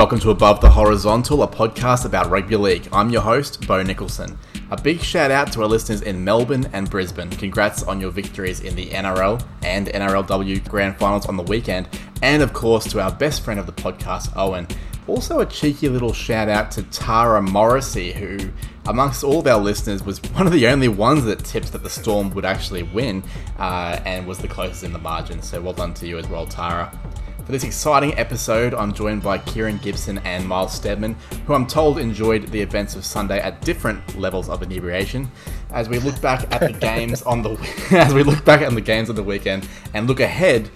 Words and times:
Welcome 0.00 0.20
to 0.20 0.30
Above 0.30 0.62
the 0.62 0.70
Horizontal, 0.70 1.42
a 1.42 1.46
podcast 1.46 2.06
about 2.06 2.30
rugby 2.30 2.56
league. 2.56 2.88
I'm 2.90 3.10
your 3.10 3.20
host, 3.20 3.66
Bo 3.68 3.82
Nicholson. 3.82 4.38
A 4.70 4.80
big 4.80 5.02
shout 5.02 5.30
out 5.30 5.52
to 5.52 5.60
our 5.60 5.68
listeners 5.68 6.00
in 6.00 6.24
Melbourne 6.24 6.70
and 6.72 6.88
Brisbane. 6.88 7.28
Congrats 7.28 7.82
on 7.82 8.00
your 8.00 8.10
victories 8.10 8.60
in 8.60 8.74
the 8.74 8.88
NRL 8.88 9.44
and 9.62 9.88
NRLW 9.88 10.66
Grand 10.66 10.96
Finals 10.96 11.26
on 11.26 11.36
the 11.36 11.42
weekend. 11.42 11.86
And 12.22 12.42
of 12.42 12.54
course, 12.54 12.90
to 12.92 13.00
our 13.02 13.12
best 13.12 13.44
friend 13.44 13.60
of 13.60 13.66
the 13.66 13.74
podcast, 13.74 14.34
Owen. 14.36 14.66
Also, 15.06 15.40
a 15.40 15.46
cheeky 15.46 15.90
little 15.90 16.14
shout 16.14 16.48
out 16.48 16.70
to 16.70 16.82
Tara 16.84 17.42
Morrissey, 17.42 18.14
who, 18.14 18.38
amongst 18.86 19.22
all 19.22 19.40
of 19.40 19.46
our 19.46 19.60
listeners, 19.60 20.02
was 20.02 20.18
one 20.32 20.46
of 20.46 20.54
the 20.54 20.66
only 20.66 20.88
ones 20.88 21.24
that 21.24 21.44
tipped 21.44 21.72
that 21.72 21.82
the 21.82 21.90
Storm 21.90 22.30
would 22.30 22.46
actually 22.46 22.84
win 22.84 23.22
uh, 23.58 24.00
and 24.06 24.26
was 24.26 24.38
the 24.38 24.48
closest 24.48 24.82
in 24.82 24.94
the 24.94 24.98
margin. 24.98 25.42
So, 25.42 25.60
well 25.60 25.74
done 25.74 25.92
to 25.92 26.06
you 26.06 26.16
as 26.16 26.26
well, 26.26 26.46
Tara. 26.46 26.90
For 27.44 27.52
this 27.52 27.64
exciting 27.64 28.16
episode, 28.18 28.74
I'm 28.74 28.92
joined 28.92 29.22
by 29.22 29.38
Kieran 29.38 29.78
Gibson 29.78 30.18
and 30.18 30.46
Miles 30.46 30.74
Stedman, 30.74 31.14
who 31.46 31.54
I'm 31.54 31.66
told 31.66 31.98
enjoyed 31.98 32.46
the 32.48 32.60
events 32.60 32.94
of 32.94 33.04
Sunday 33.04 33.40
at 33.40 33.62
different 33.62 34.18
levels 34.18 34.48
of 34.48 34.62
inebriation. 34.62 35.30
As 35.70 35.88
we 35.88 35.98
look 35.98 36.20
back 36.20 36.46
at 36.52 36.60
the 36.60 36.78
games 36.78 37.22
on 37.22 37.42
the 37.42 37.50
as 37.90 38.12
we 38.12 38.22
look 38.22 38.44
back 38.44 38.60
at 38.60 38.72
the 38.72 38.80
games 38.80 39.08
of 39.08 39.16
the 39.16 39.22
weekend 39.22 39.68
and 39.94 40.06
look 40.06 40.20
ahead 40.20 40.70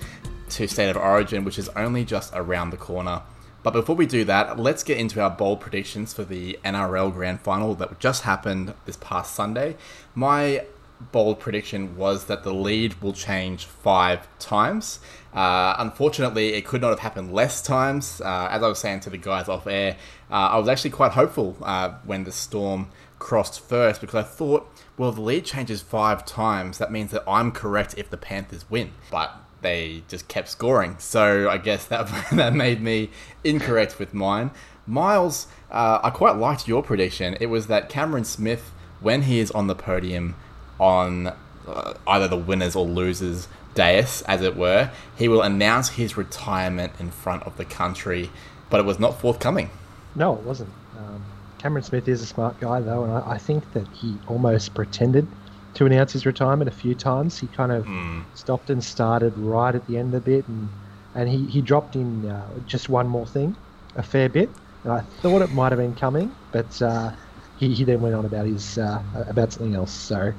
to 0.50 0.66
State 0.66 0.90
of 0.90 0.96
Origin, 0.96 1.44
which 1.44 1.58
is 1.58 1.68
only 1.70 2.04
just 2.04 2.32
around 2.34 2.70
the 2.70 2.76
corner. 2.76 3.22
But 3.62 3.72
before 3.72 3.94
we 3.94 4.06
do 4.06 4.24
that, 4.24 4.58
let's 4.58 4.82
get 4.82 4.98
into 4.98 5.22
our 5.22 5.30
bold 5.30 5.60
predictions 5.60 6.12
for 6.12 6.24
the 6.24 6.58
NRL 6.64 7.12
Grand 7.12 7.40
Final 7.40 7.74
that 7.76 8.00
just 8.00 8.22
happened 8.22 8.74
this 8.84 8.96
past 8.96 9.34
Sunday. 9.34 9.76
My 10.14 10.64
bold 11.12 11.40
prediction 11.40 11.96
was 11.96 12.26
that 12.26 12.42
the 12.42 12.54
lead 12.54 13.00
will 13.02 13.12
change 13.12 13.64
five 13.64 14.26
times. 14.38 15.00
Uh, 15.34 15.74
unfortunately, 15.78 16.54
it 16.54 16.64
could 16.64 16.80
not 16.80 16.90
have 16.90 17.00
happened 17.00 17.32
less 17.32 17.60
times. 17.60 18.20
Uh, 18.20 18.48
as 18.50 18.62
I 18.62 18.68
was 18.68 18.78
saying 18.78 19.00
to 19.00 19.10
the 19.10 19.18
guys 19.18 19.48
off 19.48 19.66
air, 19.66 19.96
uh, 20.30 20.34
I 20.34 20.58
was 20.58 20.68
actually 20.68 20.90
quite 20.90 21.12
hopeful 21.12 21.56
uh, 21.62 21.94
when 22.04 22.24
the 22.24 22.32
Storm 22.32 22.88
crossed 23.18 23.60
first 23.60 24.00
because 24.00 24.14
I 24.14 24.22
thought, 24.22 24.70
well, 24.96 25.10
the 25.10 25.20
lead 25.20 25.44
changes 25.44 25.82
five 25.82 26.24
times. 26.24 26.78
That 26.78 26.92
means 26.92 27.10
that 27.10 27.24
I'm 27.26 27.50
correct 27.50 27.94
if 27.96 28.10
the 28.10 28.16
Panthers 28.16 28.70
win. 28.70 28.92
But 29.10 29.34
they 29.62 30.04
just 30.08 30.28
kept 30.28 30.48
scoring. 30.48 30.96
So 30.98 31.50
I 31.50 31.58
guess 31.58 31.86
that, 31.86 32.06
that 32.32 32.54
made 32.54 32.80
me 32.80 33.10
incorrect 33.42 33.98
with 33.98 34.14
mine. 34.14 34.52
Miles, 34.86 35.48
uh, 35.70 35.98
I 36.02 36.10
quite 36.10 36.36
liked 36.36 36.68
your 36.68 36.82
prediction. 36.82 37.36
It 37.40 37.46
was 37.46 37.66
that 37.66 37.88
Cameron 37.88 38.24
Smith, 38.24 38.70
when 39.00 39.22
he 39.22 39.40
is 39.40 39.50
on 39.50 39.66
the 39.66 39.74
podium, 39.74 40.36
on 40.78 41.32
uh, 41.66 41.94
either 42.06 42.28
the 42.28 42.36
winners 42.36 42.76
or 42.76 42.86
losers 42.86 43.48
dais, 43.74 44.22
as 44.22 44.42
it 44.42 44.56
were, 44.56 44.90
he 45.16 45.28
will 45.28 45.42
announce 45.42 45.90
his 45.90 46.16
retirement 46.16 46.92
in 46.98 47.10
front 47.10 47.42
of 47.44 47.56
the 47.56 47.64
country, 47.64 48.30
but 48.70 48.80
it 48.80 48.86
was 48.86 48.98
not 48.98 49.20
forthcoming. 49.20 49.70
No, 50.14 50.34
it 50.34 50.42
wasn't. 50.42 50.70
Um, 50.98 51.24
Cameron 51.58 51.84
Smith 51.84 52.08
is 52.08 52.22
a 52.22 52.26
smart 52.26 52.58
guy, 52.60 52.80
though, 52.80 53.04
and 53.04 53.12
I, 53.12 53.32
I, 53.32 53.38
think 53.38 53.72
that 53.72 53.86
he 53.88 54.16
almost 54.28 54.74
pretended 54.74 55.26
to 55.74 55.86
announce 55.86 56.12
his 56.12 56.24
retirement 56.24 56.68
a 56.68 56.72
few 56.72 56.94
times. 56.94 57.38
He 57.38 57.46
kind 57.48 57.72
of 57.72 57.84
mm. 57.84 58.22
stopped 58.34 58.70
and 58.70 58.82
started 58.82 59.36
right 59.36 59.74
at 59.74 59.86
the 59.86 59.98
end 59.98 60.14
a 60.14 60.20
bit, 60.20 60.46
and 60.46 60.68
and 61.14 61.28
he, 61.28 61.46
he 61.46 61.60
dropped 61.60 61.96
in 61.96 62.28
uh, 62.28 62.46
just 62.66 62.88
one 62.88 63.06
more 63.06 63.26
thing, 63.26 63.56
a 63.96 64.02
fair 64.02 64.28
bit. 64.28 64.50
And 64.82 64.92
I 64.92 65.00
thought 65.22 65.42
it 65.42 65.52
might 65.52 65.72
have 65.72 65.78
been 65.78 65.94
coming, 65.94 66.34
but 66.52 66.82
uh, 66.82 67.12
he, 67.58 67.72
he 67.72 67.84
then 67.84 68.00
went 68.00 68.14
on 68.14 68.24
about 68.24 68.46
his 68.46 68.78
uh, 68.78 69.02
about 69.28 69.52
something 69.52 69.74
else. 69.74 69.92
So 69.92 70.32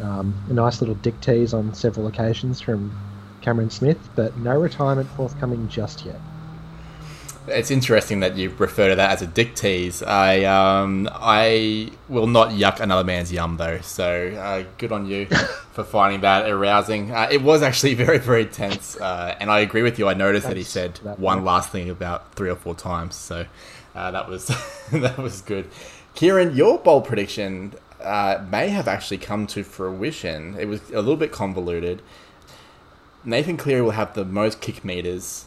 um, 0.00 0.34
a 0.48 0.52
nice 0.52 0.80
little 0.80 0.94
dick 0.96 1.20
tease 1.20 1.54
on 1.54 1.74
several 1.74 2.06
occasions 2.06 2.60
from 2.60 2.96
Cameron 3.40 3.70
Smith, 3.70 3.98
but 4.14 4.36
no 4.38 4.58
retirement 4.58 5.08
forthcoming 5.10 5.68
just 5.68 6.04
yet. 6.04 6.20
It's 7.48 7.72
interesting 7.72 8.20
that 8.20 8.36
you 8.36 8.50
refer 8.50 8.90
to 8.90 8.94
that 8.94 9.10
as 9.10 9.22
a 9.22 9.26
dick 9.26 9.56
tease. 9.56 10.00
I 10.00 10.44
um, 10.44 11.08
I 11.12 11.90
will 12.08 12.28
not 12.28 12.50
yuck 12.50 12.78
another 12.78 13.02
man's 13.02 13.32
yum 13.32 13.56
though, 13.56 13.80
so 13.80 14.28
uh, 14.28 14.64
good 14.78 14.92
on 14.92 15.06
you 15.06 15.26
for 15.72 15.82
finding 15.82 16.20
that 16.20 16.48
arousing. 16.48 17.10
Uh, 17.10 17.28
it 17.32 17.42
was 17.42 17.62
actually 17.62 17.94
very 18.06 18.18
very 18.18 18.46
tense, 18.46 18.96
uh, 19.00 19.36
and 19.40 19.50
I 19.50 19.58
agree 19.58 19.82
with 19.82 19.98
you. 19.98 20.08
I 20.08 20.14
noticed 20.14 20.46
that 20.46 20.56
he 20.56 20.62
said 20.62 21.00
that 21.02 21.18
one 21.18 21.44
last 21.44 21.70
thing 21.70 21.90
about 21.90 22.32
three 22.36 22.48
or 22.48 22.54
four 22.56 22.76
times, 22.76 23.16
so 23.16 23.46
uh, 23.96 24.10
that 24.12 24.28
was 24.28 24.46
that 24.92 25.18
was 25.18 25.42
good. 25.42 25.68
Kieran, 26.14 26.54
your 26.54 26.78
bold 26.78 27.06
prediction 27.06 27.74
uh, 28.02 28.44
may 28.50 28.68
have 28.68 28.88
actually 28.88 29.18
come 29.18 29.46
to 29.48 29.62
fruition. 29.62 30.56
It 30.58 30.66
was 30.66 30.90
a 30.90 30.96
little 30.96 31.16
bit 31.16 31.32
convoluted. 31.32 32.02
Nathan 33.24 33.56
Cleary 33.56 33.82
will 33.82 33.92
have 33.92 34.14
the 34.14 34.24
most 34.24 34.60
kick 34.60 34.84
meters, 34.84 35.46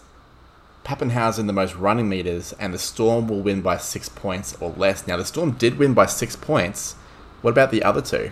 Papenhuyzen 0.86 1.48
the 1.48 1.54
most 1.54 1.76
running 1.76 2.08
meters, 2.08 2.54
and 2.54 2.74
the 2.74 2.80
Storm 2.80 3.28
will 3.28 3.42
win 3.42 3.62
by 3.62 3.78
six 3.78 4.08
points 4.08 4.56
or 4.62 4.74
less. 4.78 5.08
Now, 5.08 5.18
the 5.18 5.26
Storm 5.26 5.52
did 5.52 5.78
win 5.78 5.94
by 5.94 6.06
six 6.06 6.36
points. 6.36 6.94
What 7.42 7.52
about 7.52 7.72
the 7.72 7.84
other 7.84 8.02
two? 8.02 8.32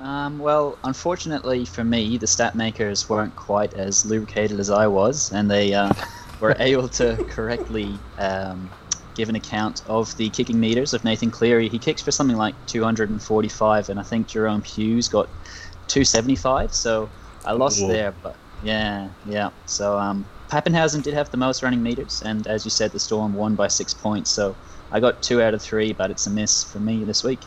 Um, 0.00 0.38
well, 0.38 0.76
unfortunately 0.84 1.64
for 1.64 1.84
me, 1.84 2.18
the 2.18 2.26
stat 2.26 2.54
makers 2.54 3.08
weren't 3.08 3.34
quite 3.36 3.72
as 3.74 4.04
lubricated 4.04 4.60
as 4.60 4.68
I 4.68 4.86
was, 4.86 5.32
and 5.32 5.50
they 5.50 5.72
uh, 5.72 5.92
were 6.40 6.54
able 6.60 6.88
to 6.88 7.16
correctly 7.30 7.98
um, 8.18 8.68
give 9.14 9.28
an 9.28 9.36
account 9.36 9.82
of 9.88 10.16
the 10.16 10.28
kicking 10.30 10.58
meters 10.58 10.94
of 10.94 11.04
Nathan 11.04 11.30
Cleary. 11.30 11.68
He 11.68 11.78
kicks 11.78 12.02
for 12.02 12.10
something 12.10 12.36
like 12.36 12.54
245, 12.66 13.88
and 13.88 14.00
I 14.00 14.02
think 14.02 14.28
Jahrome 14.28 14.64
Hughes 14.64 15.08
got 15.08 15.28
275. 15.88 16.72
So 16.72 17.08
I 17.44 17.52
lost 17.52 17.80
Whoa. 17.80 17.88
there, 17.88 18.14
but 18.22 18.36
yeah, 18.62 19.08
yeah. 19.26 19.50
So 19.66 19.98
um, 19.98 20.24
Papenhuyzen 20.50 21.02
did 21.02 21.14
have 21.14 21.30
the 21.30 21.36
most 21.36 21.62
running 21.62 21.82
meters, 21.82 22.22
and 22.24 22.46
as 22.46 22.64
you 22.64 22.70
said, 22.70 22.92
the 22.92 23.00
Storm 23.00 23.34
won 23.34 23.54
by 23.54 23.68
six 23.68 23.94
points. 23.94 24.30
So 24.30 24.54
I 24.90 25.00
got 25.00 25.22
two 25.22 25.42
out 25.42 25.54
of 25.54 25.62
three, 25.62 25.92
but 25.92 26.10
it's 26.10 26.26
a 26.26 26.30
miss 26.30 26.64
for 26.64 26.78
me 26.78 27.04
this 27.04 27.24
week. 27.24 27.40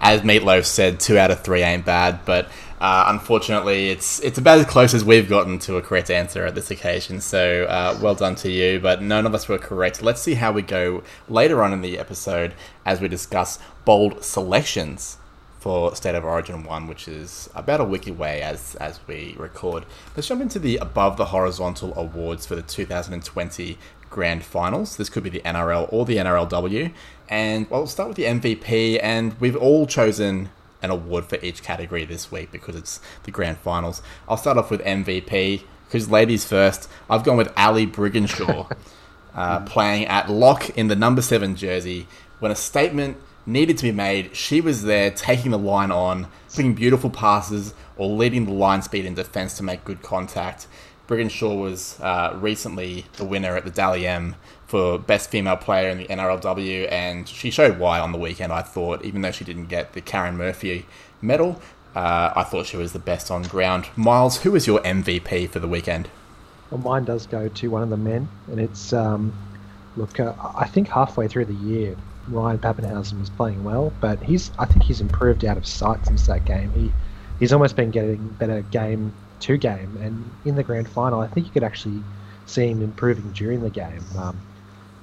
As 0.00 0.20
Meatloaf 0.20 0.66
said, 0.66 1.00
two 1.00 1.18
out 1.18 1.30
of 1.30 1.42
three 1.42 1.62
ain't 1.62 1.84
bad, 1.86 2.20
but 2.24 2.50
uh, 2.80 3.04
unfortunately, 3.08 3.88
it's 3.88 4.20
it's 4.20 4.38
about 4.38 4.58
as 4.58 4.66
close 4.66 4.92
as 4.92 5.04
we've 5.04 5.28
gotten 5.28 5.58
to 5.60 5.76
a 5.76 5.82
correct 5.82 6.10
answer 6.10 6.44
at 6.44 6.54
this 6.54 6.70
occasion. 6.70 7.20
So 7.20 7.64
uh, 7.64 7.98
well 8.02 8.14
done 8.14 8.34
to 8.36 8.50
you, 8.50 8.80
but 8.80 9.02
none 9.02 9.26
of 9.26 9.34
us 9.34 9.48
were 9.48 9.58
correct. 9.58 10.02
Let's 10.02 10.20
see 10.20 10.34
how 10.34 10.52
we 10.52 10.62
go 10.62 11.02
later 11.28 11.62
on 11.62 11.72
in 11.72 11.80
the 11.80 11.98
episode 11.98 12.54
as 12.84 13.00
we 13.00 13.08
discuss 13.08 13.58
bold 13.84 14.22
selections 14.24 15.18
for 15.66 15.96
State 15.96 16.14
of 16.14 16.24
Origin 16.24 16.62
1, 16.62 16.86
which 16.86 17.08
is 17.08 17.50
about 17.54 17.80
a 17.80 17.84
week 17.84 18.06
away 18.06 18.40
as, 18.40 18.76
as 18.76 19.00
we 19.08 19.34
record. 19.36 19.84
Let's 20.14 20.28
jump 20.28 20.40
into 20.40 20.60
the 20.60 20.76
Above 20.76 21.16
the 21.16 21.24
Horizontal 21.24 21.92
Awards 21.98 22.46
for 22.46 22.54
the 22.54 22.62
2020 22.62 23.76
Grand 24.08 24.44
Finals. 24.44 24.96
This 24.96 25.08
could 25.08 25.24
be 25.24 25.30
the 25.30 25.40
NRL 25.40 25.92
or 25.92 26.04
the 26.04 26.18
NRLW. 26.18 26.92
And 27.28 27.68
well, 27.68 27.80
we'll 27.80 27.88
start 27.88 28.10
with 28.10 28.16
the 28.16 28.24
MVP, 28.24 29.00
and 29.02 29.34
we've 29.40 29.56
all 29.56 29.86
chosen 29.86 30.50
an 30.86 30.90
award 30.90 31.26
for 31.26 31.38
each 31.42 31.62
category 31.62 32.04
this 32.04 32.32
week 32.32 32.50
because 32.50 32.74
it's 32.74 33.00
the 33.24 33.30
grand 33.30 33.58
finals. 33.58 34.00
I'll 34.28 34.36
start 34.36 34.56
off 34.56 34.70
with 34.70 34.80
MVP 34.82 35.62
because 35.86 36.10
ladies 36.10 36.44
first. 36.44 36.88
I've 37.10 37.24
gone 37.24 37.36
with 37.36 37.52
Ali 37.56 37.86
Brigginshaw 37.86 38.70
uh, 39.34 39.60
playing 39.66 40.06
at 40.06 40.30
lock 40.30 40.70
in 40.70 40.88
the 40.88 40.96
number 40.96 41.20
seven 41.22 41.56
jersey 41.56 42.06
when 42.38 42.50
a 42.50 42.56
statement 42.56 43.16
needed 43.44 43.76
to 43.78 43.82
be 43.84 43.92
made. 43.92 44.34
She 44.34 44.60
was 44.60 44.84
there 44.84 45.10
taking 45.10 45.50
the 45.50 45.58
line 45.58 45.90
on, 45.90 46.28
putting 46.54 46.74
beautiful 46.74 47.10
passes 47.10 47.74
or 47.96 48.08
leading 48.08 48.46
the 48.46 48.52
line 48.52 48.82
speed 48.82 49.04
in 49.04 49.14
defence 49.14 49.56
to 49.58 49.62
make 49.62 49.84
good 49.84 50.02
contact. 50.02 50.66
Brigginshaw 51.08 51.60
was 51.60 52.00
uh, 52.00 52.36
recently 52.40 53.06
the 53.16 53.24
winner 53.24 53.56
at 53.56 53.64
the 53.64 53.70
Dally 53.70 54.06
M 54.06 54.34
for 54.66 54.98
best 54.98 55.30
female 55.30 55.56
player 55.56 55.88
in 55.88 55.98
the 55.98 56.06
NRLW, 56.06 56.90
and 56.90 57.28
she 57.28 57.50
showed 57.50 57.78
why 57.78 58.00
on 58.00 58.12
the 58.12 58.18
weekend. 58.18 58.52
I 58.52 58.62
thought, 58.62 59.04
even 59.04 59.22
though 59.22 59.30
she 59.30 59.44
didn't 59.44 59.66
get 59.66 59.92
the 59.92 60.00
Karyn 60.00 60.34
Murphy 60.34 60.86
medal, 61.22 61.60
uh, 61.94 62.32
I 62.34 62.42
thought 62.42 62.66
she 62.66 62.76
was 62.76 62.92
the 62.92 62.98
best 62.98 63.30
on 63.30 63.42
ground. 63.42 63.88
Miles, 63.96 64.42
who 64.42 64.52
was 64.52 64.66
your 64.66 64.80
MVP 64.80 65.48
for 65.48 65.60
the 65.60 65.68
weekend? 65.68 66.08
Well, 66.70 66.80
mine 66.80 67.04
does 67.04 67.26
go 67.26 67.48
to 67.48 67.68
one 67.68 67.82
of 67.82 67.90
the 67.90 67.96
men, 67.96 68.28
and 68.50 68.60
it's 68.60 68.92
um, 68.92 69.32
look. 69.96 70.18
Uh, 70.18 70.34
I 70.56 70.66
think 70.66 70.88
halfway 70.88 71.28
through 71.28 71.44
the 71.44 71.54
year, 71.54 71.96
Ryan 72.28 72.58
Papenhuyzen 72.58 73.20
was 73.20 73.30
playing 73.30 73.62
well, 73.62 73.92
but 74.00 74.20
he's. 74.22 74.50
I 74.58 74.66
think 74.66 74.82
he's 74.82 75.00
improved 75.00 75.44
out 75.44 75.56
of 75.56 75.66
sight 75.66 76.04
since 76.06 76.26
that 76.26 76.44
game. 76.44 76.72
He 76.72 76.92
he's 77.38 77.52
almost 77.52 77.76
been 77.76 77.92
getting 77.92 78.28
better 78.30 78.62
game 78.62 79.12
to 79.40 79.56
game, 79.56 79.96
and 80.02 80.28
in 80.44 80.56
the 80.56 80.64
grand 80.64 80.88
final, 80.88 81.20
I 81.20 81.28
think 81.28 81.46
you 81.46 81.52
could 81.52 81.64
actually 81.64 82.02
see 82.46 82.68
him 82.68 82.82
improving 82.82 83.30
during 83.32 83.62
the 83.62 83.70
game. 83.70 84.02
Um, 84.18 84.40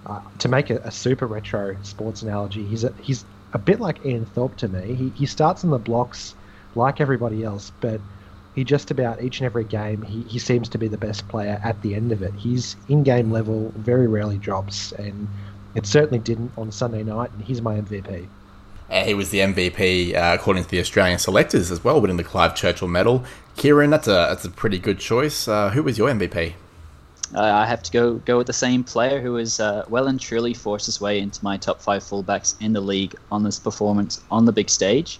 uh, 0.06 0.22
to 0.40 0.48
make 0.48 0.70
a, 0.70 0.78
a, 0.80 0.92
super 0.92 1.26
retro 1.28 1.78
sports 1.84 2.22
analogy, 2.22 2.66
he's 2.66 2.84
a, 2.84 2.94
he's 3.02 3.24
a 3.54 3.58
bit 3.58 3.80
like 3.80 4.06
Ian 4.06 4.26
Thorpe 4.26 4.58
to 4.58 4.68
me. 4.68 4.94
He, 4.94 5.10
he 5.10 5.26
starts 5.26 5.64
in 5.64 5.70
the 5.70 5.78
blocks 5.78 6.36
like 6.76 7.00
everybody 7.00 7.44
else, 7.44 7.72
but 7.80 8.02
he 8.56 8.64
just 8.64 8.92
about 8.92 9.24
each 9.24 9.40
and 9.40 9.46
every 9.46 9.64
game 9.64 10.02
he, 10.02 10.24
he 10.24 10.40
seems 10.40 10.70
to 10.70 10.78
be 10.78 10.88
the 10.88 10.98
best 10.98 11.28
player 11.28 11.60
at 11.64 11.82
the 11.82 11.96
end 11.96 12.12
of 12.12 12.22
it. 12.22 12.34
His 12.34 12.76
in-game 12.88 13.32
level 13.32 13.72
very 13.76 14.08
rarely 14.08 14.38
drops, 14.38 14.92
and 14.94 15.28
it 15.76 15.86
certainly 15.86 16.20
didn't 16.20 16.52
on 16.58 16.72
Sunday 16.72 17.04
night. 17.04 17.32
And 17.32 17.42
he's 17.44 17.62
my 17.62 17.80
MVP. 17.80 18.28
Uh, 18.90 19.04
he 19.04 19.14
was 19.14 19.30
the 19.30 19.40
MVP 19.40 20.16
uh, 20.16 20.36
according 20.36 20.64
to 20.64 20.70
the 20.70 20.80
Australian 20.80 21.18
selectors 21.18 21.72
as 21.72 21.84
well, 21.84 22.00
winning 22.00 22.18
the 22.18 22.24
Clive 22.24 22.54
Churchill 22.54 22.88
Medal. 22.88 23.24
Kieran, 23.56 23.90
that's 23.90 24.08
a 24.08 24.12
that's 24.12 24.46
a 24.46 24.50
pretty 24.50 24.78
good 24.78 25.00
choice. 25.00 25.48
Uh, 25.48 25.70
who 25.70 25.84
was 25.84 25.98
your 25.98 26.10
MVP? 26.10 26.54
Uh, 27.36 27.42
I 27.42 27.66
have 27.66 27.84
to 27.84 27.92
go 27.92 28.16
go 28.16 28.38
with 28.38 28.48
the 28.48 28.54
same 28.54 28.84
player 28.84 29.22
who 29.22 29.36
has 29.36 29.60
uh, 29.60 29.84
well 29.88 30.08
and 30.08 30.20
truly 30.20 30.54
forced 30.54 30.86
his 30.86 31.02
way 31.02 31.20
into 31.20 31.44
my 31.44 31.58
top 31.58 31.82
five 31.82 32.04
fullbacks 32.04 32.56
in 32.60 32.74
the 32.74 32.82
league 32.82 33.16
on 33.32 33.44
this 33.44 33.60
performance 33.60 34.24
on 34.30 34.46
the 34.46 34.52
big 34.52 34.70
stage. 34.70 35.20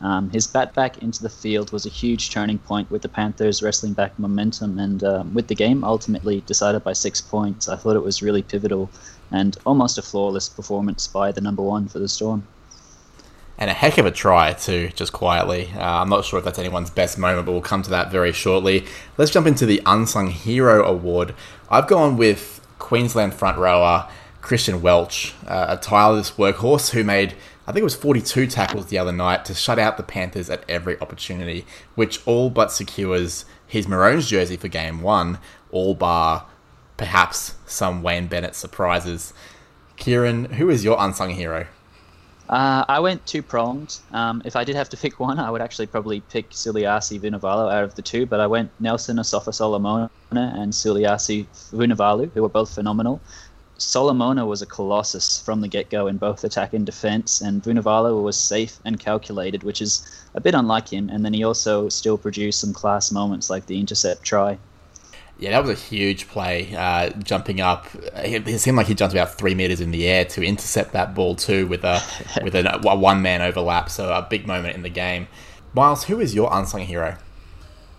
Um, 0.00 0.28
his 0.28 0.46
bat 0.46 0.74
back 0.74 0.98
into 0.98 1.22
the 1.22 1.30
field 1.30 1.72
was 1.72 1.86
a 1.86 1.88
huge 1.88 2.30
turning 2.30 2.58
point 2.58 2.90
with 2.90 3.02
the 3.02 3.08
Panthers 3.08 3.62
wrestling 3.62 3.94
back 3.94 4.18
momentum 4.18 4.78
and 4.78 5.02
um, 5.04 5.32
with 5.32 5.48
the 5.48 5.54
game 5.54 5.84
ultimately 5.84 6.42
decided 6.42 6.84
by 6.84 6.92
six 6.92 7.20
points. 7.20 7.68
I 7.68 7.76
thought 7.76 7.96
it 7.96 8.02
was 8.02 8.20
really 8.20 8.42
pivotal 8.42 8.92
and 9.30 9.56
almost 9.64 9.96
a 9.96 10.02
flawless 10.02 10.48
performance 10.48 11.06
by 11.06 11.32
the 11.32 11.40
number 11.40 11.62
one 11.62 11.88
for 11.88 12.00
the 12.00 12.08
Storm. 12.08 12.46
And 13.56 13.70
a 13.70 13.72
heck 13.72 13.98
of 13.98 14.06
a 14.06 14.10
try, 14.10 14.52
too, 14.52 14.90
just 14.94 15.12
quietly. 15.12 15.70
Uh, 15.76 15.80
I'm 15.80 16.08
not 16.08 16.24
sure 16.24 16.38
if 16.38 16.44
that's 16.44 16.58
anyone's 16.58 16.90
best 16.90 17.18
moment, 17.18 17.46
but 17.46 17.52
we'll 17.52 17.60
come 17.60 17.82
to 17.82 17.90
that 17.90 18.10
very 18.10 18.32
shortly. 18.32 18.84
Let's 19.16 19.30
jump 19.30 19.46
into 19.46 19.64
the 19.64 19.80
Unsung 19.86 20.28
Hero 20.30 20.84
Award. 20.84 21.34
I've 21.70 21.86
gone 21.86 22.16
with 22.16 22.60
Queensland 22.78 23.34
front 23.34 23.58
rower 23.58 24.08
Christian 24.40 24.82
Welch, 24.82 25.34
uh, 25.46 25.66
a 25.68 25.76
tireless 25.76 26.32
workhorse 26.32 26.90
who 26.90 27.04
made 27.04 27.34
I 27.66 27.72
think 27.72 27.80
it 27.80 27.84
was 27.84 27.94
42 27.94 28.46
tackles 28.46 28.86
the 28.86 28.98
other 28.98 29.12
night 29.12 29.46
to 29.46 29.54
shut 29.54 29.78
out 29.78 29.96
the 29.96 30.02
Panthers 30.02 30.50
at 30.50 30.64
every 30.68 31.00
opportunity, 31.00 31.64
which 31.94 32.20
all 32.26 32.50
but 32.50 32.70
secures 32.70 33.46
his 33.66 33.88
Maroons 33.88 34.28
jersey 34.28 34.58
for 34.58 34.68
game 34.68 35.00
one, 35.00 35.38
all 35.70 35.94
bar 35.94 36.46
perhaps 36.96 37.54
some 37.66 38.02
Wayne 38.02 38.26
Bennett 38.26 38.54
surprises. 38.54 39.32
Kieran, 39.96 40.44
who 40.44 40.68
is 40.68 40.84
your 40.84 40.96
unsung 41.00 41.30
hero? 41.30 41.66
Uh, 42.48 42.84
I 42.88 43.00
went 43.00 43.24
two 43.26 43.42
pronged. 43.42 43.98
Um, 44.10 44.42
if 44.44 44.54
I 44.54 44.64
did 44.64 44.76
have 44.76 44.90
to 44.90 44.96
pick 44.96 45.18
one, 45.18 45.38
I 45.38 45.50
would 45.50 45.62
actually 45.62 45.86
probably 45.86 46.20
pick 46.20 46.50
Suliasi 46.50 47.18
Vunivalu 47.18 47.72
out 47.72 47.84
of 47.84 47.94
the 47.94 48.02
two, 48.02 48.26
but 48.26 48.40
I 48.40 48.46
went 48.46 48.70
Nelson 48.80 49.16
Asofa 49.16 49.54
Solomona 49.54 50.10
and 50.30 50.72
Suliasi 50.72 51.46
Vunivalu, 51.72 52.30
who 52.32 52.42
were 52.42 52.48
both 52.48 52.74
phenomenal. 52.74 53.20
Solomona 53.78 54.46
was 54.46 54.62
a 54.62 54.66
colossus 54.66 55.40
from 55.40 55.60
the 55.60 55.68
get 55.68 55.90
go 55.90 56.06
in 56.06 56.16
both 56.18 56.44
attack 56.44 56.74
and 56.74 56.84
defense, 56.86 57.40
and 57.40 57.62
Vunivalu 57.62 58.22
was 58.22 58.38
safe 58.38 58.78
and 58.84 59.00
calculated, 59.00 59.62
which 59.62 59.80
is 59.80 60.06
a 60.34 60.40
bit 60.40 60.54
unlike 60.54 60.88
him. 60.88 61.08
And 61.08 61.24
then 61.24 61.32
he 61.32 61.44
also 61.44 61.88
still 61.88 62.18
produced 62.18 62.60
some 62.60 62.72
class 62.72 63.10
moments 63.10 63.48
like 63.48 63.66
the 63.66 63.80
intercept 63.80 64.22
try. 64.22 64.58
Yeah, 65.44 65.50
that 65.50 65.62
was 65.62 65.78
a 65.78 65.82
huge 65.82 66.26
play. 66.28 66.74
Uh, 66.74 67.10
jumping 67.22 67.60
up, 67.60 67.86
it 68.14 68.58
seemed 68.60 68.78
like 68.78 68.86
he 68.86 68.94
jumped 68.94 69.14
about 69.14 69.34
three 69.34 69.54
meters 69.54 69.82
in 69.82 69.90
the 69.90 70.08
air 70.08 70.24
to 70.24 70.42
intercept 70.42 70.94
that 70.94 71.14
ball 71.14 71.36
too, 71.36 71.66
with 71.66 71.84
a 71.84 72.00
with 72.42 72.54
a, 72.54 72.80
a 72.88 72.96
one 72.96 73.20
man 73.20 73.42
overlap. 73.42 73.90
So 73.90 74.10
a 74.10 74.22
big 74.22 74.46
moment 74.46 74.74
in 74.74 74.80
the 74.80 74.88
game. 74.88 75.28
Miles, 75.74 76.02
who 76.02 76.18
is 76.18 76.34
your 76.34 76.48
unsung 76.50 76.80
hero? 76.80 77.18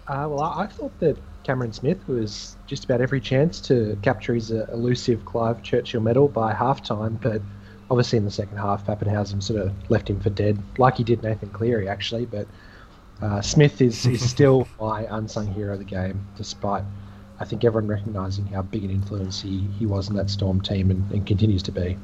Uh, 0.08 0.26
well, 0.28 0.42
I, 0.42 0.64
I 0.64 0.68
thought 0.68 1.00
that 1.02 1.18
Cameron 1.44 1.72
Smith 1.72 2.08
was 2.08 2.58
just 2.66 2.84
about 2.84 3.00
every 3.00 3.22
chance 3.22 3.62
to 3.62 3.96
capture 4.02 4.34
his 4.34 4.52
uh, 4.52 4.66
elusive 4.74 5.24
Clive 5.26 5.62
Churchill 5.62 6.02
medal 6.02 6.28
by 6.28 6.52
halftime, 6.52 7.22
but 7.22 7.44
obviously 7.92 8.18
in 8.18 8.26
the 8.26 8.32
second 8.32 8.58
half, 8.58 8.88
Papenhuyzen 8.88 9.44
sort 9.44 9.62
of 9.62 9.72
left 9.92 10.10
him 10.10 10.20
for 10.20 10.32
dead, 10.32 10.58
like 10.80 10.98
he 10.98 11.04
did 11.04 11.22
Nathan 11.22 11.50
Cleary 11.50 11.88
actually. 11.88 12.26
But 12.26 12.48
uh, 13.22 13.42
Smith 13.42 13.82
is, 13.82 14.08
is 14.08 14.28
still 14.32 14.68
my 14.82 15.06
unsung 15.16 15.46
hero 15.54 15.74
of 15.74 15.80
the 15.80 15.86
game, 15.86 16.26
despite 16.38 16.84
I 17.40 17.46
think 17.46 17.64
everyone 17.64 17.90
recognising 17.90 18.46
how 18.48 18.62
big 18.62 18.84
an 18.84 18.90
influence 18.90 19.42
he, 19.42 19.68
he 19.78 19.86
was 19.86 20.10
in 20.10 20.16
that 20.16 20.30
Storm 20.30 20.62
team 20.62 20.90
and, 20.92 21.10
and 21.12 21.26
continues 21.26 21.64
to 21.64 21.72
be. 21.72 21.98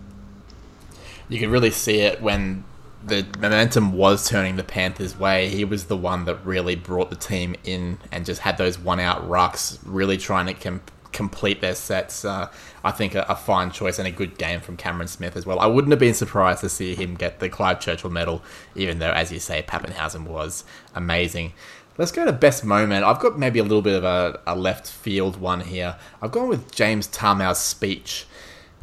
You 1.29 1.39
could 1.39 1.49
really 1.49 1.71
see 1.71 2.01
it 2.01 2.21
when 2.21 2.65
the 3.03 3.25
momentum 3.39 3.93
was 3.93 4.27
turning 4.27 4.57
the 4.57 4.63
Panthers' 4.63 5.17
way. 5.17 5.49
He 5.49 5.65
was 5.65 5.85
the 5.85 5.97
one 5.97 6.25
that 6.25 6.45
really 6.45 6.75
brought 6.75 7.09
the 7.09 7.15
team 7.15 7.55
in 7.63 7.97
and 8.11 8.25
just 8.25 8.41
had 8.41 8.57
those 8.57 8.77
one 8.77 8.99
out 8.99 9.27
rucks, 9.27 9.79
really 9.85 10.17
trying 10.17 10.47
to 10.47 10.53
com- 10.53 10.81
complete 11.11 11.61
their 11.61 11.75
sets. 11.75 12.23
Uh, 12.25 12.49
I 12.83 12.91
think 12.91 13.15
a, 13.15 13.25
a, 13.27 13.35
fine 13.35 13.71
choice 13.71 13.99
and 13.99 14.07
a 14.07 14.11
good 14.11 14.37
game 14.37 14.59
from 14.59 14.77
Cameron 14.77 15.07
Smith 15.07 15.35
as 15.35 15.45
well. 15.45 15.59
I 15.59 15.65
wouldn't 15.65 15.91
have 15.91 15.99
been 15.99 16.13
surprised 16.13 16.61
to 16.61 16.69
see 16.69 16.95
him 16.95 17.15
get 17.15 17.39
the 17.39 17.49
Clive 17.49 17.79
Churchill 17.79 18.09
medal, 18.09 18.41
even 18.75 18.99
though, 18.99 19.11
as 19.11 19.31
you 19.31 19.39
say, 19.39 19.63
Papenhuyzen 19.67 20.25
was 20.25 20.63
amazing. 20.95 21.53
Let's 22.01 22.11
go 22.11 22.25
to 22.25 22.33
best 22.33 22.65
moment. 22.65 23.05
I've 23.05 23.19
got 23.19 23.37
maybe 23.37 23.59
a 23.59 23.63
little 23.63 23.83
bit 23.83 23.93
of 23.93 24.03
a, 24.03 24.39
a 24.47 24.55
left 24.55 24.89
field 24.89 25.39
one 25.39 25.61
here. 25.61 25.97
I've 26.19 26.31
gone 26.31 26.47
with 26.47 26.73
James 26.73 27.07
Tamou's 27.07 27.59
speech. 27.59 28.25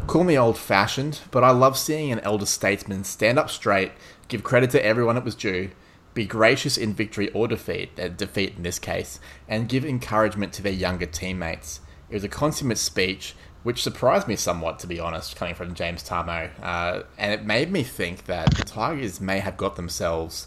Call 0.06 0.22
me 0.22 0.38
old 0.38 0.56
fashioned, 0.56 1.18
but 1.32 1.42
I 1.42 1.50
love 1.50 1.76
seeing 1.76 2.12
an 2.12 2.20
elder 2.20 2.46
statesman 2.46 3.02
stand 3.02 3.36
up 3.36 3.50
straight, 3.50 3.90
give 4.28 4.44
credit 4.44 4.70
to 4.70 4.86
everyone 4.86 5.16
it 5.16 5.24
was 5.24 5.34
due, 5.34 5.72
be 6.14 6.26
gracious 6.26 6.78
in 6.78 6.94
victory 6.94 7.28
or 7.30 7.48
defeat, 7.48 7.90
uh, 7.98 8.06
defeat 8.06 8.54
in 8.56 8.62
this 8.62 8.78
case, 8.78 9.18
and 9.48 9.68
give 9.68 9.84
encouragement 9.84 10.52
to 10.52 10.62
their 10.62 10.72
younger 10.72 11.06
teammates. 11.06 11.80
It 12.10 12.14
was 12.14 12.22
a 12.22 12.28
consummate 12.28 12.78
speech, 12.78 13.34
which 13.64 13.82
surprised 13.82 14.28
me 14.28 14.36
somewhat, 14.36 14.78
to 14.78 14.86
be 14.86 15.00
honest, 15.00 15.34
coming 15.34 15.56
from 15.56 15.74
James 15.74 16.04
Tamou, 16.04 16.50
uh, 16.62 17.02
and 17.18 17.32
it 17.32 17.44
made 17.44 17.72
me 17.72 17.82
think 17.82 18.26
that 18.26 18.54
the 18.54 18.62
Tigers 18.62 19.20
may 19.20 19.40
have 19.40 19.56
got 19.56 19.74
themselves 19.74 20.46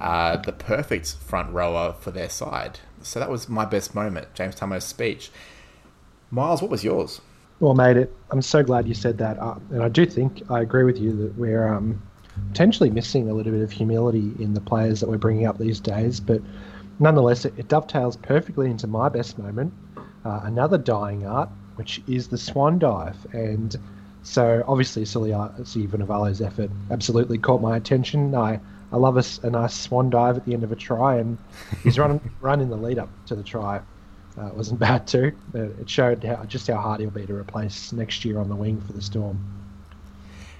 uh, 0.00 0.36
the 0.36 0.52
perfect 0.52 1.14
front 1.14 1.52
rower 1.52 1.92
for 1.92 2.10
their 2.10 2.28
side. 2.28 2.80
So 3.02 3.18
that 3.20 3.30
was 3.30 3.48
my 3.48 3.64
best 3.64 3.94
moment, 3.94 4.34
James 4.34 4.54
Tamou's 4.54 4.84
speech. 4.84 5.30
Miles, 6.30 6.62
what 6.62 6.70
was 6.70 6.84
yours? 6.84 7.20
Well, 7.60 7.74
mate, 7.74 7.96
it, 7.96 8.14
I'm 8.30 8.42
so 8.42 8.62
glad 8.62 8.88
you 8.88 8.94
said 8.94 9.18
that. 9.18 9.38
Uh, 9.38 9.56
and 9.70 9.82
I 9.82 9.88
do 9.88 10.06
think 10.06 10.42
I 10.50 10.60
agree 10.60 10.84
with 10.84 10.98
you 10.98 11.14
that 11.16 11.36
we're 11.36 11.66
um, 11.66 12.00
potentially 12.48 12.90
missing 12.90 13.28
a 13.28 13.34
little 13.34 13.52
bit 13.52 13.62
of 13.62 13.70
humility 13.70 14.32
in 14.38 14.54
the 14.54 14.60
players 14.60 15.00
that 15.00 15.08
we're 15.08 15.18
bringing 15.18 15.46
up 15.46 15.58
these 15.58 15.80
days. 15.80 16.20
But 16.20 16.40
nonetheless, 16.98 17.44
it, 17.44 17.54
it 17.58 17.68
dovetails 17.68 18.16
perfectly 18.16 18.70
into 18.70 18.86
my 18.86 19.08
best 19.08 19.38
moment. 19.38 19.74
Uh, 20.24 20.40
another 20.44 20.78
dying 20.78 21.26
art, 21.26 21.50
which 21.76 22.02
is 22.06 22.28
the 22.28 22.38
swan 22.38 22.78
dive. 22.78 23.16
And 23.32 23.76
so 24.22 24.64
obviously, 24.66 25.02
Suliasi 25.02 25.88
Vunivalu's 25.88 26.40
effort 26.40 26.70
absolutely 26.90 27.38
caught 27.38 27.60
my 27.60 27.76
attention. 27.76 28.34
I 28.34 28.60
I 28.92 28.96
love 28.96 29.16
a, 29.16 29.46
a, 29.46 29.50
nice 29.50 29.74
swan 29.74 30.10
dive 30.10 30.36
at 30.36 30.44
the 30.44 30.52
end 30.52 30.64
of 30.64 30.72
a 30.72 30.76
try, 30.76 31.16
and 31.16 31.38
his 31.84 31.98
run 31.98 32.20
run 32.40 32.60
in 32.60 32.70
the 32.70 32.76
lead 32.76 32.98
up 32.98 33.08
to 33.26 33.34
the 33.36 33.42
try 33.42 33.80
uh, 34.38 34.50
wasn't 34.54 34.80
bad 34.80 35.06
too. 35.06 35.32
It 35.54 35.88
showed 35.88 36.24
how, 36.24 36.44
just 36.44 36.66
how 36.66 36.76
hard 36.76 37.00
he'll 37.00 37.10
be 37.10 37.26
to 37.26 37.34
replace 37.34 37.92
next 37.92 38.24
year 38.24 38.38
on 38.38 38.48
the 38.48 38.56
wing 38.56 38.80
for 38.80 38.92
the 38.92 39.02
Storm. 39.02 39.38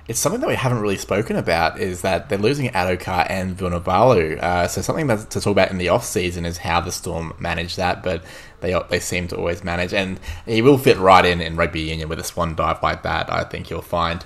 It's 0.09 0.19
something 0.19 0.41
that 0.41 0.49
we 0.49 0.57
haven't 0.57 0.81
really 0.81 0.97
spoken 0.97 1.37
about 1.37 1.79
is 1.79 2.01
that 2.01 2.29
they're 2.29 2.39
losing 2.39 2.69
Addo-Carr 2.71 3.27
and 3.29 3.57
Vunivalu. 3.57 4.43
Uh, 4.43 4.67
so 4.67 4.83
something 4.83 5.07
that 5.07 5.31
to 5.31 5.41
talk 5.41 5.53
about 5.53 5.71
in 5.71 5.79
the 5.79 5.89
off 5.89 6.05
season 6.05 6.45
is 6.45 6.59
how 6.59 6.81
the 6.81 6.91
Storm 6.91 7.33
manage 7.39 7.77
that, 7.77 8.03
but 8.03 8.25
they 8.61 8.79
they 8.89 8.99
seem 8.99 9.29
to 9.29 9.37
always 9.37 9.63
manage, 9.63 9.95
and 9.95 10.19
he 10.47 10.63
will 10.63 10.79
fit 10.79 10.99
right 10.99 11.25
in 11.25 11.41
in 11.41 11.57
rugby 11.57 11.83
union 11.83 12.09
with 12.09 12.19
a 12.19 12.25
swan 12.25 12.57
dive 12.57 12.83
like 12.83 13.05
that. 13.05 13.33
I 13.33 13.45
think 13.45 13.71
you'll 13.71 13.83
find. 13.83 14.25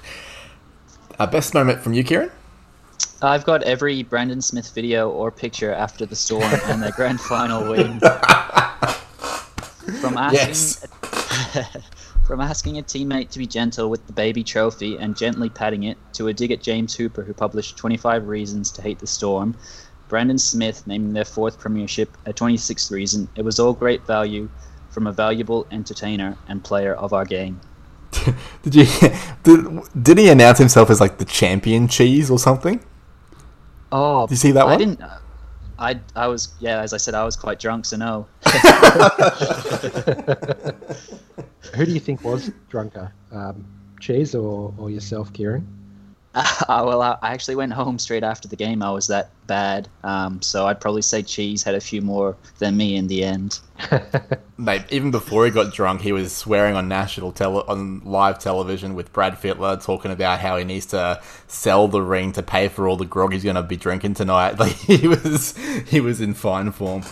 Uh, 1.19 1.27
best 1.27 1.53
moment 1.53 1.81
from 1.81 1.93
you, 1.93 2.03
Kieran? 2.03 2.31
I've 3.23 3.45
got 3.45 3.63
every 3.63 4.03
Brandon 4.03 4.43
Smith 4.43 4.75
video 4.75 5.11
or 5.11 5.31
picture 5.31 5.73
after 5.73 6.07
the 6.07 6.17
storm 6.17 6.43
and 6.65 6.83
the 6.83 6.93
grand 6.93 7.21
final 7.21 7.71
win. 7.71 8.01
From 10.01 10.17
asking, 10.17 10.39
yes. 10.39 10.87
a, 11.57 11.83
from 12.27 12.41
asking 12.41 12.79
a 12.79 12.83
teammate 12.83 13.31
to 13.31 13.39
be 13.39 13.47
gentle 13.47 13.91
with 13.91 14.07
the 14.07 14.13
baby 14.13 14.43
trophy 14.43 14.97
and 14.97 15.17
gently 15.17 15.49
patting 15.49 15.85
it, 15.85 15.97
to 16.15 16.29
a 16.29 16.33
dig 16.33 16.53
at 16.53 16.63
James 16.63 16.95
Hooper, 16.95 17.23
who 17.23 17.33
published 17.33 17.77
25 17.77 18.29
Reasons 18.29 18.71
to 18.73 18.83
Hate 18.83 18.99
the 18.99 19.07
Storm, 19.07 19.57
Brandon 20.09 20.39
Smith 20.39 20.87
naming 20.87 21.13
their 21.13 21.25
fourth 21.25 21.59
premiership 21.59 22.17
a 22.27 22.33
26th 22.33 22.91
reason. 22.91 23.29
It 23.37 23.43
was 23.43 23.59
all 23.59 23.73
great 23.73 24.07
value 24.07 24.49
from 24.91 25.07
a 25.07 25.13
valuable 25.13 25.67
entertainer 25.71 26.37
and 26.49 26.63
player 26.63 26.95
of 26.95 27.13
our 27.13 27.25
game. 27.25 27.61
did 28.63 28.75
you 28.75 28.87
did, 29.43 29.81
did 30.03 30.19
he 30.19 30.29
announce 30.29 30.59
himself 30.59 30.89
as 30.89 31.01
like 31.01 31.19
the 31.19 31.25
champion 31.25 31.89
cheese 31.89 32.31
or 32.31 32.39
something? 32.39 32.81
Oh, 33.97 34.27
did 34.27 34.33
you 34.33 34.37
see 34.39 34.51
that 34.51 34.65
one? 34.65 34.73
I 34.73 34.77
one? 34.77 34.79
didn't. 34.79 35.01
I 35.79 36.01
I 36.17 36.27
was 36.27 36.53
yeah, 36.59 36.81
as 36.81 36.93
I 36.93 36.97
said, 36.97 37.15
I 37.15 37.25
was 37.25 37.37
quite 37.37 37.61
drunk, 37.61 37.85
so 37.85 37.97
no. 37.97 38.27
Who 41.75 41.87
do 41.87 41.93
you 41.93 42.01
think 42.01 42.25
was 42.25 42.51
drunker, 42.69 43.13
um, 43.31 43.65
Cheese 44.01 44.35
or, 44.35 44.75
or 44.79 44.91
yourself, 44.91 45.33
Kieran? 45.33 45.65
Uh, 46.67 46.83
well, 46.87 47.03
I, 47.03 47.17
actually 47.23 47.57
went 47.57 47.73
home 47.73 47.99
straight 47.99 48.25
after 48.25 48.49
the 48.49 48.57
game. 48.57 48.83
I 48.83 48.91
was 48.91 49.07
that 49.09 49.31
bad, 49.47 49.89
um, 50.03 50.41
so 50.41 50.67
I'd 50.67 50.81
probably 50.81 51.03
say 51.03 51.23
Cheese 51.23 51.63
had 51.63 51.75
a 51.75 51.81
few 51.81 52.01
more 52.01 52.37
than 52.59 52.77
me 52.77 52.97
in 52.97 53.07
the 53.07 53.23
end. 53.23 53.61
Mate, 54.59 54.83
even 54.91 55.11
before 55.11 55.45
he 55.45 55.51
got 55.51 55.73
drunk, 55.73 56.01
he 56.01 56.11
was 56.11 56.35
swearing 56.35 56.75
on 56.75 56.89
national 56.89 57.33
tele- 57.33 57.65
on 57.69 58.01
live 58.05 58.39
television 58.39 58.95
with 58.95 59.13
Brad 59.13 59.35
Fittler, 59.35 59.85
talking 59.85 60.11
about 60.11 60.41
how 60.41 60.57
he 60.57 60.65
needs 60.65 60.87
to 60.87 61.21
sell 61.47 61.87
the 61.87 62.01
ring 62.03 62.33
to 62.33 62.43
pay 62.43 62.69
for 62.69 62.89
all 62.89 62.97
the 62.97 63.05
grog 63.05 63.33
he's 63.33 63.45
going 63.45 63.57
to 63.57 63.63
be 63.63 63.77
drinking 63.77 64.15
tonight. 64.15 64.59
Like 64.65 64.73
he 64.73 65.07
was, 65.07 65.57
he 65.87 66.01
was 66.01 66.21
in 66.21 66.33
fine 66.33 66.73
form. 66.73 67.03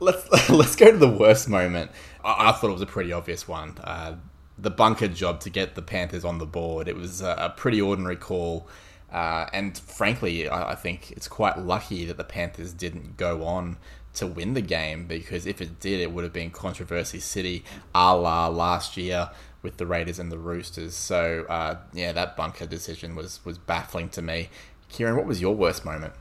Let's 0.00 0.48
let's 0.50 0.74
go 0.74 0.90
to 0.90 0.96
the 0.96 1.08
worst 1.08 1.48
moment. 1.48 1.90
I, 2.24 2.48
I 2.48 2.52
thought 2.52 2.70
it 2.70 2.72
was 2.72 2.82
a 2.82 2.86
pretty 2.86 3.12
obvious 3.12 3.46
one. 3.46 3.76
Uh, 3.84 4.16
the 4.58 4.70
bunker 4.70 5.08
job 5.08 5.40
to 5.40 5.50
get 5.50 5.74
the 5.74 5.82
Panthers 5.82 6.24
on 6.24 6.38
the 6.38 6.46
board. 6.46 6.88
It 6.88 6.96
was 6.96 7.20
a, 7.20 7.52
pretty 7.56 7.80
ordinary 7.80 8.16
call. 8.16 8.68
Uh, 9.12 9.46
and 9.52 9.76
frankly, 9.78 10.48
I, 10.48 10.72
I, 10.72 10.74
think 10.74 11.12
it's 11.12 11.28
quite 11.28 11.58
lucky 11.58 12.04
that 12.06 12.16
the 12.16 12.24
Panthers 12.24 12.72
didn't 12.72 13.16
go 13.16 13.44
on 13.44 13.76
to 14.14 14.26
win 14.26 14.54
the 14.54 14.60
game 14.60 15.06
because 15.06 15.46
if 15.46 15.60
it 15.60 15.78
did, 15.80 16.00
it 16.00 16.12
would 16.12 16.24
have 16.24 16.32
been 16.32 16.50
controversy 16.50 17.20
city 17.20 17.64
a 17.94 18.16
la 18.16 18.48
last 18.48 18.96
year 18.96 19.30
with 19.62 19.76
the 19.76 19.86
Raiders 19.86 20.18
and 20.18 20.32
the 20.32 20.38
Roosters. 20.38 20.94
So 20.94 21.46
uh, 21.48 21.78
yeah, 21.92 22.12
that 22.12 22.36
bunker 22.36 22.66
decision 22.66 23.14
was 23.14 23.44
was 23.44 23.58
baffling 23.58 24.08
to 24.10 24.22
me. 24.22 24.50
Kieran, 24.88 25.16
what 25.16 25.26
was 25.26 25.40
your 25.40 25.54
worst 25.54 25.84
moment? 25.84 26.14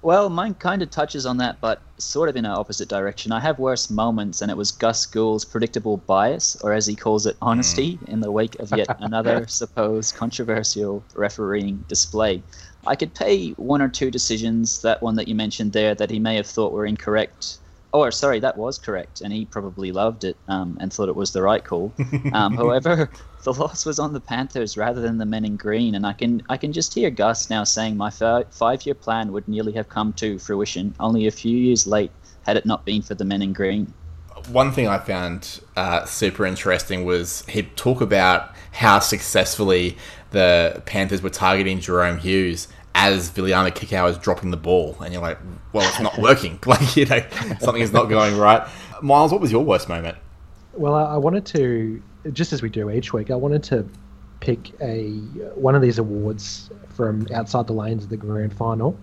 Well, 0.00 0.30
mine 0.30 0.54
kind 0.54 0.80
of 0.80 0.90
touches 0.90 1.26
on 1.26 1.38
that, 1.38 1.60
but 1.60 1.82
sort 1.98 2.28
of 2.28 2.36
in 2.36 2.44
an 2.44 2.52
opposite 2.52 2.88
direction. 2.88 3.32
I 3.32 3.40
have 3.40 3.58
worse 3.58 3.90
moments, 3.90 4.40
and 4.40 4.50
it 4.50 4.56
was 4.56 4.70
Gus 4.70 5.04
Gould's 5.06 5.44
predictable 5.44 5.96
bias, 5.96 6.56
or 6.62 6.72
as 6.72 6.86
he 6.86 6.94
calls 6.94 7.26
it, 7.26 7.36
honesty, 7.42 7.96
mm. 7.96 8.08
in 8.08 8.20
the 8.20 8.30
wake 8.30 8.58
of 8.60 8.70
yet 8.76 8.88
another 9.00 9.46
supposed 9.48 10.14
controversial 10.14 11.02
refereeing 11.14 11.84
display. 11.88 12.42
I 12.86 12.94
could 12.94 13.12
pay 13.12 13.50
one 13.52 13.82
or 13.82 13.88
two 13.88 14.10
decisions, 14.10 14.82
that 14.82 15.02
one 15.02 15.16
that 15.16 15.26
you 15.26 15.34
mentioned 15.34 15.72
there, 15.72 15.94
that 15.96 16.10
he 16.10 16.20
may 16.20 16.36
have 16.36 16.46
thought 16.46 16.72
were 16.72 16.86
incorrect. 16.86 17.58
Oh, 17.92 18.08
sorry, 18.10 18.38
that 18.40 18.56
was 18.56 18.78
correct, 18.78 19.20
and 19.20 19.32
he 19.32 19.46
probably 19.46 19.90
loved 19.90 20.22
it 20.22 20.36
um, 20.46 20.76
and 20.80 20.92
thought 20.92 21.08
it 21.08 21.16
was 21.16 21.32
the 21.32 21.42
right 21.42 21.64
call. 21.64 21.92
Um, 22.32 22.56
however, 22.56 23.10
the 23.52 23.62
loss 23.62 23.86
was 23.86 23.98
on 23.98 24.12
the 24.12 24.20
Panthers 24.20 24.76
rather 24.76 25.00
than 25.00 25.16
the 25.16 25.24
men 25.24 25.44
in 25.44 25.56
green, 25.56 25.94
and 25.94 26.06
I 26.06 26.12
can 26.12 26.42
I 26.50 26.58
can 26.58 26.72
just 26.72 26.92
hear 26.92 27.10
Gus 27.10 27.48
now 27.48 27.64
saying 27.64 27.96
my 27.96 28.10
five 28.10 28.84
year 28.84 28.94
plan 28.94 29.32
would 29.32 29.48
nearly 29.48 29.72
have 29.72 29.88
come 29.88 30.12
to 30.14 30.38
fruition 30.38 30.94
only 31.00 31.26
a 31.26 31.30
few 31.30 31.56
years 31.56 31.86
late 31.86 32.10
had 32.42 32.58
it 32.58 32.66
not 32.66 32.84
been 32.84 33.00
for 33.00 33.14
the 33.14 33.24
men 33.24 33.40
in 33.40 33.54
green. 33.54 33.92
One 34.48 34.70
thing 34.70 34.86
I 34.86 34.98
found 34.98 35.60
uh, 35.76 36.04
super 36.04 36.44
interesting 36.44 37.04
was 37.04 37.44
he'd 37.46 37.74
talk 37.76 38.00
about 38.00 38.54
how 38.72 38.98
successfully 38.98 39.96
the 40.30 40.82
Panthers 40.84 41.22
were 41.22 41.30
targeting 41.30 41.78
Jahrome 41.78 42.18
Hughes 42.18 42.68
as 42.94 43.30
Viliame 43.30 43.70
Kikau 43.70 44.10
is 44.10 44.18
dropping 44.18 44.50
the 44.50 44.56
ball, 44.58 44.96
and 45.00 45.12
you're 45.12 45.22
like, 45.22 45.38
well, 45.72 45.88
it's 45.88 46.00
not 46.00 46.18
working. 46.28 46.58
like 46.66 46.96
you 46.96 47.06
know, 47.06 47.22
something 47.60 47.82
is 47.82 47.92
not 47.92 48.10
going 48.10 48.36
right. 48.36 48.68
Miles, 49.00 49.32
what 49.32 49.40
was 49.40 49.50
your 49.50 49.64
worst 49.64 49.88
moment? 49.88 50.18
Well, 50.74 50.94
I 50.94 51.16
wanted 51.16 51.46
to 51.46 52.02
just 52.32 52.52
as 52.52 52.62
we 52.62 52.68
do 52.68 52.90
each 52.90 53.12
week, 53.12 53.30
I 53.30 53.34
wanted 53.34 53.62
to 53.64 53.88
pick 54.40 54.72
a 54.80 55.10
one 55.54 55.74
of 55.74 55.82
these 55.82 55.98
awards 55.98 56.70
from 56.90 57.26
outside 57.34 57.66
the 57.66 57.72
lanes 57.72 58.04
of 58.04 58.10
the 58.10 58.16
grand 58.16 58.52
final. 58.52 58.98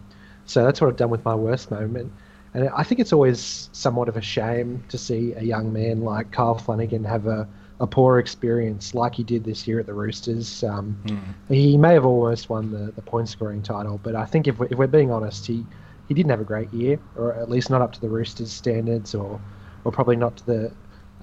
So 0.46 0.64
that's 0.64 0.80
what 0.80 0.88
I've 0.88 0.98
done 0.98 1.10
with 1.10 1.26
my 1.26 1.36
worst 1.36 1.72
moment. 1.72 2.12
And 2.54 2.70
I 2.70 2.84
think 2.84 3.02
it's 3.02 3.12
always 3.12 3.70
somewhat 3.74 4.08
of 4.08 4.16
a 4.16 4.22
shame 4.22 4.84
to 4.90 4.98
see 4.98 5.34
a 5.34 5.44
young 5.44 5.74
man 5.74 6.02
like 6.02 6.32
Kyle 6.32 6.56
Flanagan 6.56 7.04
have 7.04 7.28
a, 7.28 7.48
a 7.82 7.88
poor 7.88 8.18
experience 8.18 8.94
like 8.94 9.16
he 9.16 9.24
did 9.24 9.44
this 9.44 9.68
year 9.68 9.80
at 9.80 9.88
the 9.88 9.94
Roosters. 9.94 10.64
Um, 10.64 10.98
mm. 11.06 11.54
He 11.54 11.78
may 11.78 11.94
have 11.94 12.06
almost 12.06 12.50
won 12.50 12.72
the, 12.72 12.94
the 12.94 13.02
point 13.02 13.28
scoring 13.28 13.62
title, 13.62 14.00
but 14.02 14.16
I 14.16 14.24
think 14.26 14.48
if 14.48 14.58
we're, 14.58 14.68
if 14.68 14.78
we're 14.78 14.88
being 14.88 15.12
honest, 15.12 15.46
he, 15.46 15.66
he 16.08 16.14
didn't 16.14 16.30
have 16.30 16.40
a 16.40 16.46
great 16.46 16.72
year, 16.74 16.98
or 17.18 17.34
at 17.34 17.50
least 17.50 17.70
not 17.70 17.82
up 17.82 17.92
to 17.94 18.00
the 18.00 18.08
Roosters' 18.08 18.54
standards, 18.54 19.14
or, 19.14 19.42
or 19.84 19.92
probably 19.92 20.16
not 20.16 20.38
to 20.38 20.46
the 20.46 20.72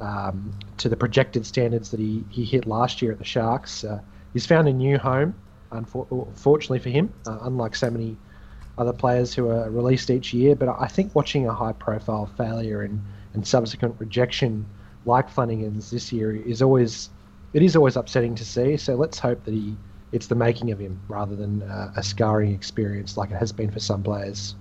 um, 0.03 0.53
to 0.79 0.89
the 0.89 0.97
projected 0.97 1.47
standards 1.47 1.91
that 1.93 2.01
he, 2.01 2.25
he 2.29 2.45
hit 2.45 2.67
last 2.67 3.01
year 3.01 3.13
at 3.13 3.19
the 3.19 3.25
Sharks. 3.25 3.85
Uh, 3.85 4.01
he's 4.33 4.45
found 4.45 4.69
a 4.69 4.73
new 4.73 4.99
home, 4.99 5.35
unfortunately 5.71 6.81
for 6.81 6.91
him, 6.91 7.13
uh, 7.27 7.39
unlike 7.43 7.77
so 7.77 7.89
many 7.89 8.17
other 8.79 8.93
players 8.93 9.33
who 9.33 9.49
are 9.49 9.71
released 9.71 10.11
each 10.11 10.35
year. 10.35 10.57
But 10.57 10.77
I 10.81 10.89
think 10.89 11.15
watching 11.15 11.47
a 11.47 11.55
high 11.55 11.73
profile 11.73 12.27
failure 12.37 12.83
and, 12.83 13.01
and 13.33 13.47
subsequent 13.47 13.95
rejection 13.99 14.67
like 15.07 15.31
Flanagan's 15.31 15.91
this 15.91 16.13
year 16.13 16.35
is 16.35 16.63
always 16.63 17.09
it 17.53 17.63
is 17.63 17.77
always 17.77 17.97
upsetting 17.97 18.35
to 18.37 18.45
see. 18.45 18.77
So 18.77 18.95
let's 18.95 19.19
hope 19.19 19.45
that 19.45 19.55
he 19.55 19.77
it's 20.11 20.27
the 20.27 20.35
making 20.35 20.71
of 20.73 20.79
him 20.79 21.01
rather 21.09 21.37
than 21.37 21.63
uh, 21.63 21.93
a 21.97 22.03
scarring 22.03 22.53
experience 22.53 23.17
like 23.17 23.31
it 23.31 23.37
has 23.37 23.53
been 23.53 23.71
for 23.71 23.81
some 23.81 24.03
players. 24.03 24.55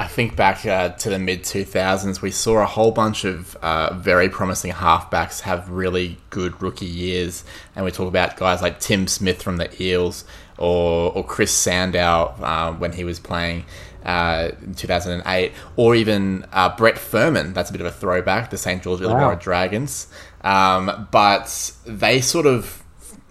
I 0.00 0.06
think 0.06 0.34
back 0.34 0.64
uh, 0.64 0.88
to 0.88 1.10
the 1.10 1.18
mid 1.18 1.42
2000s, 1.42 2.22
we 2.22 2.30
saw 2.30 2.62
a 2.62 2.64
whole 2.64 2.90
bunch 2.90 3.26
of 3.26 3.54
uh, 3.56 3.92
very 3.92 4.30
promising 4.30 4.72
halfbacks 4.72 5.42
have 5.42 5.68
really 5.68 6.16
good 6.30 6.62
rookie 6.62 6.86
years. 6.86 7.44
And 7.76 7.84
we 7.84 7.90
talk 7.90 8.08
about 8.08 8.38
guys 8.38 8.62
like 8.62 8.80
Tim 8.80 9.06
Smith 9.06 9.42
from 9.42 9.58
the 9.58 9.70
Eels 9.82 10.24
or, 10.56 11.12
or 11.12 11.22
Chris 11.22 11.52
Sandow 11.52 12.34
uh, 12.40 12.72
when 12.72 12.92
he 12.92 13.04
was 13.04 13.20
playing 13.20 13.66
uh, 14.06 14.52
in 14.62 14.72
2008, 14.72 15.52
or 15.76 15.94
even 15.94 16.46
uh, 16.50 16.74
Brett 16.74 16.94
Firman. 16.94 17.52
That's 17.52 17.68
a 17.68 17.72
bit 17.72 17.82
of 17.82 17.86
a 17.86 17.92
throwback, 17.92 18.48
the 18.48 18.56
St. 18.56 18.82
George 18.82 19.00
Illawarra 19.00 19.20
wow. 19.20 19.34
Dragons. 19.34 20.06
Um, 20.40 21.08
but 21.10 21.74
they 21.84 22.22
sort 22.22 22.46
of 22.46 22.82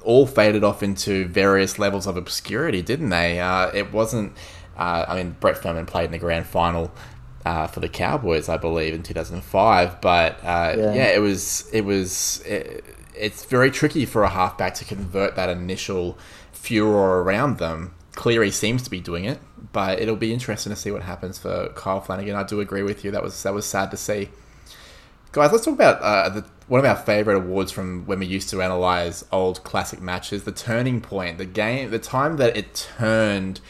all 0.03 0.27
faded 0.27 0.63
off 0.63 0.83
into 0.83 1.25
various 1.29 1.79
levels 1.79 2.05
of 2.05 2.15
obscurity, 2.15 2.83
didn't 2.83 3.09
they? 3.09 3.39
Uh, 3.39 3.71
it 3.73 3.91
wasn't 3.91 4.33
uh, 4.79 5.05
I 5.09 5.15
mean, 5.17 5.36
Brett 5.41 5.57
Firman 5.57 5.86
played 5.86 6.05
in 6.05 6.12
the 6.12 6.17
grand 6.17 6.45
final 6.45 6.89
uh, 7.45 7.67
for 7.67 7.81
the 7.81 7.89
Cowboys, 7.89 8.48
I 8.48 8.55
believe, 8.55 8.93
in 8.93 9.03
2005. 9.03 10.00
But 10.00 10.39
uh, 10.41 10.75
yeah. 10.77 10.93
yeah. 10.93 11.07
it 11.07 11.19
was 11.19 11.69
it 11.74 11.81
was 11.81 12.41
it, 12.45 12.86
it's 13.13 13.43
very 13.43 13.71
tricky 13.71 14.05
for 14.05 14.24
a 14.24 14.29
halfback 14.29 14.75
to 14.75 14.86
convert 14.86 15.36
that 15.36 15.50
initial 15.50 16.17
furor 16.53 17.21
around 17.24 17.57
them. 17.57 17.93
Cleary 18.13 18.51
seems 18.51 18.81
to 18.83 18.89
be 18.89 19.01
doing 19.01 19.25
it, 19.25 19.39
but 19.74 20.00
it'll 20.00 20.15
be 20.15 20.33
interesting 20.33 20.71
to 20.71 20.75
see 20.77 20.91
what 20.91 21.03
happens 21.03 21.38
for 21.38 21.69
Kyle 21.75 22.00
Flanagan. 22.00 22.36
I 22.36 22.43
do 22.43 22.62
agree 22.62 22.83
with 22.83 23.03
you. 23.03 23.12
That 23.12 23.21
was 23.21 23.43
that 23.43 23.53
was 23.53 23.65
sad 23.65 23.91
to 23.91 23.98
see. 23.98 24.29
Guys, 25.31 25.51
let's 25.51 25.63
talk 25.63 25.75
about 25.75 26.01
uh, 26.01 26.29
the, 26.29 26.45
one 26.67 26.79
of 26.79 26.86
our 26.86 26.95
favorite 26.95 27.36
awards 27.36 27.71
from 27.71 28.05
when 28.07 28.17
we 28.17 28.25
used 28.25 28.50
to 28.50 28.63
analyze 28.63 29.24
old 29.31 29.63
classic 29.63 30.01
matches. 30.01 30.43
The 30.43 30.51
turning 30.51 31.01
point, 31.01 31.38
the 31.38 31.45
game, 31.45 31.91
the 31.91 32.00
time 32.00 32.38
that 32.38 32.57
it 32.57 32.74
turned 32.98 33.62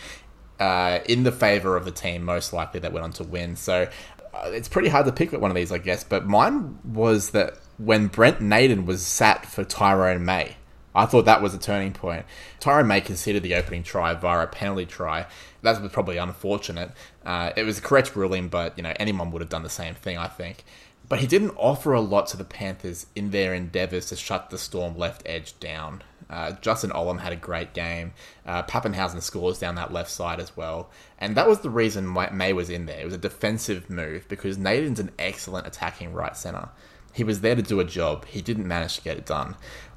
uh, 0.59 0.99
in 1.05 1.23
the 1.23 1.31
favor 1.31 1.75
of 1.75 1.85
the 1.85 1.91
team 1.91 2.23
most 2.23 2.53
likely 2.53 2.79
that 2.81 2.93
went 2.93 3.03
on 3.03 3.13
to 3.13 3.23
win. 3.23 3.55
So 3.55 3.87
uh, 4.33 4.49
it's 4.51 4.67
pretty 4.67 4.89
hard 4.89 5.05
to 5.05 5.11
pick 5.11 5.31
one 5.31 5.51
of 5.51 5.55
these, 5.55 5.71
I 5.71 5.77
guess. 5.77 6.03
But 6.03 6.27
mine 6.27 6.79
was 6.83 7.31
that 7.31 7.57
when 7.77 8.07
Brent 8.07 8.41
Naden 8.41 8.85
was 8.85 9.05
sat 9.05 9.45
for 9.45 9.63
Tyrone 9.63 10.25
May. 10.25 10.55
I 10.95 11.05
thought 11.05 11.25
that 11.25 11.41
was 11.41 11.53
a 11.53 11.59
turning 11.59 11.93
point. 11.93 12.25
Tyrone 12.59 12.87
May 12.87 12.99
conceded 12.99 13.43
the 13.43 13.55
opening 13.55 13.83
try 13.83 14.13
via 14.15 14.43
a 14.43 14.47
penalty 14.47 14.85
try. 14.85 15.27
That 15.61 15.81
was 15.81 15.91
probably 15.91 16.17
unfortunate. 16.17 16.91
Uh, 17.23 17.51
it 17.55 17.63
was 17.63 17.77
a 17.77 17.81
correct 17.81 18.15
ruling, 18.15 18.49
but 18.49 18.75
you 18.75 18.83
know 18.83 18.93
anyone 18.99 19.31
would 19.31 19.41
have 19.41 19.49
done 19.49 19.63
the 19.63 19.69
same 19.69 19.93
thing. 19.93 20.17
I 20.17 20.27
think. 20.27 20.65
But 21.07 21.19
he 21.19 21.27
didn't 21.27 21.51
offer 21.57 21.93
a 21.93 22.01
lot 22.01 22.27
to 22.27 22.37
the 22.37 22.43
Panthers 22.43 23.07
in 23.15 23.31
their 23.31 23.53
endeavours 23.53 24.07
to 24.07 24.15
shut 24.15 24.49
the 24.49 24.57
Storm 24.57 24.97
left 24.97 25.23
edge 25.25 25.59
down. 25.59 26.03
Uh, 26.29 26.51
Justin 26.61 26.91
Olam 26.91 27.19
had 27.19 27.33
a 27.33 27.37
great 27.37 27.73
game. 27.73 28.13
Uh, 28.45 28.63
Papenhuyzen 28.63 29.21
scores 29.21 29.59
down 29.59 29.75
that 29.75 29.91
left 29.91 30.11
side 30.11 30.39
as 30.39 30.55
well. 30.55 30.89
And 31.17 31.35
that 31.35 31.47
was 31.47 31.59
the 31.59 31.69
reason 31.69 32.15
May 32.31 32.53
was 32.53 32.69
in 32.69 32.85
there. 32.85 32.99
It 32.99 33.05
was 33.05 33.13
a 33.13 33.19
defensive 33.19 33.89
move 33.89 34.27
because 34.27 34.57
Naden's 34.57 34.99
an 34.99 35.11
excellent 35.17 35.67
attacking 35.67 36.13
right 36.13 36.37
centre. 36.37 36.69
He 37.13 37.23
was 37.23 37.41
there 37.41 37.55
to 37.55 37.61
do 37.61 37.79
a 37.79 37.85
job. 37.85 38.25
He 38.25 38.41
didn't 38.41 38.67
manage 38.67 38.97
to 38.97 39.01
get 39.01 39.17
it 39.17 39.25
done. 39.25 39.55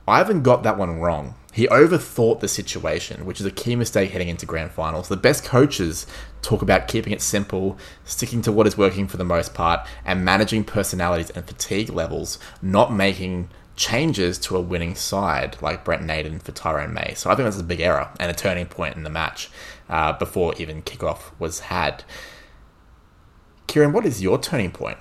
Ivan 0.09 0.43
got 0.43 0.65
that 0.65 0.79
one 0.79 0.99
wrong. 0.99 1.35
He 1.53 1.69
overthought 1.69 2.41
the 2.41 2.49
situation, 2.49 3.25
which 3.25 3.39
is 3.39 3.47
a 3.47 3.53
key 3.53 3.77
mistake 3.77 4.11
heading 4.11 4.29
into 4.29 4.47
grand 4.47 4.73
finals. 4.73 5.09
The 5.09 5.17
best 5.17 5.45
coaches 5.45 6.07
talk 6.41 6.63
about 6.63 6.89
keeping 6.89 7.13
it 7.13 7.21
simple, 7.21 7.79
sticking 8.05 8.43
to 8.43 8.53
what 8.53 8.67
is 8.67 8.77
working 8.77 9.07
for 9.07 9.17
the 9.19 9.25
most 9.25 9.55
part, 9.55 9.87
and 10.05 10.25
managing 10.25 10.65
personalities 10.65 11.31
and 11.31 11.47
fatigue 11.47 11.91
levels, 11.91 12.39
not 12.61 12.93
making 12.93 13.51
changes 13.77 14.39
to 14.39 14.57
a 14.57 14.61
winning 14.61 14.95
side 14.95 15.57
like 15.63 15.85
Brent 15.85 16.05
Naden 16.05 16.39
for 16.39 16.53
Tyrone 16.53 16.93
May. 16.93 17.15
So 17.15 17.31
I 17.31 17.35
think 17.35 17.47
that's 17.47 17.59
a 17.59 17.65
big 17.65 17.81
error 17.81 18.11
and 18.21 18.31
a 18.31 18.35
turning 18.35 18.67
point 18.67 18.97
in 18.97 19.03
the 19.03 19.11
match 19.11 19.51
uh, 19.89 20.13
before 20.13 20.55
even 20.57 20.83
kickoff 20.83 21.31
was 21.39 21.61
had. 21.61 22.05
Kieran, 23.67 23.93
what 23.93 24.05
is 24.05 24.23
your 24.23 24.39
turning 24.39 24.71
point? 24.71 24.99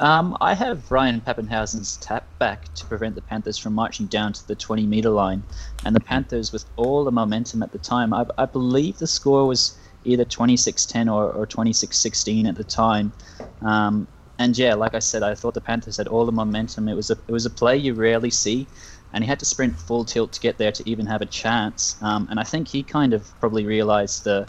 Um, 0.00 0.36
I 0.40 0.54
have 0.54 0.90
Ryan 0.90 1.20
Papenhuyzen's 1.20 1.98
tap 1.98 2.26
back 2.38 2.72
to 2.74 2.86
prevent 2.86 3.14
the 3.14 3.20
Panthers 3.20 3.58
from 3.58 3.74
marching 3.74 4.06
down 4.06 4.32
to 4.32 4.48
the 4.48 4.54
20 4.54 4.86
meter 4.86 5.10
line. 5.10 5.42
And 5.84 5.94
the 5.94 6.00
Panthers, 6.00 6.52
with 6.52 6.64
all 6.76 7.04
the 7.04 7.12
momentum 7.12 7.62
at 7.62 7.70
the 7.70 7.78
time, 7.78 8.14
I, 8.14 8.24
I 8.38 8.46
believe 8.46 8.98
the 8.98 9.06
score 9.06 9.46
was 9.46 9.76
either 10.04 10.24
26 10.24 10.86
10 10.86 11.08
or, 11.10 11.30
or 11.30 11.46
26 11.46 11.96
16 11.96 12.46
at 12.46 12.54
the 12.56 12.64
time. 12.64 13.12
Um, 13.60 14.08
and 14.40 14.56
yeah, 14.56 14.72
like 14.72 14.94
I 14.94 15.00
said, 15.00 15.22
I 15.22 15.34
thought 15.34 15.52
the 15.52 15.60
Panthers 15.60 15.98
had 15.98 16.08
all 16.08 16.24
the 16.24 16.32
momentum. 16.32 16.88
It 16.88 16.94
was 16.94 17.10
a 17.10 17.18
it 17.28 17.32
was 17.32 17.44
a 17.44 17.50
play 17.50 17.76
you 17.76 17.92
rarely 17.92 18.30
see, 18.30 18.66
and 19.12 19.22
he 19.22 19.28
had 19.28 19.38
to 19.40 19.44
sprint 19.44 19.78
full 19.78 20.02
tilt 20.02 20.32
to 20.32 20.40
get 20.40 20.56
there 20.56 20.72
to 20.72 20.82
even 20.88 21.04
have 21.04 21.20
a 21.20 21.26
chance. 21.26 21.96
Um, 22.00 22.26
and 22.30 22.40
I 22.40 22.44
think 22.44 22.66
he 22.66 22.82
kind 22.82 23.12
of 23.12 23.30
probably 23.38 23.66
realized 23.66 24.24
the 24.24 24.48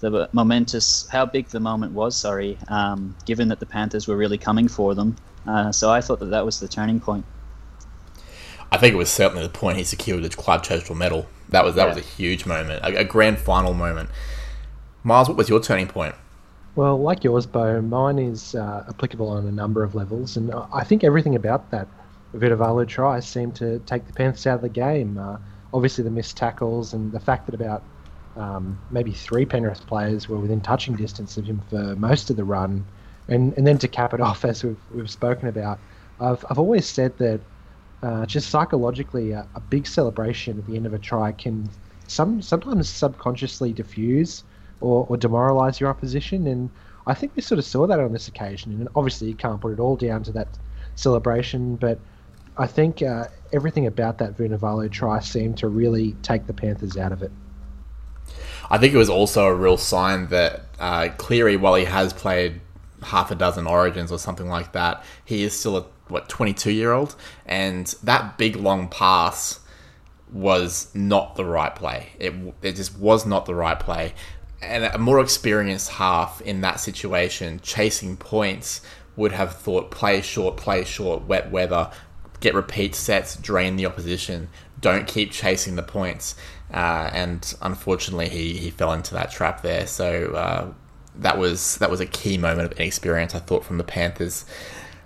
the 0.00 0.30
momentous 0.32 1.06
how 1.08 1.26
big 1.26 1.48
the 1.48 1.60
moment 1.60 1.92
was. 1.92 2.16
Sorry, 2.16 2.56
um, 2.68 3.14
given 3.26 3.48
that 3.48 3.60
the 3.60 3.66
Panthers 3.66 4.08
were 4.08 4.16
really 4.16 4.38
coming 4.38 4.68
for 4.68 4.94
them. 4.94 5.16
Uh, 5.46 5.70
so 5.70 5.90
I 5.90 6.00
thought 6.00 6.18
that 6.20 6.30
that 6.30 6.46
was 6.46 6.58
the 6.58 6.66
turning 6.66 6.98
point. 6.98 7.26
I 8.72 8.78
think 8.78 8.94
it 8.94 8.96
was 8.96 9.10
certainly 9.10 9.42
the 9.42 9.50
point 9.50 9.76
he 9.76 9.84
secured 9.84 10.22
the 10.22 10.30
Clive 10.30 10.62
Churchill 10.62 10.96
medal. 10.96 11.26
That 11.50 11.62
was 11.62 11.74
that 11.74 11.82
yeah. 11.82 11.94
was 11.94 11.98
a 11.98 12.08
huge 12.08 12.46
moment, 12.46 12.82
a, 12.82 13.00
a 13.00 13.04
grand 13.04 13.38
final 13.38 13.74
moment. 13.74 14.08
Miles, 15.04 15.28
what 15.28 15.36
was 15.36 15.50
your 15.50 15.60
turning 15.60 15.88
point? 15.88 16.14
Well, 16.76 17.00
like 17.00 17.24
yours, 17.24 17.46
Bo, 17.46 17.80
mine 17.80 18.18
is 18.18 18.54
uh, 18.54 18.84
applicable 18.86 19.28
on 19.28 19.46
a 19.46 19.50
number 19.50 19.82
of 19.82 19.94
levels, 19.94 20.36
and 20.36 20.52
I 20.72 20.84
think 20.84 21.04
everything 21.04 21.34
about 21.34 21.70
that 21.70 21.88
Vunivalu 22.34 22.86
try 22.86 23.18
seemed 23.20 23.56
to 23.56 23.78
take 23.80 24.06
the 24.06 24.12
Panthers 24.12 24.46
out 24.46 24.56
of 24.56 24.60
the 24.60 24.68
game. 24.68 25.16
Uh, 25.16 25.38
obviously 25.72 26.04
the 26.04 26.10
missed 26.10 26.36
tackles 26.36 26.92
and 26.92 27.12
the 27.12 27.20
fact 27.20 27.46
that 27.46 27.54
about 27.54 27.82
um, 28.36 28.78
maybe 28.90 29.12
three 29.12 29.46
Penrith 29.46 29.86
players 29.86 30.28
were 30.28 30.38
within 30.38 30.60
touching 30.60 30.94
distance 30.94 31.38
of 31.38 31.46
him 31.46 31.62
for 31.70 31.96
most 31.96 32.28
of 32.28 32.36
the 32.36 32.44
run, 32.44 32.84
and 33.28 33.54
and 33.56 33.66
then 33.66 33.78
to 33.78 33.88
cap 33.88 34.12
it 34.12 34.20
off, 34.28 34.44
as 34.44 34.62
we've 34.62 34.80
we've 34.94 35.10
spoken 35.10 35.48
about, 35.48 35.78
I've 36.20 36.44
I've 36.50 36.58
always 36.58 36.86
said 36.86 37.16
that 37.16 37.40
uh, 38.02 38.26
just 38.26 38.50
psychologically, 38.50 39.32
a, 39.32 39.48
a, 39.54 39.60
big 39.60 39.86
celebration 39.86 40.58
at 40.58 40.66
the 40.66 40.76
end 40.76 40.84
of 40.84 40.92
a 40.92 40.98
try 40.98 41.32
can 41.32 41.70
some 42.06 42.42
sometimes 42.42 42.86
subconsciously 42.90 43.72
diffuse 43.72 44.44
or, 44.80 45.06
or 45.08 45.16
demoralise 45.16 45.80
your 45.80 45.90
opposition, 45.90 46.46
and 46.46 46.70
I 47.06 47.14
think 47.14 47.32
we 47.36 47.42
sort 47.42 47.58
of 47.58 47.64
saw 47.64 47.86
that 47.86 48.00
on 48.00 48.12
this 48.12 48.28
occasion. 48.28 48.72
And 48.72 48.88
obviously, 48.94 49.28
you 49.28 49.34
can't 49.34 49.60
put 49.60 49.72
it 49.72 49.80
all 49.80 49.96
down 49.96 50.22
to 50.24 50.32
that 50.32 50.48
celebration, 50.96 51.76
but 51.76 51.98
I 52.58 52.66
think 52.66 53.02
uh, 53.02 53.26
everything 53.52 53.86
about 53.86 54.18
that 54.18 54.36
Vunivalu 54.36 54.90
try 54.90 55.20
seemed 55.20 55.58
to 55.58 55.68
really 55.68 56.12
take 56.22 56.46
the 56.46 56.52
Panthers 56.52 56.96
out 56.96 57.12
of 57.12 57.22
it. 57.22 57.30
I 58.70 58.78
think 58.78 58.94
it 58.94 58.98
was 58.98 59.10
also 59.10 59.46
a 59.46 59.54
real 59.54 59.76
sign 59.76 60.28
that 60.28 60.64
uh, 60.80 61.08
Cleary, 61.16 61.56
while 61.56 61.76
he 61.76 61.84
has 61.84 62.12
played 62.12 62.60
half 63.02 63.30
a 63.30 63.34
dozen 63.34 63.66
Origins 63.66 64.10
or 64.10 64.18
something 64.18 64.48
like 64.48 64.72
that, 64.72 65.04
he 65.24 65.42
is 65.42 65.58
still 65.58 65.76
a 65.76 65.86
what 66.08 66.28
22 66.28 66.70
year 66.70 66.92
old, 66.92 67.16
and 67.44 67.86
that 68.02 68.38
big 68.38 68.56
long 68.56 68.88
pass 68.88 69.60
was 70.32 70.92
not 70.94 71.36
the 71.36 71.44
right 71.44 71.74
play. 71.74 72.10
It 72.18 72.34
it 72.62 72.76
just 72.76 72.98
was 72.98 73.26
not 73.26 73.46
the 73.46 73.54
right 73.54 73.78
play, 73.78 74.14
and 74.62 74.84
a 74.84 74.98
more 74.98 75.20
experienced 75.20 75.90
half 75.90 76.40
in 76.40 76.60
that 76.62 76.80
situation, 76.80 77.60
chasing 77.62 78.16
points, 78.16 78.80
would 79.16 79.32
have 79.32 79.56
thought 79.56 79.90
play 79.90 80.20
short, 80.20 80.56
play 80.56 80.84
short, 80.84 81.22
wet 81.26 81.50
weather, 81.50 81.90
get 82.40 82.54
repeat 82.54 82.94
sets, 82.94 83.36
drain 83.36 83.76
the 83.76 83.86
opposition. 83.86 84.48
Don't 84.80 85.06
keep 85.06 85.32
chasing 85.32 85.76
the 85.76 85.82
points. 85.82 86.36
Uh, 86.72 87.10
and 87.12 87.54
unfortunately, 87.62 88.28
he, 88.28 88.54
he 88.54 88.70
fell 88.70 88.92
into 88.92 89.14
that 89.14 89.30
trap 89.30 89.62
there. 89.62 89.86
So 89.86 90.32
uh, 90.32 90.72
that 91.16 91.38
was 91.38 91.78
that 91.78 91.90
was 91.90 92.00
a 92.00 92.06
key 92.06 92.36
moment 92.36 92.70
of 92.70 92.78
inexperience, 92.78 93.34
I 93.34 93.38
thought, 93.38 93.64
from 93.64 93.78
the 93.78 93.84
Panthers. 93.84 94.44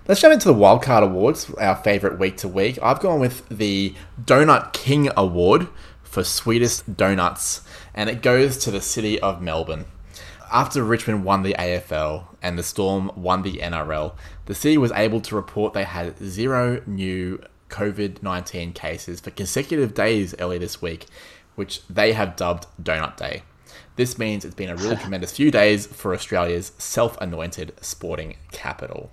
Let's 0.09 0.21
jump 0.21 0.33
into 0.33 0.49
the 0.49 0.55
Wildcard 0.55 1.05
Awards, 1.05 1.51
our 1.55 1.77
favourite 1.77 2.19
week 2.19 2.37
to 2.39 2.49
week. 2.49 2.79
I've 2.83 2.99
gone 2.99 3.21
with 3.21 3.49
the 3.49 3.95
Donut 4.21 4.73
King 4.73 5.11
Award 5.17 5.69
for 6.03 6.25
sweetest 6.25 6.97
donuts, 6.97 7.61
and 7.95 8.11
it 8.11 8.23
goes 8.23 8.57
to 8.59 8.71
the 8.71 8.81
city 8.81 9.21
of 9.21 9.43
Melbourne. 9.43 9.87
After 10.53 10.83
Richmond 10.83 11.25
won 11.25 11.43
the 11.43 11.55
AFL 11.55 12.25
and 12.43 12.59
the 12.59 12.63
Storm 12.63 13.13
won 13.15 13.43
the 13.43 13.59
NRL, 13.59 14.15
the 14.47 14.55
city 14.55 14.77
was 14.79 14.91
able 14.93 15.21
to 15.21 15.37
report 15.37 15.75
they 15.75 15.85
had 15.85 16.19
zero 16.19 16.83
new 16.87 17.41
COVID 17.69 18.23
19 18.23 18.73
cases 18.73 19.21
for 19.21 19.31
consecutive 19.31 19.95
days 19.95 20.35
early 20.41 20.59
this 20.59 20.83
week, 20.83 21.07
which 21.55 21.87
they 21.89 22.13
have 22.13 22.37
dubbed 22.37 22.67
Donut 22.83 23.17
Day. 23.17 23.43
This 23.97 24.19
means 24.19 24.45
it's 24.45 24.55
been 24.55 24.71
a 24.71 24.77
really 24.77 24.97
tremendous 25.01 25.33
few 25.33 25.51
days 25.51 25.87
for 25.87 26.15
Australia's 26.15 26.73
self 26.79 27.17
anointed 27.21 27.73
sporting 27.81 28.37
capital. 28.51 29.11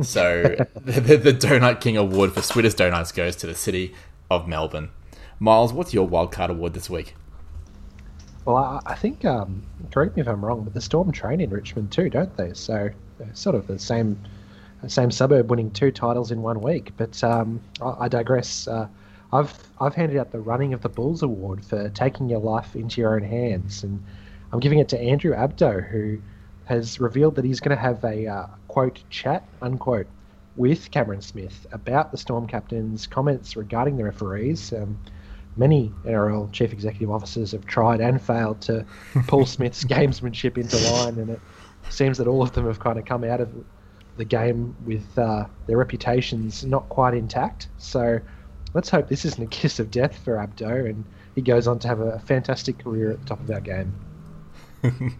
So, 0.00 0.42
the, 0.74 1.16
the, 1.16 1.32
Donut 1.32 1.80
King 1.80 1.96
Award 1.96 2.32
for 2.32 2.42
sweetest 2.42 2.78
donuts 2.78 3.12
goes 3.12 3.36
to 3.36 3.46
the 3.46 3.54
city 3.54 3.94
of 4.30 4.48
Melbourne. 4.48 4.90
Miles, 5.38 5.72
what's 5.72 5.92
your 5.92 6.08
wildcard 6.08 6.48
award 6.48 6.72
this 6.72 6.88
week? 6.88 7.14
Well, 8.46 8.56
I, 8.56 8.80
I 8.86 8.94
think, 8.94 9.24
um, 9.24 9.62
correct 9.90 10.14
me 10.16 10.22
if 10.22 10.28
I'm 10.28 10.44
wrong, 10.44 10.62
but 10.62 10.72
the 10.72 10.80
Storm 10.80 11.10
train 11.10 11.40
in 11.40 11.50
Richmond 11.50 11.90
too, 11.90 12.08
don't 12.08 12.34
they? 12.36 12.54
So, 12.54 12.90
sort 13.34 13.56
of 13.56 13.66
the 13.66 13.78
same 13.78 14.18
same 14.86 15.10
suburb 15.10 15.50
winning 15.50 15.70
two 15.72 15.90
titles 15.90 16.30
in 16.30 16.42
one 16.42 16.60
week. 16.60 16.92
But 16.96 17.22
um, 17.24 17.60
I, 17.82 18.04
I, 18.04 18.08
digress. 18.08 18.68
Uh, 18.68 18.86
I've 19.32 19.52
I've 19.80 19.94
handed 19.94 20.16
out 20.16 20.30
the 20.30 20.38
Running 20.38 20.74
of 20.74 20.82
the 20.82 20.88
Bulls 20.88 21.22
award 21.22 21.64
for 21.64 21.88
taking 21.88 22.28
your 22.28 22.38
life 22.38 22.76
into 22.76 23.00
your 23.00 23.16
own 23.16 23.24
hands, 23.24 23.82
and 23.82 24.02
I'm 24.52 24.60
giving 24.60 24.78
it 24.78 24.88
to 24.90 25.00
Andrew 25.00 25.34
Abdo, 25.34 25.84
who 25.88 26.18
has 26.66 27.00
revealed 27.00 27.34
that 27.34 27.44
he's 27.44 27.58
going 27.58 27.76
to 27.76 27.82
have 27.82 28.04
a 28.04 28.28
uh, 28.28 28.46
quote 28.68 29.02
chat 29.10 29.42
unquote 29.60 30.06
with 30.54 30.92
Cameron 30.92 31.20
Smith 31.20 31.66
about 31.72 32.12
the 32.12 32.16
Storm 32.16 32.46
captain's 32.46 33.08
comments 33.08 33.56
regarding 33.56 33.96
the 33.96 34.04
referees. 34.04 34.72
Um, 34.72 34.98
many 35.56 35.92
NRL 36.04 36.52
chief 36.52 36.72
executive 36.72 37.10
officers 37.10 37.52
have 37.52 37.66
tried 37.66 38.00
and 38.00 38.20
failed 38.20 38.60
to 38.62 38.84
pull 39.26 39.46
Smith's 39.46 39.84
gamesmanship 39.84 40.58
into 40.58 40.76
line, 40.92 41.18
and 41.18 41.30
it 41.30 41.40
seems 41.88 42.18
that 42.18 42.26
all 42.26 42.42
of 42.42 42.52
them 42.52 42.66
have 42.66 42.80
kind 42.80 42.98
of 42.98 43.04
come 43.04 43.24
out 43.24 43.40
of 43.40 43.48
the 44.16 44.24
game 44.24 44.74
with 44.84 45.18
uh, 45.18 45.44
their 45.66 45.76
reputations 45.76 46.64
not 46.64 46.88
quite 46.88 47.14
intact. 47.14 47.68
So 47.78 48.20
let's 48.74 48.88
hope 48.88 49.08
this 49.08 49.24
isn't 49.24 49.42
a 49.42 49.46
kiss 49.46 49.78
of 49.78 49.90
death 49.90 50.18
for 50.18 50.34
Abdo, 50.34 50.88
and 50.88 51.04
he 51.34 51.42
goes 51.42 51.66
on 51.66 51.78
to 51.80 51.88
have 51.88 52.00
a 52.00 52.18
fantastic 52.20 52.78
career 52.78 53.10
at 53.12 53.20
the 53.20 53.26
top 53.26 53.40
of 53.40 53.50
our 53.50 53.60
game. 53.60 53.94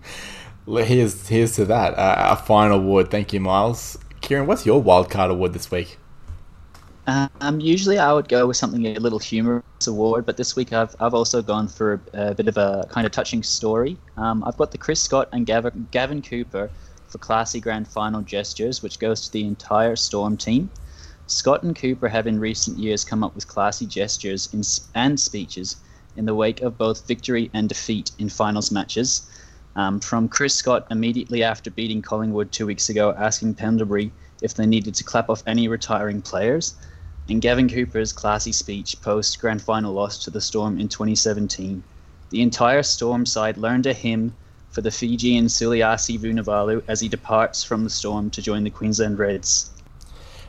here's 0.67 1.29
here's 1.29 1.53
to 1.57 1.65
that. 1.67 1.95
Uh, 1.95 2.29
a 2.31 2.37
final 2.37 2.79
award. 2.79 3.11
Thank 3.11 3.33
you, 3.33 3.41
Miles. 3.41 3.99
Kieran, 4.21 4.47
what's 4.47 4.67
your 4.67 4.83
wildcard 4.83 5.31
award 5.31 5.53
this 5.53 5.71
week? 5.71 5.99
Um, 7.07 7.61
usually 7.61 7.99
I 7.99 8.13
would 8.13 8.29
go 8.29 8.49
with 8.49 8.57
something 8.57 8.85
a 8.87 8.99
little 8.99 9.21
humorous 9.21 9.63
award, 9.87 10.27
but 10.27 10.37
this 10.37 10.57
week 10.57 10.73
I've, 10.73 10.95
I've 10.99 11.15
also 11.15 11.41
gone 11.41 11.69
for 11.69 12.03
a, 12.13 12.31
a 12.31 12.35
bit 12.35 12.49
of 12.49 12.57
a 12.57 12.87
kind 12.91 13.07
of 13.07 13.13
touching 13.13 13.45
story. 13.45 13.97
Um, 14.17 14.43
I've 14.45 14.57
got 14.57 14.73
the 14.73 14.79
Chris 14.79 15.01
Scott 15.01 15.29
and 15.33 15.47
Gavin, 15.47 15.87
Gavin 15.93 16.21
Cooper 16.21 16.69
for 17.07 17.19
classy 17.19 17.61
grand 17.61 17.87
final 17.87 18.23
gestures, 18.23 18.83
which 18.83 18.99
goes 18.99 19.27
to 19.27 19.33
the 19.33 19.45
entire 19.45 19.95
Storm 19.95 20.37
team. 20.37 20.69
Scott 21.29 21.63
and 21.63 21.77
Cooper 21.77 22.09
have 22.09 22.27
in 22.27 22.41
recent 22.41 22.79
years 22.79 23.05
come 23.05 23.23
up 23.23 23.37
with 23.37 23.47
classy 23.47 23.87
gestures 23.87 24.53
in, 24.53 24.63
and 24.95 25.19
speeches 25.19 25.77
in 26.17 26.25
the 26.25 26.35
wake 26.35 26.63
of 26.63 26.77
both 26.77 27.07
victory 27.07 27.51
and 27.55 27.69
defeat 27.69 28.11
in 28.19 28.29
finals 28.29 28.73
matches. 28.73 29.31
Um, 29.77 30.01
from 30.01 30.29
Chris 30.29 30.55
Scott 30.55 30.87
immediately 30.91 31.45
after 31.45 31.71
beating 31.71 32.03
Collingwood 32.03 32.51
two 32.51 32.67
weeks 32.67 32.89
ago, 32.89 33.15
asking 33.17 33.55
Pendlebury 33.55 34.11
if 34.43 34.55
they 34.55 34.67
needed 34.67 34.95
to 34.97 35.05
clap 35.05 35.31
off 35.31 35.43
any 35.47 35.69
retiring 35.69 36.23
players, 36.23 36.75
and 37.29 37.43
Gavin 37.43 37.69
Cooper's 37.69 38.13
classy 38.13 38.53
speech 38.53 39.01
post 39.03 39.41
grand 39.41 39.61
final 39.63 39.93
loss 39.93 40.23
to 40.25 40.31
the 40.31 40.41
Storm 40.41 40.79
in 40.79 40.89
2017. 40.89 41.83
The 42.31 42.43
entire 42.43 42.83
Storm 42.83 43.27
side 43.27 43.57
learned 43.57 43.87
a 43.87 43.93
hymn 43.93 44.35
for 44.71 44.81
the 44.81 44.91
Fijian 44.91 45.47
Suliasi 45.47 46.19
Vunivalu 46.19 46.83
as 46.87 47.01
he 47.01 47.09
departs 47.09 47.65
from 47.65 47.85
the 47.85 47.91
Storm 47.91 48.31
to 48.31 48.43
join 48.43 48.63
the 48.65 48.71
Queensland 48.71 49.19
Reds. 49.19 49.71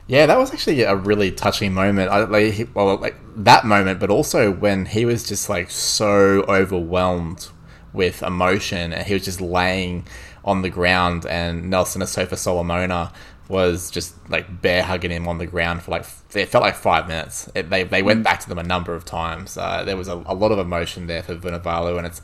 Yeah, 0.08 0.26
that 0.26 0.38
was 0.38 0.54
actually 0.54 0.84
a 0.84 0.96
really 0.96 1.32
touching 1.32 1.74
moment. 1.74 2.10
I, 2.12 2.24
like, 2.24 2.70
well, 2.74 2.98
like 2.98 3.16
that 3.36 3.66
moment, 3.66 4.00
but 4.00 4.10
also 4.10 4.52
when 4.52 4.86
he 4.86 5.06
was 5.06 5.28
just 5.28 5.50
like 5.50 5.70
so 5.70 6.44
overwhelmed 6.48 7.50
with 7.92 8.22
emotion, 8.24 8.94
and 8.94 9.06
he 9.06 9.14
was 9.14 9.26
just 9.26 9.42
laying 9.42 10.06
on 10.46 10.62
the 10.62 10.70
ground, 10.70 11.26
and 11.26 11.70
Nelson 11.70 12.02
Asofa 12.02 12.38
Solomona 12.38 13.12
was 13.50 13.90
just 13.90 14.16
like 14.30 14.62
bear 14.62 14.84
hugging 14.84 15.12
him 15.12 15.28
on 15.28 15.38
the 15.38 15.46
ground 15.46 15.82
for 15.82 15.92
like 15.92 16.06
it 16.34 16.48
felt 16.48 16.64
like 16.64 16.76
five 16.76 17.08
minutes. 17.08 17.50
It, 17.56 17.70
they 17.70 17.84
they 17.84 18.04
went 18.04 18.22
mm. 18.22 18.24
back 18.24 18.40
to 18.42 18.50
them 18.50 18.58
a 18.58 18.64
number 18.64 18.94
of 18.94 19.06
times. 19.06 19.58
Uh, 19.58 19.84
there 19.84 19.98
was 19.98 20.08
a, 20.08 20.16
a, 20.26 20.36
lot 20.36 20.52
of 20.52 20.60
emotion 20.60 21.08
there 21.08 21.24
for 21.24 21.36
Vunivalu, 21.36 21.98
and 21.98 22.06
it's 22.06 22.22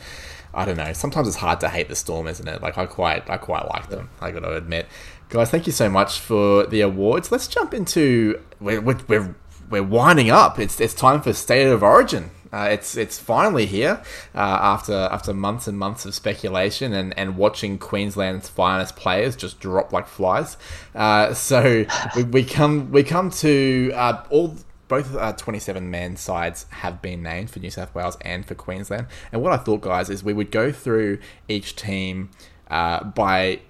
I 0.54 0.66
don't 0.66 0.78
know. 0.78 0.94
Sometimes 0.94 1.28
it's 1.28 1.38
hard 1.38 1.60
to 1.62 1.70
hate 1.70 1.90
the 1.90 1.96
Storm, 1.96 2.28
isn't 2.28 2.48
it? 2.48 2.62
Like 2.62 2.78
I 2.78 2.86
quite 2.86 3.30
I 3.30 3.38
quite 3.38 3.68
like 3.70 3.90
them. 3.90 4.10
I 4.22 4.32
got 4.32 4.42
to 4.42 4.56
admit, 4.56 4.88
guys. 5.30 5.50
Thank 5.50 5.66
you 5.66 5.74
so 5.74 5.90
much 5.90 6.20
for 6.20 6.66
the 6.66 6.82
awards. 6.82 7.32
Let's 7.32 7.48
jump 7.48 7.74
into 7.74 8.42
we're 8.60 8.82
we're 8.82 9.36
we're 9.70 9.84
winding 9.84 10.30
up. 10.30 10.60
It's 10.60 10.80
it's 10.80 10.94
time 10.94 11.22
for 11.22 11.34
State 11.34 11.68
of 11.68 11.84
Origin. 11.84 12.32
Uh, 12.54 12.68
it's 12.72 12.96
it's 12.96 13.18
finally 13.18 13.66
here 13.66 14.02
uh, 14.36 14.38
after 14.38 14.94
after 14.94 15.34
months 15.34 15.68
and 15.68 15.78
months 15.78 16.06
of 16.06 16.14
speculation 16.14 16.94
and, 16.94 17.18
and 17.18 17.36
watching 17.36 17.80
Queensland's 17.80 18.48
finest 18.48 18.96
players 18.96 19.36
just 19.36 19.60
drop 19.60 19.92
like 19.92 20.08
flies. 20.08 20.56
Uh, 20.94 21.34
so 21.34 21.86
we, 22.16 22.24
we 22.24 22.44
come 22.44 22.92
we 22.92 23.04
come 23.04 23.32
to 23.32 23.92
uh, 23.96 24.24
all 24.30 24.56
both 24.88 25.16
uh, 25.16 25.34
27 25.34 25.90
man 25.90 26.16
sides 26.16 26.68
have 26.70 27.02
been 27.02 27.24
named 27.24 27.50
for 27.50 27.58
New 27.58 27.72
South 27.72 27.96
Wales 27.96 28.16
and 28.22 28.46
for 28.46 28.54
Queensland. 28.54 29.08
And 29.32 29.42
what 29.42 29.52
I 29.52 29.58
thought, 29.58 29.82
guys, 29.82 30.08
is 30.10 30.24
we 30.24 30.34
would 30.34 30.52
go 30.52 30.72
through 30.72 31.18
each 31.48 31.76
team 31.76 32.30
uh, 32.70 33.04
by 33.04 33.62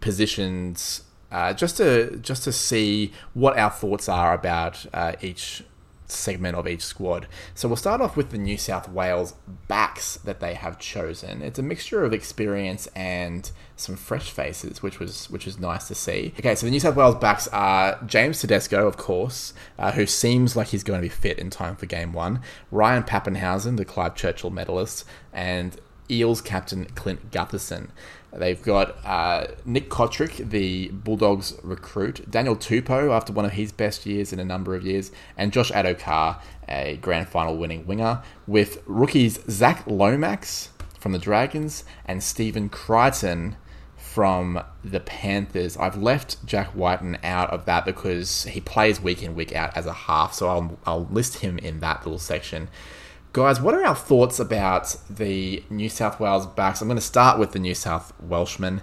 positions 0.00 1.02
uh, 1.32 1.52
just 1.54 1.78
to 1.78 2.16
just 2.18 2.44
to 2.44 2.52
see 2.52 3.12
what 3.32 3.58
our 3.58 3.70
thoughts 3.70 4.08
are 4.08 4.34
about 4.34 4.86
uh, 4.92 5.14
each 5.22 5.64
segment 6.12 6.56
of 6.56 6.68
each 6.68 6.82
squad. 6.82 7.26
So 7.54 7.68
we'll 7.68 7.76
start 7.76 8.00
off 8.00 8.16
with 8.16 8.30
the 8.30 8.38
New 8.38 8.56
South 8.56 8.88
Wales 8.88 9.34
backs 9.68 10.16
that 10.18 10.40
they 10.40 10.54
have 10.54 10.78
chosen. 10.78 11.42
It's 11.42 11.58
a 11.58 11.62
mixture 11.62 12.04
of 12.04 12.12
experience 12.12 12.86
and 12.94 13.50
some 13.76 13.96
fresh 13.96 14.30
faces, 14.30 14.82
which 14.82 14.98
was 14.98 15.28
which 15.30 15.46
was 15.46 15.58
nice 15.58 15.88
to 15.88 15.94
see. 15.94 16.32
Okay, 16.38 16.54
so 16.54 16.66
the 16.66 16.70
New 16.70 16.80
South 16.80 16.96
Wales 16.96 17.16
backs 17.16 17.48
are 17.48 17.98
James 18.06 18.40
Tedesco, 18.40 18.86
of 18.86 18.96
course, 18.96 19.54
uh, 19.78 19.92
who 19.92 20.06
seems 20.06 20.56
like 20.56 20.68
he's 20.68 20.84
going 20.84 21.00
to 21.00 21.04
be 21.04 21.08
fit 21.08 21.38
in 21.38 21.50
time 21.50 21.76
for 21.76 21.86
Game 21.86 22.12
One. 22.12 22.40
Ryan 22.70 23.02
Papenhuyzen, 23.02 23.76
the 23.76 23.84
Clive 23.84 24.14
Churchill 24.14 24.50
medalist, 24.50 25.04
and 25.32 25.80
Eels 26.10 26.40
captain 26.40 26.84
Clint 26.86 27.30
Gutherson. 27.30 27.88
They've 28.34 28.60
got 28.62 28.96
uh, 29.04 29.48
Nick 29.66 29.90
Cotric, 29.90 30.48
the 30.50 30.88
Bulldogs 30.88 31.54
recruit, 31.62 32.30
Daniel 32.30 32.56
Tupou, 32.56 33.14
after 33.14 33.32
one 33.32 33.44
of 33.44 33.52
his 33.52 33.72
best 33.72 34.06
years 34.06 34.32
in 34.32 34.40
a 34.40 34.44
number 34.44 34.74
of 34.74 34.84
years, 34.84 35.12
and 35.36 35.52
Josh 35.52 35.70
Addo-Carr, 35.70 36.40
a 36.68 36.98
grand 37.02 37.28
final 37.28 37.58
winning 37.58 37.86
winger, 37.86 38.22
with 38.46 38.82
rookies 38.86 39.38
Zach 39.50 39.84
Lomax 39.86 40.70
from 40.98 41.12
the 41.12 41.18
Dragons 41.18 41.84
and 42.06 42.22
Stephen 42.22 42.70
Crichton 42.70 43.56
from 43.96 44.62
the 44.82 45.00
Panthers. 45.00 45.76
I've 45.76 45.96
left 45.96 46.44
Jack 46.46 46.74
Wighton 46.74 47.18
out 47.22 47.50
of 47.50 47.66
that 47.66 47.84
because 47.84 48.44
he 48.44 48.60
plays 48.60 49.00
week 49.00 49.22
in, 49.22 49.34
week 49.34 49.54
out 49.54 49.76
as 49.76 49.86
a 49.86 49.92
half, 49.92 50.32
so 50.32 50.48
I'll, 50.48 50.78
I'll 50.86 51.06
list 51.10 51.38
him 51.38 51.58
in 51.58 51.80
that 51.80 52.04
little 52.06 52.18
section. 52.18 52.68
Guys, 53.32 53.62
what 53.62 53.72
are 53.72 53.82
our 53.82 53.94
thoughts 53.94 54.38
about 54.38 54.94
the 55.08 55.64
New 55.70 55.88
South 55.88 56.20
Wales 56.20 56.46
backs? 56.46 56.82
I'm 56.82 56.88
going 56.88 56.98
to 56.98 57.00
start 57.00 57.38
with 57.38 57.52
the 57.52 57.58
New 57.58 57.74
South 57.74 58.12
Welshman. 58.20 58.82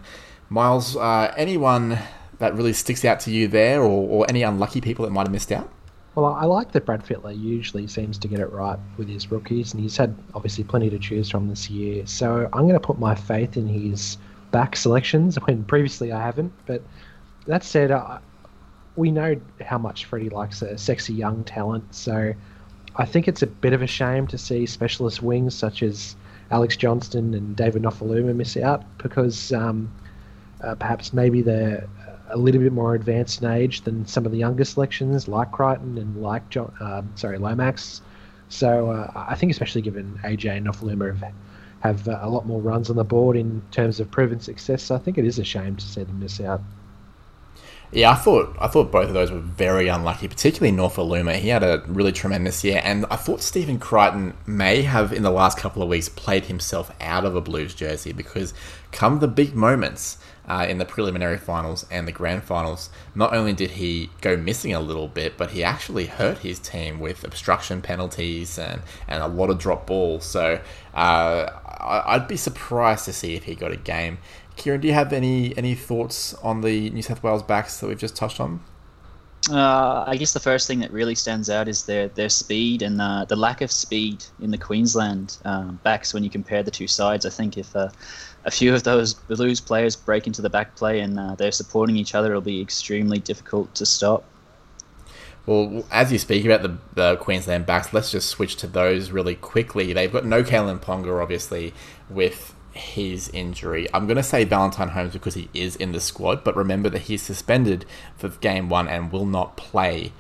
Miles, 0.50 0.96
uh, 0.96 1.32
anyone 1.38 2.00
that 2.40 2.56
really 2.56 2.74
sticks 2.74 3.06
out 3.06 3.20
to 3.22 3.32
you 3.32 3.48
there, 3.48 3.80
or, 3.84 4.10
or 4.10 4.26
any 4.28 4.42
unlucky 4.42 4.82
people 4.82 5.06
that 5.06 5.12
might 5.12 5.28
have 5.28 5.32
missed 5.32 5.52
out? 5.52 5.70
Well, 6.16 6.34
I 6.34 6.46
like 6.46 6.72
that 6.72 6.84
Brad 6.84 7.06
Fittler 7.06 7.40
usually 7.40 7.86
seems 7.86 8.18
to 8.18 8.28
get 8.28 8.40
it 8.40 8.52
right 8.52 8.80
with 8.98 9.08
his 9.08 9.30
rookies, 9.30 9.76
and 9.76 9.84
he's 9.84 9.96
had 9.96 10.16
obviously 10.34 10.64
plenty 10.64 10.90
to 10.90 10.98
choose 10.98 11.30
from 11.30 11.48
this 11.48 11.70
year. 11.70 12.08
So 12.08 12.50
I'm 12.52 12.64
going 12.64 12.74
to 12.74 12.80
put 12.80 12.98
my 12.98 13.14
faith 13.14 13.56
in 13.56 13.68
his 13.68 14.18
back 14.50 14.76
selections 14.76 15.36
when 15.46 15.64
previously 15.64 16.12
I 16.12 16.24
haven't. 16.24 16.52
But 16.66 16.82
that 17.46 17.64
said, 17.64 17.92
uh, 17.92 18.18
we 18.96 19.12
know 19.12 19.40
how 19.62 19.78
much 19.78 20.06
Freddie 20.06 20.30
likes 20.30 20.64
a 20.64 20.76
sexy 20.76 21.14
young 21.14 21.44
talent. 21.44 21.94
So 21.94 22.34
I 23.00 23.06
think 23.06 23.30
it's 23.30 23.42
a 23.42 23.48
bit 23.48 23.72
of 23.72 23.82
a 23.82 23.88
shame 23.88 24.28
to 24.28 24.38
see 24.38 24.66
specialist 24.66 25.24
wings 25.24 25.56
such 25.56 25.82
as 25.82 26.18
Alex 26.52 26.76
Johnston 26.76 27.34
and 27.34 27.56
David 27.56 27.82
Nofoaluma 27.82 28.36
miss 28.36 28.58
out 28.58 28.84
because 28.98 29.54
um, 29.54 29.90
uh, 30.62 30.76
perhaps 30.76 31.14
maybe 31.14 31.42
they're 31.42 31.88
a 32.30 32.38
little 32.38 32.60
bit 32.60 32.74
more 32.74 32.96
advanced 32.96 33.42
in 33.42 33.50
age 33.50 33.82
than 33.82 34.06
some 34.06 34.26
of 34.26 34.34
the 34.34 34.38
younger 34.38 34.66
selections 34.66 35.30
like 35.30 35.50
Crichton 35.54 35.98
and 35.98 36.22
like 36.22 36.50
John, 36.50 36.74
uh, 36.82 37.02
sorry 37.16 37.38
Lomax. 37.38 38.02
So 38.50 38.90
uh, 38.92 39.12
I 39.16 39.36
think 39.36 39.54
especially 39.54 39.82
given 39.82 40.20
AJ 40.26 40.58
and 40.58 40.68
Nofoaluma 40.68 41.18
have, 41.18 41.34
have 41.80 42.08
uh, 42.10 42.20
a 42.22 42.30
lot 42.30 42.46
more 42.46 42.60
runs 42.60 42.90
on 42.90 42.98
the 42.98 43.06
board 43.06 43.38
in 43.38 43.62
terms 43.72 44.02
of 44.02 44.12
proven 44.12 44.42
success, 44.42 44.92
I 44.92 44.98
think 44.98 45.18
it 45.18 45.24
is 45.24 45.40
a 45.40 45.46
shame 45.46 45.78
to 45.78 45.86
see 45.86 46.04
them 46.04 46.20
miss 46.20 46.42
out. 46.42 46.62
Yeah, 47.91 48.12
I 48.12 48.15
thought 48.15 48.56
I 48.60 48.67
thought 48.67 48.91
both 48.91 49.08
of 49.08 49.15
those 49.15 49.32
were 49.32 49.39
very 49.39 49.88
unlucky, 49.88 50.28
particularly 50.28 50.78
Nofoaluma. 50.78 51.38
He 51.38 51.49
had 51.49 51.63
a 51.63 51.84
really 51.88 52.12
tremendous 52.12 52.63
year, 52.63 52.82
and 52.84 53.06
I 53.10 53.15
thought 53.15 53.41
Stephen 53.41 53.80
Crichton 53.80 54.36
may 54.45 54.84
have, 54.84 55.12
in 55.12 55.23
the 55.23 55.32
last 55.32 55.58
couple 55.58 55.82
of 55.82 55.89
weeks, 55.89 56.08
played 56.08 56.45
himself 56.45 56.91
out 57.02 57.25
of 57.25 57.36
a 57.36 57.41
Blues 57.41 57.73
jersey 57.73 58.12
because 58.12 58.54
come 58.91 59.19
the 59.19 59.28
big 59.28 59.56
moments 59.56 60.19
uh, 60.49 60.65
in 60.67 60.80
the 60.80 60.86
preliminary 60.86 61.38
finals 61.38 61.86
and 61.89 62.08
the 62.08 62.12
grand 62.12 62.43
finals, 62.43 62.89
not 63.13 63.34
only 63.34 63.54
did 63.54 63.71
he 63.71 64.10
go 64.21 64.36
missing 64.36 64.73
a 64.73 64.80
little 64.80 65.08
bit, 65.08 65.38
but 65.38 65.52
he 65.52 65.63
actually 65.63 66.08
hurt 66.08 66.39
his 66.39 66.60
team 66.60 66.99
with 66.99 67.23
obstruction 67.23 67.82
penalties 67.82 68.58
and, 68.58 68.82
and 69.08 69.21
a 69.21 69.28
lot 69.28 69.49
of 69.49 69.60
drop 69.60 69.86
balls. 69.86 70.25
So 70.25 70.60
uh, 70.93 71.49
I'd 71.80 72.28
be 72.28 72.38
surprised 72.38 73.06
to 73.06 73.13
see 73.13 73.36
if 73.36 73.43
he 73.43 73.56
got 73.56 73.71
a 73.71 73.78
game. 73.78 74.17
Kieran, 74.60 74.82
do 74.82 74.88
you 74.88 74.93
have 74.93 75.13
any 75.13 75.58
any 75.58 75.74
thoughts 75.74 76.36
on 76.36 76.62
the 76.62 76.89
New 76.91 77.02
South 77.02 77.24
Wales 77.24 77.41
backs 77.41 77.80
that 77.80 77.88
we've 77.88 77.98
just 77.98 78.15
touched 78.15 78.39
on? 78.39 78.62
Uh, 79.50 80.04
I 80.06 80.17
guess 80.17 80.34
the 80.34 80.39
first 80.39 80.67
thing 80.67 80.80
that 80.80 80.91
really 80.91 81.15
stands 81.15 81.50
out 81.50 81.69
is 81.69 81.86
their 81.86 82.10
their 82.10 82.28
speed 82.28 82.82
and 82.82 83.02
uh, 83.02 83.26
the 83.26 83.38
lack 83.38 83.62
of 83.62 83.72
speed 83.72 84.24
in 84.41 84.52
the 84.52 84.58
Queensland 84.58 85.38
um, 85.45 85.80
backs 85.84 86.13
when 86.13 86.26
you 86.26 86.30
compare 86.30 86.62
the 86.62 86.72
two 86.72 86.88
sides. 86.88 87.26
I 87.26 87.30
think 87.30 87.58
if 87.58 87.74
uh, 87.74 87.89
a 88.43 88.52
few 88.52 88.76
of 88.76 88.84
those 88.84 89.13
Blues 89.13 89.62
players 89.62 89.95
break 89.95 90.28
into 90.28 90.41
the 90.41 90.50
back 90.50 90.76
play 90.76 91.00
and 91.00 91.17
uh, 91.17 91.36
they're 91.36 91.54
supporting 91.54 91.95
each 91.95 92.13
other, 92.13 92.30
it'll 92.30 92.41
be 92.41 92.62
extremely 92.62 93.19
difficult 93.19 93.74
to 93.76 93.86
stop. 93.86 94.26
Well, 95.45 95.86
as 95.89 96.12
you 96.12 96.19
speak 96.19 96.45
about 96.45 96.62
the, 96.62 96.78
the 96.93 97.15
Queensland 97.15 97.65
backs, 97.65 97.93
let's 97.93 98.12
just 98.12 98.28
switch 98.28 98.58
to 98.58 98.67
those 98.67 99.10
really 99.10 99.36
quickly. 99.36 99.93
They've 99.93 100.12
got 100.12 100.26
no 100.26 100.43
Kalyn 100.43 100.80
Ponga, 100.80 101.22
obviously, 101.22 101.74
with 102.10 102.54
his 102.80 103.30
injury. 103.30 103.88
I'm 103.94 104.08
going 104.08 104.18
to 104.18 104.24
say 104.24 104.44
Valentine 104.44 104.89
Holmes 104.89 105.13
because 105.13 105.36
he 105.36 105.50
is 105.54 105.76
in 105.76 105.92
the 105.92 106.00
squad, 106.00 106.44
but 106.44 106.56
remember 106.56 106.89
that 106.89 107.04
he's 107.04 107.22
suspended 107.22 107.86
for 108.18 108.30
game 108.30 108.70
one 108.70 108.88
and 108.88 109.12
will 109.12 109.26
not 109.26 109.58
play 109.58 110.12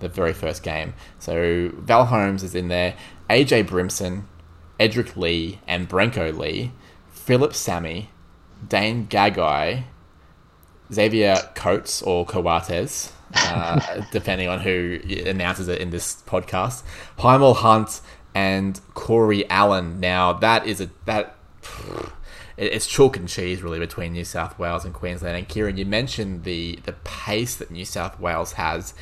the 0.00 0.08
very 0.08 0.32
first 0.32 0.62
game. 0.62 0.94
So 1.18 1.70
Val 1.74 2.06
Holmes 2.06 2.42
is 2.42 2.54
in 2.54 2.68
there, 2.68 2.96
AJ 3.30 3.68
Brimson, 3.68 4.24
Edrick 4.78 5.16
Lee, 5.16 5.60
and 5.66 5.88
Brenko 5.88 6.36
Lee, 6.36 6.72
Phillip 7.08 7.54
Sami, 7.54 8.10
Dane 8.66 9.06
Gagai, 9.06 9.84
Xavier 10.92 11.36
Coates 11.54 12.02
or 12.02 12.26
Coates, 12.26 13.12
uh, 13.34 14.02
depending 14.12 14.48
on 14.48 14.60
who 14.60 14.98
announces 15.24 15.68
it 15.68 15.80
in 15.80 15.90
this 15.90 16.22
podcast, 16.26 16.82
Hymel 17.18 17.56
Hunt, 17.56 18.00
and 18.34 18.80
Corey 18.94 19.48
Allen. 19.48 20.00
Now 20.00 20.32
that 20.34 20.66
is 20.66 20.80
a 20.80 20.90
that 21.06 21.36
it's 22.56 22.86
chalk 22.86 23.16
and 23.16 23.28
cheese 23.28 23.62
really 23.62 23.78
between 23.78 24.12
New 24.12 24.24
South 24.24 24.58
Wales 24.58 24.84
and 24.84 24.94
Queensland. 24.94 25.36
And 25.36 25.48
Kieran, 25.48 25.76
you 25.76 25.86
mentioned 25.86 26.44
the 26.44 26.78
the 26.84 26.92
pace 27.04 27.56
that 27.56 27.70
New 27.70 27.84
South 27.84 28.18
Wales 28.20 28.52
has. 28.54 28.94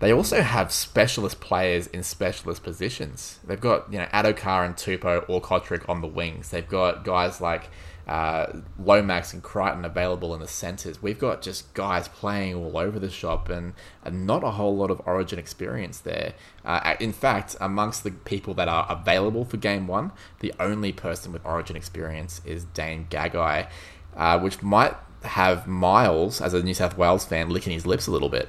They 0.00 0.12
also 0.12 0.40
have 0.40 0.72
specialist 0.72 1.40
players 1.40 1.86
in 1.88 2.02
specialist 2.02 2.62
positions. 2.62 3.38
They've 3.46 3.60
got 3.60 3.92
you 3.92 3.98
know 3.98 4.06
Addo-Carr 4.06 4.64
and 4.64 4.74
Tupou 4.74 5.24
or 5.28 5.40
Cotric 5.42 5.88
on 5.88 6.00
the 6.00 6.06
wings. 6.06 6.50
They've 6.50 6.66
got 6.66 7.04
guys 7.04 7.40
like 7.40 7.70
uh, 8.10 8.60
Lomax 8.76 9.32
and 9.32 9.40
Crichton 9.40 9.84
available 9.84 10.34
in 10.34 10.40
the 10.40 10.48
centres. 10.48 11.00
We've 11.00 11.18
got 11.18 11.42
just 11.42 11.72
guys 11.74 12.08
playing 12.08 12.56
all 12.56 12.76
over 12.76 12.98
the 12.98 13.08
shop 13.08 13.48
and, 13.48 13.72
and 14.04 14.26
not 14.26 14.42
a 14.42 14.50
whole 14.50 14.76
lot 14.76 14.90
of 14.90 15.00
origin 15.06 15.38
experience 15.38 16.00
there. 16.00 16.34
Uh, 16.64 16.96
in 16.98 17.12
fact, 17.12 17.54
amongst 17.60 18.02
the 18.02 18.10
people 18.10 18.52
that 18.54 18.66
are 18.66 18.84
available 18.90 19.44
for 19.44 19.58
game 19.58 19.86
one, 19.86 20.10
the 20.40 20.52
only 20.58 20.90
person 20.90 21.32
with 21.32 21.46
origin 21.46 21.76
experience 21.76 22.40
is 22.44 22.64
Dane 22.64 23.06
Gagai, 23.08 23.68
uh, 24.16 24.40
which 24.40 24.60
might 24.60 24.96
have 25.22 25.68
Miles, 25.68 26.40
as 26.40 26.52
a 26.52 26.64
New 26.64 26.74
South 26.74 26.98
Wales 26.98 27.24
fan, 27.24 27.48
licking 27.48 27.72
his 27.72 27.86
lips 27.86 28.08
a 28.08 28.10
little 28.10 28.28
bit. 28.28 28.48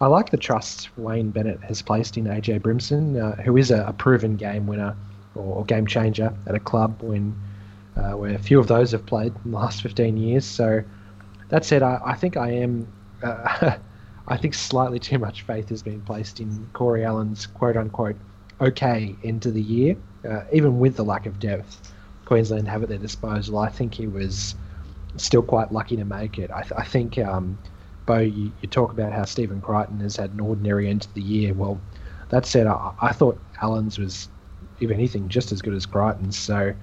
I 0.00 0.06
like 0.08 0.30
the 0.30 0.36
trust 0.36 0.88
Wayne 0.98 1.30
Bennett 1.30 1.60
has 1.60 1.82
placed 1.82 2.16
in 2.16 2.24
AJ 2.24 2.62
Brimson, 2.62 3.16
uh, 3.16 3.40
who 3.42 3.56
is 3.56 3.70
a, 3.70 3.84
a, 3.84 3.92
proven 3.92 4.34
game 4.34 4.66
winner 4.66 4.96
or, 5.36 5.58
or 5.58 5.64
game 5.64 5.86
changer 5.86 6.34
at 6.48 6.56
a 6.56 6.58
club 6.58 7.00
when 7.00 7.32
uh, 7.96 8.12
where 8.12 8.34
a 8.34 8.38
few 8.38 8.58
of 8.58 8.68
those 8.68 8.92
have 8.92 9.04
played 9.06 9.32
in 9.44 9.50
the 9.50 9.56
last 9.56 9.82
15 9.82 10.16
years. 10.16 10.44
So 10.44 10.82
that 11.48 11.64
said, 11.64 11.82
I, 11.82 12.00
I 12.04 12.14
think 12.14 12.36
I 12.36 12.50
am. 12.50 12.86
Uh, 13.22 13.76
I 14.28 14.36
think 14.36 14.54
slightly 14.54 15.00
too 15.00 15.18
much 15.18 15.42
faith 15.42 15.68
has 15.70 15.82
been 15.82 16.00
placed 16.00 16.38
in 16.38 16.68
Corey 16.72 17.04
Allen's 17.04 17.46
quote 17.46 17.76
unquote 17.76 18.16
okay 18.60 19.16
end 19.24 19.44
of 19.46 19.54
the 19.54 19.60
year, 19.60 19.96
uh, 20.28 20.44
even 20.52 20.78
with 20.78 20.96
the 20.96 21.04
lack 21.04 21.26
of 21.26 21.40
depth 21.40 21.92
Queensland 22.24 22.68
have 22.68 22.82
at 22.82 22.88
their 22.88 22.98
disposal. 22.98 23.58
I 23.58 23.68
think 23.68 23.94
he 23.94 24.06
was 24.06 24.54
still 25.16 25.42
quite 25.42 25.72
lucky 25.72 25.96
to 25.96 26.04
make 26.04 26.38
it. 26.38 26.50
I, 26.50 26.62
th- 26.62 26.72
I 26.76 26.84
think, 26.84 27.18
um, 27.18 27.58
Bo, 28.06 28.18
you, 28.18 28.52
you, 28.60 28.68
talk 28.68 28.92
about 28.92 29.12
how 29.12 29.24
Stephen 29.24 29.60
Crichton 29.60 30.00
has 30.00 30.16
had 30.16 30.30
an 30.30 30.40
ordinary 30.40 30.88
end 30.88 31.02
to 31.02 31.14
the 31.14 31.20
year. 31.20 31.52
Well, 31.52 31.80
that 32.30 32.46
said, 32.46 32.66
I, 32.66 32.92
I 33.00 33.12
thought 33.12 33.38
Allen's 33.60 33.98
was, 33.98 34.28
if 34.80 34.90
anything, 34.90 35.28
just 35.28 35.52
as 35.52 35.60
good 35.60 35.74
as 35.74 35.84
Crichton's. 35.84 36.38
So 36.38 36.74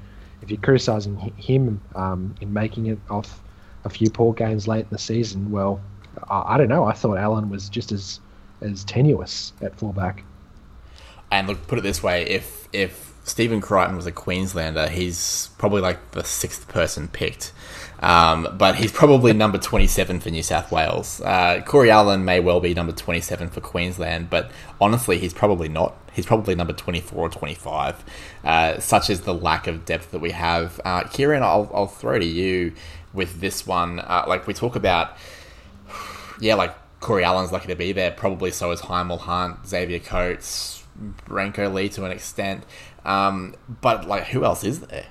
if 0.49 0.53
you're 0.53 0.62
criticising 0.62 1.15
him 1.38 1.79
um, 1.93 2.33
in 2.41 2.51
making 2.51 2.88
it 2.88 2.97
off 3.12 3.39
a 3.85 3.89
few 3.89 4.09
poor 4.09 4.33
games 4.33 4.67
late 4.67 4.81
in 4.81 4.89
the 4.89 4.97
season, 4.97 5.51
well, 5.51 5.79
I, 6.27 6.55
I, 6.55 6.57
don't 6.57 6.69
know. 6.69 6.85
I 6.85 6.93
thought 6.93 7.19
Allen 7.19 7.51
was 7.51 7.69
just 7.69 7.91
as 7.91 8.19
as 8.62 8.83
tenuous 8.83 9.53
at 9.62 9.75
fullback. 9.75 10.23
And 11.31 11.47
look, 11.47 11.67
put 11.67 11.77
it 11.77 11.83
this 11.83 12.01
way: 12.01 12.23
if 12.23 12.67
if 12.73 13.13
Stephen 13.25 13.62
Crichton 13.62 13.95
was 13.95 14.07
a 14.07 14.12
Queenslander, 14.12 14.89
he's 14.89 15.51
probably 15.59 15.81
like 15.81 16.12
the 16.12 16.23
sixth 16.23 16.67
person 16.67 17.07
picked. 17.07 17.53
Um, 18.01 18.47
but 18.57 18.75
he's 18.75 18.91
probably 18.91 19.33
number 19.33 19.57
27 19.57 20.19
for 20.19 20.29
New 20.29 20.43
South 20.43 20.71
Wales. 20.71 21.21
Uh, 21.21 21.62
Corey 21.65 21.91
Allen 21.91 22.23
may 22.23 22.39
well 22.39 22.59
be 22.59 22.73
number 22.73 22.93
27 22.93 23.49
for 23.49 23.62
Queensland, 23.62 24.29
but 24.29 24.51
honestly, 24.79 25.19
he's 25.19 25.33
probably 25.33 25.67
not. 25.67 25.95
He's 26.13 26.25
probably 26.25 26.55
number 26.55 26.73
24 26.73 27.19
or 27.19 27.29
25. 27.29 28.03
Uh, 28.43 28.79
such 28.79 29.09
is 29.09 29.21
the 29.21 29.33
lack 29.33 29.67
of 29.67 29.85
depth 29.85 30.12
that 30.12 30.19
we 30.19 30.31
have. 30.31 30.79
Uh, 30.83 31.03
Kieran, 31.03 31.43
I'll, 31.43 31.69
I'll 31.73 31.88
throw 31.88 32.17
to 32.19 32.25
you 32.25 32.73
with 33.13 33.41
this 33.41 33.67
one. 33.67 33.99
Uh, 33.99 34.25
like 34.27 34.47
we 34.47 34.53
talk 34.53 34.75
about, 34.75 35.17
yeah, 36.39 36.55
like 36.55 36.75
Corey 36.99 37.23
Allen's 37.23 37.51
lucky 37.51 37.67
to 37.67 37.75
be 37.75 37.91
there. 37.91 38.12
Probably 38.12 38.51
so 38.51 38.71
is 38.71 38.81
Hymel 38.81 39.19
Hunt, 39.19 39.67
Xavier 39.67 39.99
Coates, 39.99 40.83
Brenko 41.25 41.73
Lee 41.73 41.89
to 41.89 42.05
an 42.05 42.12
extent. 42.12 42.63
Um, 43.05 43.55
but 43.81 44.07
like, 44.07 44.27
who 44.27 44.43
else 44.43 44.63
is 44.63 44.81
there? 44.81 45.05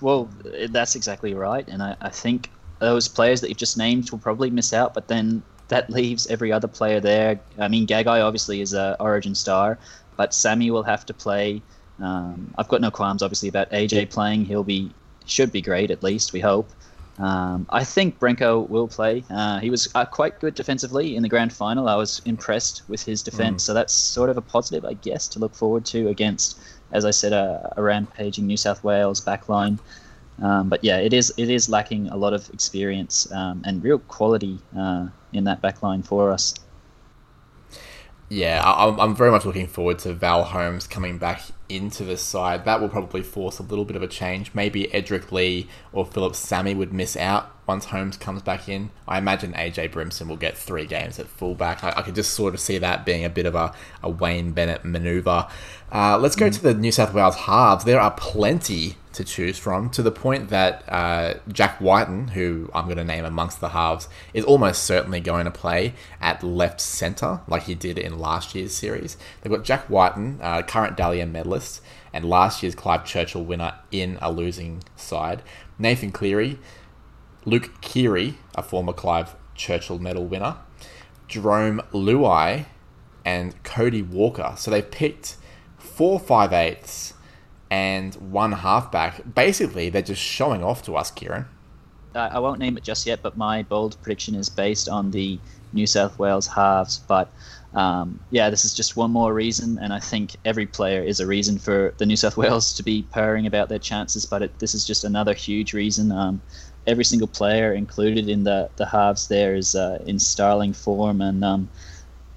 Well, 0.00 0.28
that's 0.68 0.94
exactly 0.96 1.34
right, 1.34 1.66
and 1.68 1.82
I, 1.82 1.96
I 2.00 2.10
think 2.10 2.50
those 2.78 3.08
players 3.08 3.40
that 3.42 3.48
you've 3.48 3.58
just 3.58 3.76
named 3.76 4.10
will 4.10 4.18
probably 4.18 4.50
miss 4.50 4.72
out. 4.72 4.94
But 4.94 5.08
then 5.08 5.42
that 5.68 5.90
leaves 5.98 6.26
every 6.26 6.52
other 6.52 6.68
player 6.68 7.00
there. 7.00 7.40
I 7.58 7.68
mean, 7.68 7.86
Gagai 7.86 8.24
obviously 8.24 8.60
is 8.60 8.74
a 8.74 8.96
Origin 9.00 9.34
star, 9.34 9.78
but 10.16 10.34
Sami 10.34 10.70
will 10.70 10.82
have 10.82 11.06
to 11.06 11.14
play. 11.14 11.62
Um, 12.00 12.54
I've 12.56 12.68
got 12.68 12.80
no 12.80 12.90
qualms, 12.90 13.22
obviously, 13.22 13.48
about 13.48 13.70
AJ 13.70 14.10
playing. 14.10 14.44
He'll 14.46 14.64
be 14.64 14.90
should 15.26 15.52
be 15.52 15.62
great 15.62 15.90
at 15.90 16.02
least. 16.02 16.32
We 16.32 16.40
hope. 16.40 16.70
Um, 17.18 17.66
I 17.68 17.84
think 17.84 18.18
Brenko 18.18 18.66
will 18.68 18.88
play. 18.88 19.24
Uh, 19.28 19.58
he 19.58 19.68
was 19.68 19.88
uh, 19.94 20.06
quite 20.06 20.40
good 20.40 20.54
defensively 20.54 21.16
in 21.16 21.22
the 21.22 21.28
grand 21.28 21.52
final. 21.52 21.86
I 21.86 21.94
was 21.94 22.22
impressed 22.24 22.82
with 22.88 23.04
his 23.04 23.22
defense, 23.22 23.62
mm. 23.62 23.66
so 23.66 23.74
that's 23.74 23.92
sort 23.92 24.30
of 24.30 24.38
a 24.38 24.40
positive, 24.40 24.86
I 24.86 24.94
guess, 24.94 25.28
to 25.28 25.38
look 25.38 25.54
forward 25.54 25.84
to 25.86 26.08
against, 26.08 26.58
as 26.92 27.04
I 27.04 27.10
said, 27.10 27.32
a, 27.32 27.72
a 27.76 27.82
rampaging 27.82 28.46
New 28.46 28.56
South 28.56 28.82
Wales 28.84 29.20
backline. 29.20 29.78
Um, 30.42 30.68
but 30.68 30.82
yeah, 30.82 30.98
it 30.98 31.12
is 31.12 31.32
it 31.36 31.50
is 31.50 31.68
lacking 31.68 32.08
a 32.08 32.16
lot 32.16 32.32
of 32.32 32.48
experience 32.50 33.30
um, 33.32 33.62
and 33.66 33.84
real 33.84 33.98
quality 33.98 34.58
uh, 34.76 35.08
in 35.32 35.44
that 35.44 35.60
backline 35.60 36.04
for 36.04 36.30
us. 36.30 36.54
Yeah, 38.32 38.62
I'm 38.64 39.16
very 39.16 39.32
much 39.32 39.44
looking 39.44 39.66
forward 39.66 39.98
to 40.00 40.14
Val 40.14 40.44
Holmes 40.44 40.86
coming 40.86 41.18
back 41.18 41.42
into 41.68 42.04
the 42.04 42.16
side. 42.16 42.64
That 42.64 42.80
will 42.80 42.88
probably 42.88 43.22
force 43.22 43.58
a 43.58 43.64
little 43.64 43.84
bit 43.84 43.96
of 43.96 44.04
a 44.04 44.06
change. 44.06 44.54
Maybe 44.54 44.84
Edrick 44.84 45.32
Lee 45.32 45.66
or 45.92 46.06
Phillip 46.06 46.36
Sami 46.36 46.72
would 46.72 46.92
miss 46.92 47.16
out 47.16 47.59
once 47.70 47.84
Holmes 47.84 48.16
comes 48.16 48.42
back 48.42 48.68
in. 48.68 48.90
I 49.06 49.18
imagine 49.18 49.52
AJ 49.52 49.92
Brimson 49.92 50.26
will 50.26 50.36
get 50.36 50.58
three 50.58 50.86
games 50.86 51.20
at 51.20 51.28
fullback. 51.28 51.84
I, 51.84 51.90
I 51.98 52.02
could 52.02 52.16
just 52.16 52.32
sort 52.32 52.52
of 52.52 52.58
see 52.58 52.78
that 52.78 53.06
being 53.06 53.24
a 53.24 53.30
bit 53.30 53.46
of 53.46 53.54
a, 53.54 53.72
a 54.02 54.10
Wayne 54.10 54.50
Bennett 54.50 54.84
maneuver. 54.84 55.46
Uh, 55.92 56.18
let's 56.18 56.34
go 56.34 56.48
mm. 56.48 56.52
to 56.52 56.62
the 56.64 56.74
New 56.74 56.90
South 56.90 57.14
Wales 57.14 57.36
halves. 57.36 57.84
There 57.84 58.00
are 58.00 58.10
plenty 58.10 58.96
to 59.12 59.22
choose 59.22 59.56
from, 59.56 59.88
to 59.90 60.02
the 60.02 60.10
point 60.10 60.48
that 60.48 60.82
uh, 60.88 61.34
Jack 61.46 61.80
Wighton, 61.80 62.28
who 62.28 62.68
I'm 62.74 62.86
going 62.86 62.96
to 62.96 63.04
name 63.04 63.24
amongst 63.24 63.60
the 63.60 63.68
halves, 63.68 64.08
is 64.34 64.44
almost 64.44 64.82
certainly 64.82 65.20
going 65.20 65.44
to 65.44 65.52
play 65.52 65.94
at 66.20 66.42
left 66.42 66.80
centre, 66.80 67.40
like 67.46 67.62
he 67.64 67.76
did 67.76 68.00
in 68.00 68.18
last 68.18 68.52
year's 68.56 68.74
series. 68.74 69.16
They've 69.40 69.52
got 69.52 69.62
Jack 69.62 69.88
Wighton, 69.88 70.40
uh, 70.42 70.62
current 70.62 70.96
Dally 70.96 71.20
M 71.20 71.30
medalist, 71.30 71.82
and 72.12 72.24
last 72.24 72.64
year's 72.64 72.74
Clive 72.74 73.04
Churchill 73.04 73.44
winner 73.44 73.74
in 73.92 74.18
a 74.20 74.32
losing 74.32 74.82
side. 74.96 75.42
Nathan 75.78 76.10
Cleary, 76.10 76.58
Luke 77.44 77.80
Keary, 77.80 78.38
a 78.54 78.62
former 78.62 78.92
Clive 78.92 79.34
Churchill 79.54 79.98
medal 79.98 80.26
winner, 80.26 80.56
Jarome 81.28 81.84
Luai, 81.92 82.66
and 83.24 83.62
Cody 83.62 84.02
Walker. 84.02 84.54
So 84.56 84.70
they've 84.70 84.90
picked 84.90 85.36
four 85.78 86.18
five 86.18 86.52
eighths 86.52 87.14
and 87.70 88.14
one 88.16 88.52
halfback. 88.52 89.34
Basically, 89.34 89.90
they're 89.90 90.02
just 90.02 90.22
showing 90.22 90.62
off 90.64 90.82
to 90.84 90.96
us, 90.96 91.10
Kieran. 91.10 91.46
I 92.14 92.40
won't 92.40 92.58
name 92.58 92.76
it 92.76 92.82
just 92.82 93.06
yet, 93.06 93.20
but 93.22 93.36
my 93.36 93.62
bold 93.62 93.96
prediction 94.02 94.34
is 94.34 94.48
based 94.48 94.88
on 94.88 95.12
the 95.12 95.38
New 95.72 95.86
South 95.86 96.18
Wales 96.18 96.48
halves. 96.48 96.98
But 96.98 97.30
um, 97.72 98.18
yeah, 98.30 98.50
this 98.50 98.64
is 98.64 98.74
just 98.74 98.96
one 98.96 99.12
more 99.12 99.32
reason, 99.32 99.78
and 99.78 99.92
I 99.92 100.00
think 100.00 100.34
every 100.44 100.66
player 100.66 101.02
is 101.02 101.20
a 101.20 101.26
reason 101.26 101.58
for 101.58 101.94
the 101.98 102.06
New 102.06 102.16
South 102.16 102.36
Wales 102.36 102.74
to 102.74 102.82
be 102.82 103.02
purring 103.12 103.46
about 103.46 103.68
their 103.68 103.78
chances. 103.78 104.26
But 104.26 104.42
it, 104.42 104.58
this 104.58 104.74
is 104.74 104.84
just 104.84 105.04
another 105.04 105.34
huge 105.34 105.72
reason. 105.72 106.10
Um, 106.10 106.42
every 106.86 107.04
single 107.04 107.28
player 107.28 107.72
included 107.72 108.28
in 108.28 108.44
the 108.44 108.70
the 108.76 108.86
halves 108.86 109.28
there 109.28 109.54
is 109.54 109.74
uh, 109.74 110.02
in 110.06 110.18
starling 110.18 110.72
form, 110.72 111.20
and 111.20 111.44
um, 111.44 111.68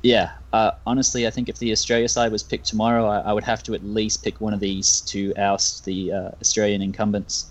yeah, 0.02 0.34
uh, 0.52 0.72
honestly, 0.86 1.26
I 1.26 1.32
think 1.32 1.50
if 1.50 1.58
the 1.60 1.72
Australia 1.72 2.10
side 2.10 2.32
was 2.32 2.44
picked 2.44 2.66
tomorrow, 2.66 3.06
I, 3.06 3.20
I, 3.22 3.34
would 3.34 3.46
have 3.46 3.64
to 3.64 3.74
at 3.74 3.84
least 3.84 4.24
pick 4.24 4.40
one 4.42 4.54
of 4.54 4.60
these 4.60 5.02
to 5.02 5.34
oust 5.36 5.86
the 5.86 6.12
uh, 6.12 6.32
Australian 6.42 6.82
incumbents. 6.82 7.48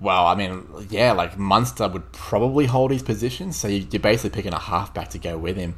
Well, 0.00 0.26
I 0.26 0.34
mean, 0.34 0.66
yeah, 0.90 1.12
like 1.12 1.38
Munster 1.38 1.86
would 1.86 2.10
probably 2.12 2.66
hold 2.66 2.90
his 2.90 3.02
position, 3.02 3.52
so 3.52 3.68
you're 3.68 4.00
basically 4.00 4.30
picking 4.30 4.52
a 4.52 4.58
halfback 4.58 5.10
to 5.10 5.18
go 5.18 5.38
with 5.38 5.56
him. 5.56 5.76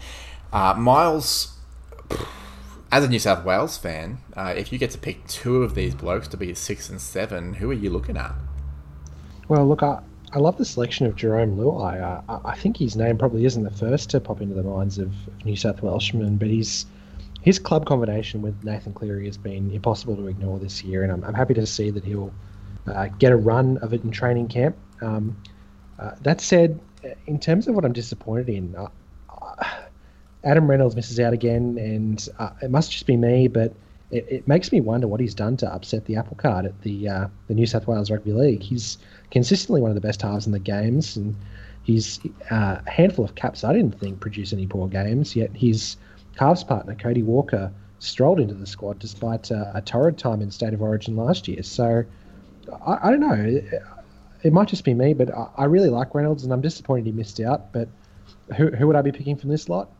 Uh, 0.52 0.72
Miles, 0.74 1.58
as 2.90 3.04
a 3.04 3.08
New 3.08 3.18
South 3.18 3.44
Wales 3.44 3.76
fan, 3.76 4.18
uh, 4.34 4.54
if 4.56 4.72
you 4.72 4.78
get 4.78 4.92
to 4.92 4.98
pick 4.98 5.26
two 5.26 5.62
of 5.62 5.74
these 5.74 5.94
blokes 5.94 6.28
to 6.28 6.38
be 6.38 6.54
six 6.54 6.88
and 6.88 7.00
seven, 7.00 7.54
who 7.54 7.70
are 7.70 7.74
you 7.74 7.90
looking 7.90 8.16
at? 8.16 8.32
Well, 9.48 9.66
look, 9.66 9.82
I, 9.82 10.00
I 10.32 10.38
love 10.38 10.56
the 10.56 10.64
selection 10.64 11.06
of 11.06 11.16
Jarome 11.16 11.56
Luai. 11.56 12.00
I, 12.02 12.40
I 12.44 12.56
think 12.56 12.78
his 12.78 12.96
name 12.96 13.18
probably 13.18 13.44
isn't 13.44 13.62
the 13.62 13.70
first 13.70 14.10
to 14.10 14.20
pop 14.20 14.40
into 14.40 14.54
the 14.54 14.62
minds 14.62 14.98
of, 14.98 15.08
of 15.28 15.44
New 15.44 15.56
South 15.56 15.82
Welshmen, 15.82 16.36
but 16.38 16.48
he's 16.48 16.86
his 17.42 17.58
club 17.58 17.84
combination 17.84 18.40
with 18.40 18.64
Nathan 18.64 18.94
Cleary 18.94 19.26
has 19.26 19.36
been 19.36 19.70
impossible 19.70 20.16
to 20.16 20.28
ignore 20.28 20.58
this 20.58 20.82
year, 20.82 21.02
and 21.02 21.12
I'm, 21.12 21.22
I'm 21.24 21.34
happy 21.34 21.52
to 21.54 21.66
see 21.66 21.90
that 21.90 22.02
he'll 22.02 22.32
uh, 22.86 23.08
get 23.18 23.32
a 23.32 23.36
run 23.36 23.76
of 23.78 23.92
it 23.92 24.02
in 24.02 24.10
training 24.10 24.48
camp. 24.48 24.76
Um, 25.02 25.36
uh, 25.98 26.12
that 26.22 26.40
said, 26.40 26.80
in 27.26 27.38
terms 27.38 27.68
of 27.68 27.74
what 27.74 27.84
I'm 27.84 27.92
disappointed 27.92 28.48
in, 28.48 28.74
uh, 28.74 28.88
uh 29.28 29.64
Adam 30.42 30.70
Reynolds 30.70 30.96
misses 30.96 31.20
out 31.20 31.34
again, 31.34 31.76
and 31.78 32.28
uh, 32.38 32.50
it 32.62 32.70
must 32.70 32.90
just 32.90 33.06
be 33.06 33.16
me, 33.16 33.48
but 33.48 33.74
it, 34.10 34.26
it, 34.28 34.48
makes 34.48 34.70
me 34.70 34.80
wonder 34.80 35.08
what 35.08 35.20
he's 35.20 35.34
done 35.34 35.56
to 35.58 35.72
upset 35.72 36.04
the 36.04 36.16
apple 36.16 36.36
cart 36.36 36.64
at 36.64 36.80
the 36.82 37.08
uh, 37.08 37.28
the 37.48 37.54
New 37.54 37.66
South 37.66 37.86
Wales 37.86 38.10
Rugby 38.10 38.32
League. 38.32 38.62
He's 38.62 38.98
consistently 39.30 39.80
one 39.80 39.90
of 39.90 39.94
the 39.94 40.00
best 40.00 40.22
halves 40.22 40.46
in 40.46 40.52
the 40.52 40.58
games, 40.58 41.16
and 41.16 41.34
his 41.84 42.20
uh, 42.50 42.78
handful 42.86 43.24
of 43.24 43.34
caps 43.34 43.64
I 43.64 43.72
didn't 43.72 43.98
think 43.98 44.20
produced 44.20 44.52
any 44.52 44.66
poor 44.66 44.88
games. 44.88 45.34
Yet 45.34 45.50
his 45.54 45.96
halves 46.36 46.64
partner 46.64 46.94
Cody 46.94 47.22
Walker 47.22 47.72
strolled 47.98 48.40
into 48.40 48.54
the 48.54 48.66
squad 48.66 48.98
despite 48.98 49.50
uh, 49.50 49.72
a 49.74 49.80
torrid 49.80 50.18
time 50.18 50.42
in 50.42 50.50
State 50.50 50.74
of 50.74 50.82
Origin 50.82 51.16
last 51.16 51.48
year. 51.48 51.62
So 51.62 52.04
I, 52.86 53.08
I 53.08 53.10
don't 53.10 53.20
know. 53.20 53.32
It, 53.32 53.82
it, 54.42 54.52
might 54.52 54.68
just 54.68 54.84
be 54.84 54.94
me, 54.94 55.14
but 55.14 55.34
I, 55.34 55.48
I, 55.58 55.64
really 55.64 55.88
like 55.88 56.14
Reynolds, 56.14 56.44
and 56.44 56.52
I'm 56.52 56.60
disappointed 56.60 57.06
he 57.06 57.12
missed 57.12 57.40
out. 57.40 57.72
But 57.72 57.88
who, 58.56 58.68
who 58.70 58.86
would 58.86 58.96
I 58.96 59.02
be 59.02 59.12
picking 59.12 59.36
from 59.36 59.50
this 59.50 59.68
lot? 59.68 59.90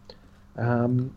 Um, 0.57 1.15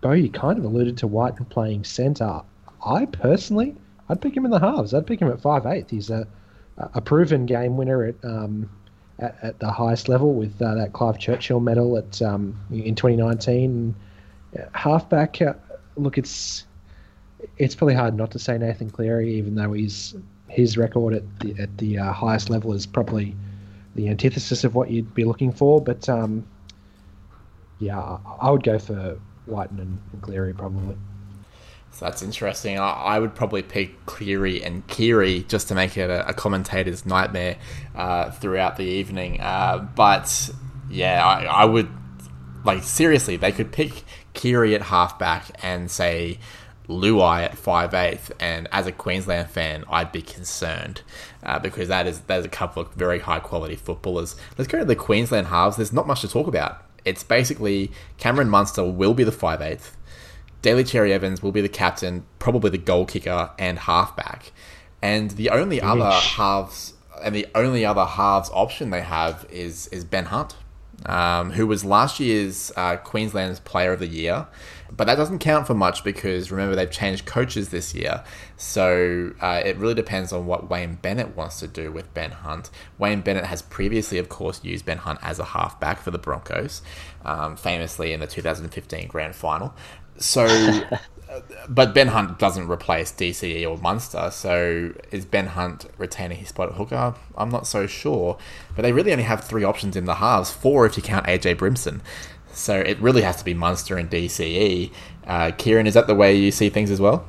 Bo, 0.00 0.12
you 0.12 0.30
kind 0.30 0.58
of 0.58 0.64
alluded 0.64 0.96
to 0.98 1.06
White 1.06 1.36
playing 1.50 1.84
centre. 1.84 2.40
I 2.84 3.06
personally, 3.06 3.76
I'd 4.08 4.20
pick 4.20 4.36
him 4.36 4.44
in 4.44 4.50
the 4.50 4.58
halves. 4.58 4.94
I'd 4.94 5.06
pick 5.06 5.20
him 5.20 5.28
at 5.28 5.40
five 5.40 5.66
eighth. 5.66 5.90
He's 5.90 6.10
a 6.10 6.26
a 6.94 7.00
proven 7.00 7.46
game 7.46 7.76
winner 7.76 8.04
at 8.04 8.14
um, 8.24 8.70
at, 9.18 9.36
at, 9.42 9.58
the 9.58 9.70
highest 9.70 10.08
level 10.08 10.32
with 10.32 10.60
uh, 10.62 10.74
that 10.74 10.92
Clive 10.92 11.18
Churchill 11.18 11.60
medal 11.60 11.98
at 11.98 12.22
um, 12.22 12.58
in 12.70 12.94
2019. 12.94 13.94
Halfback, 14.72 15.40
uh, 15.42 15.52
look, 15.96 16.16
it's 16.18 16.64
it's 17.58 17.74
probably 17.74 17.94
hard 17.94 18.14
not 18.16 18.30
to 18.32 18.38
say 18.38 18.58
Nathan 18.58 18.90
Cleary, 18.90 19.34
even 19.34 19.54
though 19.54 19.72
he's 19.72 20.14
his 20.48 20.76
record 20.76 21.14
at 21.14 21.40
the 21.40 21.62
at 21.62 21.78
the 21.78 21.98
uh, 21.98 22.12
highest 22.12 22.50
level 22.50 22.72
is 22.72 22.86
probably 22.86 23.36
the 23.94 24.08
antithesis 24.08 24.64
of 24.64 24.74
what 24.74 24.90
you'd 24.90 25.14
be 25.14 25.24
looking 25.24 25.52
for. 25.52 25.80
But 25.80 26.08
um, 26.08 26.46
yeah, 27.78 28.18
I 28.40 28.50
would 28.50 28.62
go 28.62 28.78
for 28.78 29.18
And, 29.50 29.98
and 30.12 30.22
Cleary 30.22 30.54
probably. 30.54 30.96
So 31.92 32.04
that's 32.04 32.22
interesting. 32.22 32.78
I, 32.78 32.90
I, 32.90 33.18
would 33.18 33.34
probably 33.34 33.62
pick 33.62 34.06
Cleary 34.06 34.62
and 34.62 34.86
Keary 34.86 35.42
just 35.42 35.68
to 35.68 35.74
make 35.74 35.96
it 35.96 36.08
a, 36.08 36.28
a 36.28 36.32
commentator's 36.32 37.04
nightmare 37.04 37.56
uh, 37.96 38.30
throughout 38.30 38.76
the 38.76 38.84
evening. 38.84 39.40
Uh, 39.40 39.88
but 39.96 40.50
yeah, 40.88 41.24
I, 41.24 41.44
I, 41.44 41.64
would 41.64 41.88
like 42.64 42.84
seriously. 42.84 43.36
They 43.36 43.52
could 43.52 43.72
pick 43.72 44.04
Keary 44.34 44.74
at 44.74 44.82
halfback 44.82 45.50
and 45.64 45.90
say 45.90 46.38
Luai 46.88 47.44
at 47.44 47.58
five 47.58 47.94
eighth, 47.94 48.32
and 48.40 48.68
as 48.72 48.86
a 48.86 48.92
Queensland 48.92 49.50
fan, 49.50 49.84
I'd 49.88 50.12
be 50.12 50.22
concerned 50.22 51.02
uh, 51.42 51.58
because 51.58 51.88
that 51.88 52.06
is 52.06 52.20
there's 52.20 52.44
a 52.44 52.48
couple 52.48 52.82
of 52.82 52.92
very 52.94 53.20
high 53.20 53.40
quality 53.40 53.76
footballers. 53.76 54.36
Let's 54.58 54.68
go 54.68 54.78
to 54.78 54.84
the 54.84 54.96
Queensland 54.96 55.48
halves. 55.48 55.76
There's 55.76 55.92
not 55.92 56.06
much 56.06 56.20
to 56.22 56.28
talk 56.28 56.46
about. 56.46 56.84
It's 57.04 57.22
basically 57.22 57.90
Cameron 58.18 58.48
Munster 58.48 58.84
will 58.84 59.14
be 59.14 59.24
the 59.24 59.32
five 59.32 59.60
eighth. 59.60 59.96
Daly 60.62 60.84
Cherry 60.84 61.12
Evans 61.12 61.42
will 61.42 61.52
be 61.52 61.60
the 61.60 61.68
captain, 61.68 62.24
probably 62.38 62.70
the 62.70 62.78
goal 62.78 63.06
kicker 63.06 63.50
and 63.58 63.78
halfback. 63.78 64.52
And 65.00 65.30
the 65.32 65.50
only 65.50 65.80
other 65.80 66.10
halves 66.10 66.94
and 67.22 67.34
the 67.34 67.46
only 67.54 67.84
other 67.84 68.04
halves 68.04 68.50
option 68.52 68.90
they 68.90 69.02
have 69.02 69.46
is 69.50 69.86
is 69.88 70.04
Ben 70.04 70.26
Hunt, 70.26 70.56
um, 71.06 71.52
who 71.52 71.66
was 71.66 71.84
last 71.84 72.20
year's 72.20 72.72
uh, 72.76 72.96
Queensland's 72.96 73.60
Player 73.60 73.92
of 73.92 74.00
the 74.00 74.06
Year. 74.06 74.46
But 74.96 75.06
that 75.06 75.16
doesn't 75.16 75.38
count 75.38 75.66
for 75.66 75.74
much 75.74 76.02
because 76.02 76.50
remember 76.50 76.74
they've 76.74 76.90
changed 76.90 77.26
coaches 77.26 77.68
this 77.68 77.94
year, 77.94 78.24
so 78.56 79.32
uh, 79.40 79.62
it 79.64 79.76
really 79.76 79.94
depends 79.94 80.32
on 80.32 80.46
what 80.46 80.68
Wayne 80.68 80.96
Bennett 80.96 81.36
wants 81.36 81.60
to 81.60 81.68
do 81.68 81.92
with 81.92 82.12
Ben 82.12 82.32
Hunt. 82.32 82.70
Wayne 82.98 83.20
Bennett 83.20 83.44
has 83.44 83.62
previously, 83.62 84.18
of 84.18 84.28
course, 84.28 84.62
used 84.64 84.84
Ben 84.84 84.98
Hunt 84.98 85.20
as 85.22 85.38
a 85.38 85.44
halfback 85.44 86.00
for 86.00 86.10
the 86.10 86.18
Broncos, 86.18 86.82
um, 87.24 87.56
famously 87.56 88.12
in 88.12 88.20
the 88.20 88.26
2015 88.26 89.08
Grand 89.08 89.34
Final. 89.34 89.74
So, 90.18 90.46
but 91.68 91.94
Ben 91.94 92.08
Hunt 92.08 92.38
doesn't 92.38 92.68
replace 92.68 93.12
DCE 93.12 93.68
or 93.68 93.78
Munster. 93.78 94.30
So, 94.30 94.92
is 95.10 95.24
Ben 95.24 95.46
Hunt 95.48 95.86
retaining 95.98 96.38
his 96.38 96.48
spot 96.48 96.70
at 96.70 96.74
hooker? 96.76 97.14
I'm 97.36 97.50
not 97.50 97.66
so 97.66 97.86
sure. 97.86 98.38
But 98.76 98.82
they 98.82 98.92
really 98.92 99.12
only 99.12 99.24
have 99.24 99.44
three 99.44 99.64
options 99.64 99.96
in 99.96 100.04
the 100.04 100.16
halves, 100.16 100.50
four 100.50 100.86
if 100.86 100.96
you 100.96 101.02
count 101.02 101.26
AJ 101.26 101.56
Brimson. 101.56 102.02
So 102.52 102.78
it 102.78 102.98
really 103.00 103.22
has 103.22 103.36
to 103.36 103.44
be 103.44 103.54
Munster 103.54 103.96
and 103.96 104.10
DCE. 104.10 104.90
Uh, 105.26 105.50
Kieran, 105.52 105.86
is 105.86 105.94
that 105.94 106.06
the 106.06 106.14
way 106.14 106.34
you 106.34 106.50
see 106.50 106.68
things 106.68 106.90
as 106.90 107.00
well? 107.00 107.26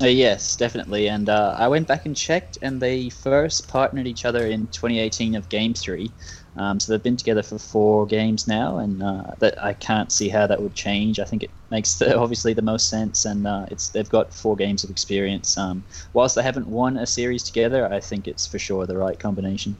Uh, 0.00 0.06
yes, 0.06 0.56
definitely. 0.56 1.08
And 1.08 1.28
uh, 1.28 1.54
I 1.58 1.68
went 1.68 1.86
back 1.86 2.06
and 2.06 2.16
checked, 2.16 2.58
and 2.62 2.80
they 2.80 3.10
first 3.10 3.68
partnered 3.68 4.06
each 4.06 4.24
other 4.24 4.46
in 4.46 4.66
2018 4.68 5.34
of 5.34 5.48
Game 5.50 5.74
3. 5.74 6.10
Um, 6.56 6.80
so 6.80 6.92
they've 6.92 7.02
been 7.02 7.16
together 7.16 7.42
for 7.42 7.58
four 7.58 8.06
games 8.06 8.48
now, 8.48 8.78
and 8.78 9.02
uh, 9.02 9.32
that 9.38 9.62
I 9.62 9.74
can't 9.74 10.10
see 10.10 10.28
how 10.28 10.46
that 10.46 10.60
would 10.60 10.74
change. 10.74 11.20
I 11.20 11.24
think 11.24 11.42
it 11.42 11.50
makes 11.70 11.94
the, 11.94 12.18
obviously 12.18 12.54
the 12.54 12.62
most 12.62 12.88
sense, 12.88 13.24
and 13.24 13.46
uh, 13.46 13.66
it's 13.70 13.90
they've 13.90 14.08
got 14.08 14.32
four 14.32 14.56
games 14.56 14.82
of 14.82 14.90
experience. 14.90 15.56
Um, 15.56 15.84
whilst 16.12 16.34
they 16.34 16.42
haven't 16.42 16.66
won 16.66 16.96
a 16.96 17.06
series 17.06 17.42
together, 17.42 17.86
I 17.92 18.00
think 18.00 18.26
it's 18.26 18.46
for 18.46 18.58
sure 18.58 18.86
the 18.86 18.96
right 18.96 19.18
combination. 19.18 19.76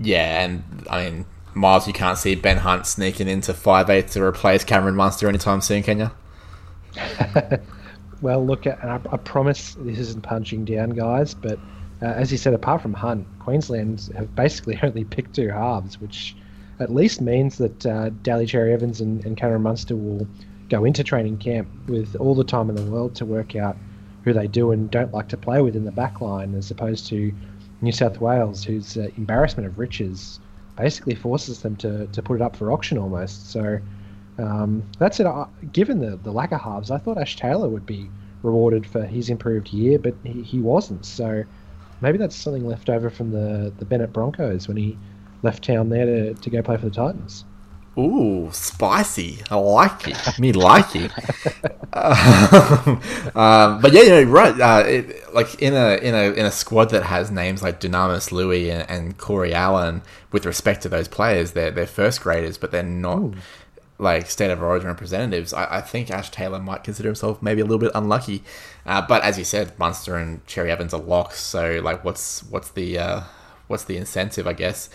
Yeah, 0.00 0.44
and 0.44 0.64
I 0.90 1.10
mean, 1.10 1.26
Miles, 1.54 1.86
you 1.86 1.92
can't 1.92 2.18
see 2.18 2.34
Ben 2.34 2.58
Hunt 2.58 2.86
sneaking 2.86 3.28
into 3.28 3.54
five 3.54 3.88
eight 3.88 4.08
to 4.08 4.22
replace 4.22 4.64
Cameron 4.64 4.96
Munster 4.96 5.28
anytime 5.28 5.60
soon, 5.60 5.82
can 5.82 5.98
you? 5.98 6.10
well, 8.20 8.44
look, 8.44 8.66
I, 8.66 9.00
I 9.10 9.16
promise 9.18 9.76
this 9.78 9.98
isn't 9.98 10.22
punching 10.22 10.64
down, 10.64 10.90
guys, 10.90 11.34
but 11.34 11.58
uh, 12.02 12.06
as 12.06 12.32
you 12.32 12.38
said, 12.38 12.54
apart 12.54 12.82
from 12.82 12.92
Hunt, 12.92 13.26
Queensland 13.38 14.10
have 14.16 14.34
basically 14.34 14.78
only 14.82 15.04
picked 15.04 15.34
two 15.34 15.48
halves, 15.48 16.00
which 16.00 16.36
at 16.80 16.92
least 16.92 17.20
means 17.20 17.58
that 17.58 17.86
uh, 17.86 18.10
Daly 18.22 18.46
Cherry 18.46 18.72
Evans 18.72 19.00
and, 19.00 19.24
and 19.24 19.36
Cameron 19.36 19.62
Munster 19.62 19.96
will 19.96 20.26
go 20.68 20.84
into 20.84 21.04
training 21.04 21.38
camp 21.38 21.68
with 21.88 22.16
all 22.16 22.34
the 22.34 22.44
time 22.44 22.68
in 22.68 22.74
the 22.74 22.82
world 22.82 23.14
to 23.14 23.24
work 23.24 23.54
out 23.54 23.76
who 24.24 24.32
they 24.32 24.46
do 24.46 24.72
and 24.72 24.90
don't 24.90 25.12
like 25.12 25.28
to 25.28 25.36
play 25.36 25.60
with 25.60 25.76
in 25.76 25.84
the 25.84 25.92
back 25.92 26.20
line, 26.20 26.54
as 26.54 26.70
opposed 26.70 27.06
to 27.06 27.32
New 27.80 27.92
South 27.92 28.20
Wales, 28.20 28.64
whose 28.64 28.96
uh, 28.96 29.08
embarrassment 29.16 29.66
of 29.66 29.78
riches 29.78 30.40
basically 30.76 31.14
forces 31.14 31.62
them 31.62 31.76
to, 31.76 32.06
to 32.08 32.22
put 32.22 32.36
it 32.36 32.42
up 32.42 32.56
for 32.56 32.72
auction 32.72 32.98
almost. 32.98 33.50
So 33.50 33.78
um, 34.38 34.82
that's 34.98 35.20
it. 35.20 35.26
Given 35.72 36.00
the, 36.00 36.16
the 36.16 36.32
lack 36.32 36.52
of 36.52 36.60
halves, 36.60 36.90
I 36.90 36.98
thought 36.98 37.18
Ash 37.18 37.36
Taylor 37.36 37.68
would 37.68 37.86
be 37.86 38.10
rewarded 38.42 38.86
for 38.86 39.04
his 39.04 39.30
improved 39.30 39.72
year, 39.72 39.98
but 39.98 40.14
he, 40.24 40.42
he 40.42 40.60
wasn't. 40.60 41.04
So 41.04 41.44
maybe 42.00 42.18
that's 42.18 42.36
something 42.36 42.66
left 42.66 42.88
over 42.90 43.10
from 43.10 43.30
the, 43.30 43.72
the 43.78 43.84
Bennett 43.84 44.12
Broncos 44.12 44.68
when 44.68 44.76
he 44.76 44.98
left 45.42 45.64
town 45.64 45.88
there 45.88 46.06
to, 46.06 46.34
to 46.34 46.50
go 46.50 46.62
play 46.62 46.76
for 46.76 46.86
the 46.86 46.90
Titans. 46.90 47.44
Ooh, 47.96 48.48
spicy. 48.52 49.40
I 49.50 49.56
like 49.56 50.08
it. 50.08 50.16
Me 50.38 50.52
like 50.52 50.96
it. 50.96 51.12
um, 53.36 53.80
but 53.80 53.92
yeah, 53.92 54.02
you're 54.02 54.26
right. 54.26 54.60
Uh, 54.60 54.82
it, 54.86 55.32
like 55.32 55.62
in 55.62 55.74
a 55.74 55.96
in 55.98 56.14
a 56.14 56.32
in 56.32 56.44
a 56.44 56.50
squad 56.50 56.90
that 56.90 57.04
has 57.04 57.30
names 57.30 57.62
like 57.62 57.80
Dunamis 57.80 58.32
Lui 58.32 58.70
and, 58.70 58.88
and 58.90 59.16
Corey 59.16 59.54
Allen, 59.54 60.02
with 60.32 60.44
respect 60.44 60.82
to 60.82 60.88
those 60.88 61.06
players, 61.06 61.52
they're 61.52 61.70
they're 61.70 61.86
first 61.86 62.20
graders, 62.20 62.58
but 62.58 62.70
they're 62.72 62.82
not. 62.82 63.18
Ooh 63.18 63.34
like 63.98 64.28
state 64.28 64.50
of 64.50 64.62
origin 64.62 64.88
representatives, 64.88 65.52
I, 65.52 65.78
I, 65.78 65.80
think 65.80 66.10
Ash 66.10 66.30
Taylor 66.30 66.58
might 66.58 66.82
consider 66.82 67.08
himself 67.08 67.40
maybe 67.40 67.60
a 67.60 67.64
little 67.64 67.78
bit 67.78 67.92
unlucky. 67.94 68.42
Uh, 68.84 69.00
but 69.06 69.22
as 69.22 69.38
you 69.38 69.44
said, 69.44 69.78
Munster 69.78 70.16
and 70.16 70.44
Cherry 70.46 70.70
Evans 70.70 70.92
are 70.92 71.00
locks. 71.00 71.40
So 71.40 71.80
like, 71.82 72.04
what's 72.04 72.42
what's 72.44 72.70
the 72.70 72.98
uh, 72.98 73.20
what's 73.68 73.84
the 73.84 73.96
incentive? 73.96 74.46
I 74.46 74.52
guess. 74.52 74.90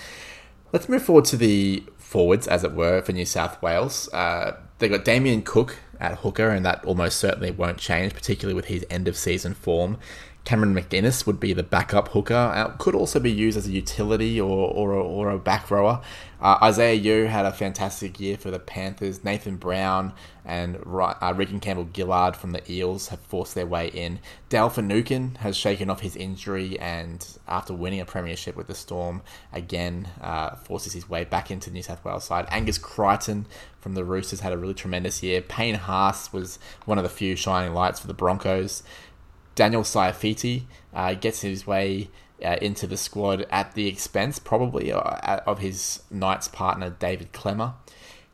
Let's 0.71 0.88
move 0.88 1.01
forward 1.01 1.25
to 1.25 1.38
the 1.38 1.83
forwards, 2.10 2.48
as 2.48 2.63
it 2.63 2.74
were, 2.74 3.04
for 3.04 3.12
New 3.12 3.26
South 3.26 3.62
Wales. 3.62 4.12
Uh, 4.12 4.58
they 4.80 4.89
got 4.89 5.06
Damien 5.06 5.43
Cook 5.43 5.78
at 6.00 6.17
hooker, 6.19 6.50
and 6.50 6.65
that 6.65 6.84
almost 6.84 7.19
certainly 7.19 7.52
won't 7.52 7.78
change, 7.78 8.15
particularly 8.15 8.56
with 8.56 8.65
his 8.65 8.84
end 8.89 9.08
of 9.08 9.15
season 9.15 9.54
form. 9.54 10.00
Cameron 10.45 10.73
McInnes 10.73 11.28
would 11.28 11.39
be 11.39 11.54
the 11.54 11.63
backup 11.63 12.10
hooker. 12.10 12.34
Uh, 12.34 12.69
could 12.78 12.95
also 12.95 13.19
be 13.19 13.32
used 13.32 13.58
as 13.58 13.67
a 13.67 13.71
utility 13.71 14.39
or, 14.41 14.69
or, 14.69 14.93
a, 14.93 15.04
or 15.04 15.30
a 15.30 15.38
back 15.38 15.69
rower. 15.69 16.02
Uh, 16.41 16.58
Isaiah 16.63 16.93
Yeo 16.93 17.28
had 17.28 17.45
a 17.45 17.52
fantastic 17.52 18.19
year 18.19 18.38
for 18.38 18.49
the 18.49 18.60
Panthers. 18.60 19.23
Nathan 19.23 19.58
Brown 19.58 20.13
and 20.45 20.78
uh, 20.78 21.34
Reagan 21.36 21.60
Campbell 21.60 21.89
Gillard 21.93 22.36
from 22.36 22.52
the 22.52 22.71
Eels 22.71 23.10
have 23.10 23.19
forced 23.19 23.54
their 23.54 23.67
way 23.67 23.89
in. 23.89 24.19
Dale 24.47 24.69
Finucane 24.69 25.36
has 25.41 25.58
shaken 25.58 25.89
off 25.89 25.99
his 25.99 26.15
injury 26.15 26.80
and, 26.80 27.28
after 27.47 27.73
winning 27.73 27.99
a 27.99 28.06
premiership 28.06 28.56
with 28.56 28.67
the 28.67 28.73
Storm, 28.73 29.21
again 29.52 30.08
uh, 30.21 30.56
forces 30.56 30.93
his 30.93 31.10
way 31.10 31.25
back 31.25 31.52
into 31.52 31.69
the 31.69 31.73
New 31.73 31.84
South 31.84 32.04
Wales 32.06 32.23
side. 32.23 32.47
Angus 32.49 32.78
Crichton 32.78 33.45
from 33.82 33.93
the 33.93 34.04
Roosters 34.04 34.39
had 34.39 34.54
a 34.54 34.58
really 34.58 34.73
tremendous 34.73 35.21
year. 35.21 35.41
Payne 35.41 35.75
Haas 35.75 36.32
was 36.32 36.58
one 36.86 36.97
of 36.97 37.04
the 37.04 37.10
few 37.10 37.36
shining 37.36 37.73
lights 37.73 37.99
for 37.99 38.08
the 38.08 38.13
Broncos. 38.13 38.82
Daniel 39.60 39.84
Saifiti 39.84 40.63
uh, 40.93 41.15
gets 41.15 41.41
his 41.41 41.67
way 41.67 42.10
uh, 42.41 42.56
into 42.62 42.88
the 42.88 42.95
squad 42.95 43.45
at 43.52 43.74
the 43.74 43.89
expense, 43.89 44.39
probably, 44.39 44.89
uh, 44.89 45.02
of 45.45 45.60
his 45.60 46.02
Knights 46.10 46.48
partner 46.48 46.91
David 46.91 47.34
Klemmer. 47.34 47.74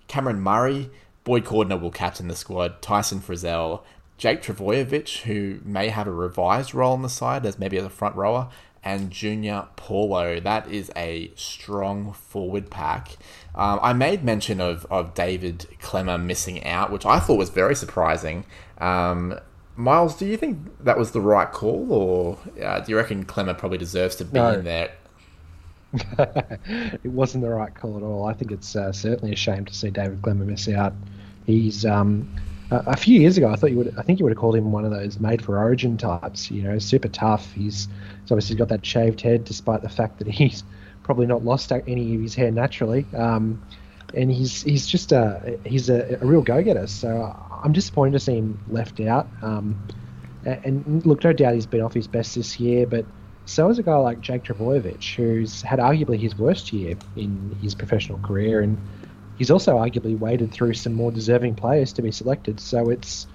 Cameron 0.07 0.39
Murray, 0.39 0.91
Boyd 1.23 1.43
Cordner 1.43 1.81
will 1.81 1.89
captain 1.89 2.27
the 2.27 2.35
squad. 2.35 2.79
Tyson 2.79 3.21
Frizell, 3.21 3.81
Jake 4.19 4.43
Trbojevic, 4.43 5.23
who 5.23 5.61
may 5.65 5.89
have 5.89 6.05
a 6.05 6.11
revised 6.11 6.75
role 6.75 6.93
on 6.93 7.01
the 7.01 7.09
side 7.09 7.43
as 7.43 7.57
maybe 7.57 7.79
as 7.79 7.85
a 7.85 7.89
front 7.89 8.15
rower, 8.15 8.49
and 8.83 9.09
Junior 9.09 9.65
Paulo. 9.77 10.39
That 10.39 10.69
is 10.69 10.91
a 10.95 11.31
strong 11.33 12.13
forward 12.13 12.69
pack. 12.69 13.17
Um, 13.55 13.79
I 13.81 13.93
made 13.93 14.23
mention 14.23 14.61
of, 14.61 14.85
of 14.91 15.15
David 15.15 15.65
Klemmer 15.81 16.23
missing 16.23 16.63
out, 16.65 16.91
which 16.91 17.03
I 17.03 17.19
thought 17.19 17.39
was 17.39 17.49
very 17.49 17.73
surprising. 17.73 18.45
Um, 18.77 19.39
Miles, 19.77 20.17
do 20.17 20.25
you 20.25 20.37
think 20.37 20.59
that 20.83 20.97
was 20.97 21.11
the 21.11 21.21
right 21.21 21.51
call, 21.51 21.91
or 21.91 22.37
uh, 22.63 22.79
do 22.79 22.91
you 22.91 22.97
reckon 22.97 23.25
Klemmer 23.25 23.57
probably 23.57 23.77
deserves 23.77 24.15
to 24.17 24.25
be 24.25 24.39
no. 24.39 24.53
in 24.53 24.63
there? 24.63 24.91
it 27.03 27.11
wasn't 27.11 27.43
the 27.43 27.49
right 27.49 27.73
call 27.73 27.97
at 27.97 28.03
all. 28.03 28.25
I 28.25 28.33
think 28.33 28.51
it's 28.51 28.75
uh, 28.75 28.91
certainly 28.91 29.33
a 29.33 29.35
shame 29.35 29.65
to 29.65 29.73
see 29.73 29.89
David 29.89 30.21
Klemmer 30.21 30.45
miss 30.45 30.67
out. 30.69 30.93
He's 31.45 31.85
um, 31.85 32.33
a, 32.71 32.83
a, 32.87 32.97
few 32.97 33.19
years 33.19 33.37
ago. 33.37 33.49
I 33.49 33.55
thought 33.55 33.71
you 33.71 33.77
would. 33.77 33.93
I 33.97 34.01
think 34.01 34.19
you 34.19 34.25
would 34.25 34.31
have 34.31 34.39
called 34.39 34.55
him 34.55 34.71
one 34.71 34.85
of 34.85 34.91
those 34.91 35.19
made 35.19 35.41
for 35.43 35.57
Origin 35.57 35.97
types. 35.97 36.49
You 36.49 36.63
know, 36.63 36.79
super 36.79 37.07
tough. 37.07 37.51
He's, 37.53 37.87
he's 38.21 38.31
obviously 38.31 38.55
got 38.55 38.69
that 38.69 38.85
shaved 38.85 39.21
head, 39.21 39.45
despite 39.45 39.81
the 39.81 39.89
fact 39.89 40.19
that 40.19 40.27
he's 40.29 40.63
probably 41.03 41.27
not 41.27 41.43
lost 41.43 41.71
any 41.71 42.15
of 42.15 42.21
his 42.21 42.33
hair 42.33 42.51
naturally. 42.51 43.05
Um, 43.15 43.61
and 44.15 44.31
he's 44.31 44.61
he's 44.61 44.87
just 44.87 45.11
a 45.11 45.59
he's 45.65 45.89
a, 45.89 46.17
a 46.21 46.25
real 46.25 46.41
go 46.41 46.61
getter. 46.63 46.87
So 46.87 47.35
I'm 47.63 47.73
disappointed 47.73 48.13
to 48.13 48.19
see 48.19 48.35
him 48.35 48.59
left 48.69 48.99
out. 49.01 49.27
Um, 49.41 49.75
and 50.45 51.05
look, 51.05 51.23
no 51.23 51.33
doubt 51.33 51.55
he's 51.55 51.65
been 51.65 51.81
off 51.81 51.93
his 51.93 52.07
best 52.07 52.35
this 52.35 52.59
year, 52.59 52.85
but 52.85 53.05
so 53.45 53.69
is 53.69 53.79
a 53.79 53.83
guy 53.83 53.95
like 53.97 54.21
Jake 54.21 54.43
Trbojevic, 54.43 55.15
who's 55.15 55.61
had 55.61 55.79
arguably 55.79 56.19
his 56.19 56.37
worst 56.37 56.71
year 56.73 56.97
in 57.15 57.55
his 57.61 57.75
professional 57.75 58.19
career, 58.19 58.61
and 58.61 58.77
he's 59.37 59.51
also 59.51 59.77
arguably 59.77 60.17
waded 60.17 60.51
through 60.51 60.73
some 60.73 60.93
more 60.93 61.11
deserving 61.11 61.55
players 61.55 61.93
to 61.93 62.01
be 62.01 62.11
selected. 62.11 62.59
So 62.59 62.89
it's 62.89 63.27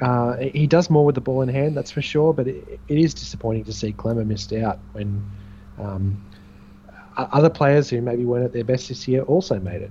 uh, 0.00 0.36
he 0.36 0.66
does 0.66 0.90
more 0.90 1.04
with 1.04 1.14
the 1.14 1.20
ball 1.20 1.42
in 1.42 1.48
hand, 1.48 1.76
that's 1.76 1.90
for 1.90 2.02
sure. 2.02 2.32
But 2.32 2.48
it, 2.48 2.80
it 2.88 2.98
is 2.98 3.14
disappointing 3.14 3.64
to 3.64 3.72
see 3.72 3.92
Klemmer 3.92 4.26
missed 4.26 4.52
out 4.52 4.78
when 4.92 5.24
um, 5.78 6.16
other 7.16 7.50
players 7.50 7.90
who 7.90 8.00
maybe 8.00 8.24
weren't 8.24 8.44
at 8.44 8.52
their 8.52 8.64
best 8.64 8.88
this 8.88 9.06
year 9.08 9.22
also 9.22 9.58
made 9.58 9.82
it. 9.82 9.90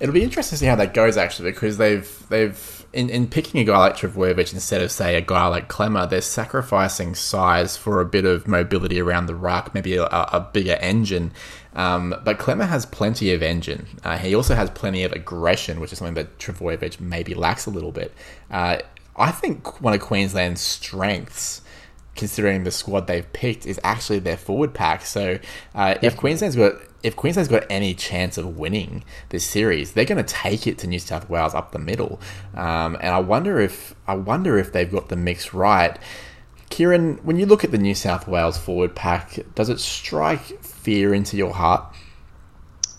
It'll 0.00 0.14
be 0.14 0.24
interesting 0.24 0.56
to 0.56 0.60
see 0.60 0.66
how 0.66 0.76
that 0.76 0.94
goes 0.94 1.16
actually, 1.16 1.52
because 1.52 1.76
they've 1.76 2.28
they've 2.28 2.86
in, 2.92 3.08
in 3.08 3.26
picking 3.26 3.60
a 3.60 3.64
guy 3.64 3.78
like 3.78 3.96
Trbojevic 3.96 4.52
instead 4.52 4.82
of 4.82 4.90
say 4.90 5.16
a 5.16 5.20
guy 5.20 5.46
like 5.46 5.68
Klemmer, 5.68 6.08
they're 6.08 6.20
sacrificing 6.20 7.14
size 7.14 7.76
for 7.76 8.00
a 8.00 8.04
bit 8.04 8.24
of 8.24 8.46
mobility 8.46 9.00
around 9.00 9.26
the 9.26 9.34
ruck, 9.34 9.72
maybe 9.72 9.96
a, 9.96 10.04
a 10.04 10.46
bigger 10.52 10.76
engine. 10.80 11.32
Um, 11.74 12.14
but 12.24 12.38
Klemmer 12.38 12.68
has 12.68 12.84
plenty 12.84 13.32
of 13.32 13.42
engine. 13.42 13.86
Uh, 14.04 14.18
he 14.18 14.34
also 14.34 14.54
has 14.54 14.68
plenty 14.70 15.04
of 15.04 15.12
aggression, 15.12 15.80
which 15.80 15.92
is 15.92 15.98
something 15.98 16.14
that 16.14 16.38
Trbojevic 16.38 17.00
maybe 17.00 17.34
lacks 17.34 17.64
a 17.64 17.70
little 17.70 17.92
bit. 17.92 18.12
Uh, 18.50 18.78
I 19.16 19.30
think 19.30 19.80
one 19.80 19.94
of 19.94 20.00
Queensland's 20.00 20.60
strengths 20.60 21.61
considering 22.14 22.64
the 22.64 22.70
squad 22.70 23.06
they've 23.06 23.30
picked, 23.32 23.66
is 23.66 23.80
actually 23.82 24.18
their 24.18 24.36
forward 24.36 24.74
pack. 24.74 25.04
So 25.04 25.38
uh, 25.74 25.94
if 26.02 26.16
Queensland's 26.16 26.56
got 26.56 26.74
if 27.02 27.16
Queensland's 27.16 27.48
got 27.48 27.64
any 27.68 27.94
chance 27.94 28.38
of 28.38 28.58
winning 28.58 29.04
this 29.30 29.44
series, 29.44 29.92
they're 29.92 30.04
going 30.04 30.24
to 30.24 30.32
take 30.32 30.66
it 30.66 30.78
to 30.78 30.86
New 30.86 30.98
South 30.98 31.28
Wales 31.28 31.54
up 31.54 31.72
the 31.72 31.78
middle. 31.78 32.20
Um, 32.54 32.96
and 33.00 33.08
I 33.08 33.20
wonder 33.20 33.60
if 33.60 33.94
I 34.06 34.14
wonder 34.14 34.58
if 34.58 34.72
they've 34.72 34.90
got 34.90 35.08
the 35.08 35.16
mix 35.16 35.52
right. 35.52 35.98
Kieran, 36.70 37.18
when 37.22 37.38
you 37.38 37.44
look 37.44 37.64
at 37.64 37.70
the 37.70 37.78
New 37.78 37.94
South 37.94 38.26
Wales 38.26 38.56
forward 38.56 38.94
pack, 38.94 39.38
does 39.54 39.68
it 39.68 39.78
strike 39.78 40.62
fear 40.62 41.12
into 41.12 41.36
your 41.36 41.52
heart? 41.52 41.94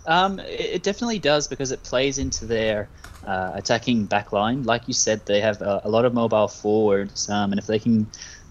Um, 0.05 0.39
it 0.39 0.83
definitely 0.83 1.19
does 1.19 1.47
because 1.47 1.71
it 1.71 1.81
plays 1.81 2.19
into 2.19 2.45
their 2.45 2.89
uh, 3.25 3.51
attacking 3.55 4.07
backline. 4.07 4.65
Like 4.65 4.87
you 4.87 4.93
said, 4.93 5.25
they 5.25 5.39
have 5.39 5.61
a, 5.61 5.81
a 5.85 5.89
lot 5.89 6.05
of 6.05 6.13
mobile 6.13 6.47
forwards, 6.49 7.29
um, 7.29 7.51
and 7.51 7.57
if 7.57 7.65
they 7.65 7.79
can 7.79 8.05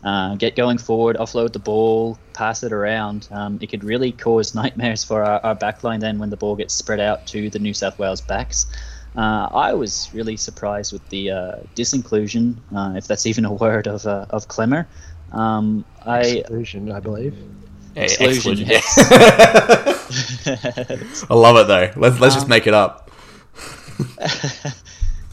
uh, 0.04 0.34
get 0.34 0.56
going 0.56 0.78
forward, 0.78 1.16
offload 1.16 1.52
the 1.52 1.58
ball, 1.58 2.18
pass 2.32 2.62
it 2.62 2.72
around. 2.72 3.28
Um, 3.30 3.58
it 3.60 3.68
could 3.68 3.84
really 3.84 4.12
cause 4.12 4.54
nightmares 4.62 5.04
for 5.04 5.22
our, 5.22 5.40
our 5.44 5.56
backline 5.56 6.00
then 6.00 6.18
when 6.18 6.30
the 6.30 6.36
ball 6.36 6.56
gets 6.56 6.74
spread 6.74 7.00
out 7.00 7.26
to 7.28 7.50
the 7.50 7.58
New 7.58 7.74
South 7.74 7.98
Wales 7.98 8.20
backs. 8.20 8.66
Uh, 9.14 9.48
I 9.52 9.74
was 9.74 10.08
really 10.14 10.36
surprised 10.36 10.92
with 10.92 11.06
the 11.10 11.30
uh, 11.30 11.56
disinclusion, 11.74 12.56
uh, 12.74 12.94
if 12.96 13.06
that's 13.06 13.26
even 13.30 13.44
a 13.44 13.52
word, 13.52 13.86
of 13.86 14.06
uh, 14.06 14.26
of 14.30 14.48
Klemmer. 14.48 14.86
Um, 15.32 15.84
I 16.04 16.20
exclusion, 16.20 16.90
I 16.90 17.00
believe. 17.00 17.36
Exclusion, 17.94 18.62
exclusion 18.62 18.68
yes. 18.68 18.98
I 21.30 21.34
love 21.34 21.56
it 21.56 21.68
though. 21.68 21.90
Let's 22.00 22.18
let's 22.20 22.34
um, 22.34 22.40
just 22.40 22.48
make 22.48 22.66
it 22.66 22.72
up. 22.72 23.10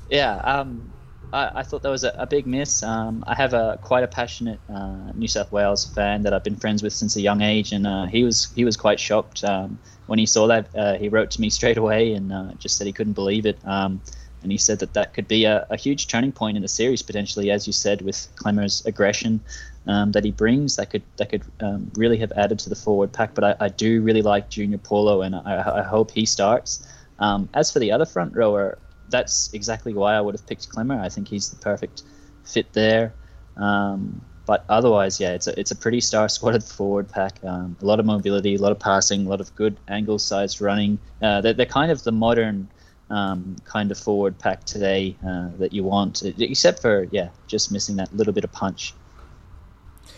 yeah. 0.09 0.35
Um, 0.43 0.91
I, 1.31 1.59
I 1.59 1.63
thought 1.63 1.83
that 1.83 1.89
was 1.89 2.03
a, 2.03 2.13
a 2.17 2.25
big 2.25 2.47
miss. 2.47 2.83
Um, 2.83 3.23
I 3.27 3.35
have 3.35 3.53
a 3.53 3.79
quite 3.81 4.03
a 4.03 4.07
passionate 4.07 4.59
uh, 4.73 5.11
New 5.13 5.27
South 5.27 5.51
Wales 5.51 5.85
fan 5.85 6.23
that 6.23 6.33
I've 6.33 6.43
been 6.43 6.55
friends 6.55 6.83
with 6.83 6.93
since 6.93 7.15
a 7.15 7.21
young 7.21 7.41
age, 7.41 7.71
and 7.71 7.85
uh, 7.85 8.05
he 8.05 8.23
was 8.23 8.51
he 8.55 8.65
was 8.65 8.77
quite 8.77 8.99
shocked 8.99 9.43
um, 9.43 9.79
when 10.07 10.19
he 10.19 10.25
saw 10.25 10.47
that. 10.47 10.67
Uh, 10.75 10.97
he 10.97 11.09
wrote 11.09 11.31
to 11.31 11.41
me 11.41 11.49
straight 11.59 11.77
away 11.77 12.13
and 12.13 12.31
uh, 12.31 12.51
just 12.59 12.77
said 12.77 12.87
he 12.87 12.93
couldn't 12.93 13.13
believe 13.13 13.45
it. 13.45 13.59
Um, 13.65 14.01
and 14.41 14.51
he 14.53 14.57
said 14.57 14.79
that 14.79 14.93
that 14.93 15.13
could 15.13 15.27
be 15.27 15.43
a, 15.43 15.67
a, 15.69 15.75
huge 15.75 16.07
turning 16.07 16.31
point 16.31 16.55
in 16.55 16.61
the 16.61 16.69
series 16.69 17.01
potentially, 17.01 17.51
as 17.51 17.67
you 17.67 17.73
said, 17.73 18.01
with 18.01 18.29
Klemmer's 18.37 18.85
aggression 18.85 19.41
um, 19.85 20.13
that 20.13 20.23
he 20.23 20.31
brings. 20.31 20.77
That 20.77 20.89
could 20.89 21.03
that 21.17 21.29
could 21.29 21.43
um, 21.59 21.91
really 21.95 22.17
have 22.17 22.31
added 22.33 22.59
to 22.59 22.69
the 22.69 22.75
forward 22.75 23.11
pack. 23.11 23.35
But 23.35 23.43
I, 23.43 23.65
I 23.65 23.67
do 23.69 24.01
really 24.01 24.21
like 24.21 24.49
Junior 24.49 24.77
Paulo, 24.77 25.21
and 25.21 25.35
I, 25.35 25.79
I 25.79 25.83
hope 25.83 26.11
he 26.11 26.25
starts. 26.25 26.87
Um, 27.19 27.49
as 27.53 27.69
for 27.71 27.79
the 27.79 27.91
other 27.91 28.05
front 28.05 28.33
rower, 28.33 28.77
that's 29.09 29.53
exactly 29.53 29.93
why 29.93 30.15
I 30.15 30.21
would 30.21 30.35
have 30.35 30.45
picked 30.47 30.69
Klemmer. 30.69 30.99
I 30.99 31.09
think 31.09 31.27
he's 31.27 31.49
the 31.49 31.57
perfect 31.57 32.03
fit 32.43 32.71
there. 32.73 33.13
Um, 33.57 34.21
but 34.45 34.65
otherwise, 34.67 35.19
yeah, 35.19 35.33
it's 35.33 35.45
a 35.45 35.59
it's 35.59 35.71
a 35.71 35.75
pretty 35.75 36.01
star-squatted 36.01 36.63
forward 36.77 37.07
pack. 37.09 37.39
Um, 37.43 37.77
a 37.81 37.85
lot 37.85 37.99
of 37.99 38.05
mobility, 38.05 38.55
a 38.55 38.57
lot 38.59 38.71
of 38.71 38.79
passing, 38.79 39.27
a 39.27 39.29
lot 39.29 39.41
of 39.41 39.53
good 39.55 39.77
angle-sized 39.87 40.59
running. 40.59 40.97
Uh, 41.21 41.41
they're, 41.41 41.53
they're 41.53 41.65
kind 41.67 41.91
of 41.91 42.01
the 42.03 42.11
modern 42.11 42.67
um, 43.09 43.55
kind 43.65 43.91
of 43.91 43.97
forward 43.97 44.39
pack 44.39 44.63
today 44.65 45.15
uh, 45.27 45.49
that 45.57 45.73
you 45.73 45.83
want, 45.83 46.23
except 46.23 46.81
for 46.81 47.07
yeah, 47.11 47.29
just 47.47 47.71
missing 47.71 47.97
that 47.97 48.15
little 48.15 48.33
bit 48.33 48.43
of 48.43 48.51
punch. 48.51 48.93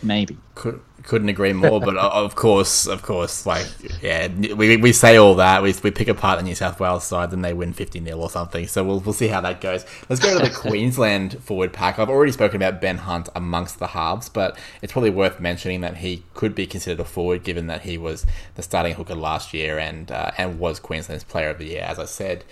Maybe. 0.04 0.38
Could, 0.56 0.82
couldn't 1.04 1.30
agree 1.30 1.54
more, 1.54 1.80
but 1.80 1.98
of 1.98 2.36
course, 2.36 2.88
of 2.88 3.02
course, 3.02 3.46
like 3.46 3.68
yeah, 4.02 4.28
we, 4.28 4.78
we 4.78 4.94
say 4.94 5.18
all 5.18 5.36
that 5.36 5.64
we, 5.64 5.74
we 5.84 5.92
pick 5.92 6.08
apart 6.08 6.40
the 6.40 6.44
New 6.44 6.56
South 6.56 6.80
Wales 6.80 7.04
side, 7.04 7.32
then 7.32 7.42
they 7.42 7.54
win 7.54 7.74
fifty 7.74 8.04
0 8.04 8.18
or 8.18 8.30
something. 8.30 8.68
So 8.68 8.84
we'll 8.84 9.00
we'll 9.00 9.14
see 9.14 9.28
how 9.28 9.42
that 9.42 9.62
goes. 9.62 9.86
Let's 10.10 10.22
go 10.22 10.38
to 10.38 10.48
the 10.48 10.54
Queensland 10.56 11.42
forward 11.44 11.74
pack. 11.74 12.00
I've 12.00 12.10
already 12.10 12.32
spoken 12.32 12.58
about 12.58 12.82
Ben 12.82 12.98
Hunt 12.98 13.30
amongst 13.36 13.80
the 13.80 13.88
halves, 13.88 14.30
but 14.30 14.58
it's 14.82 14.92
probably 14.92 15.10
worth 15.10 15.40
mentioning 15.40 15.82
that 15.82 15.98
he 15.98 16.24
could 16.34 16.56
be 16.56 16.68
considered 16.68 17.00
a 17.00 17.06
forward, 17.06 17.44
given 17.44 17.68
that 17.68 17.82
he 17.82 17.98
was 17.98 18.26
the 18.56 18.64
starting 18.64 18.96
hooker 18.96 19.16
last 19.16 19.54
year 19.54 19.80
and 19.80 20.12
uh, 20.12 20.32
and 20.38 20.60
was 20.60 20.80
Queensland's 20.80 21.24
Player 21.24 21.50
of 21.50 21.58
the 21.58 21.66
Year, 21.66 21.84
as 21.84 22.00
I 22.00 22.06
said. 22.06 22.44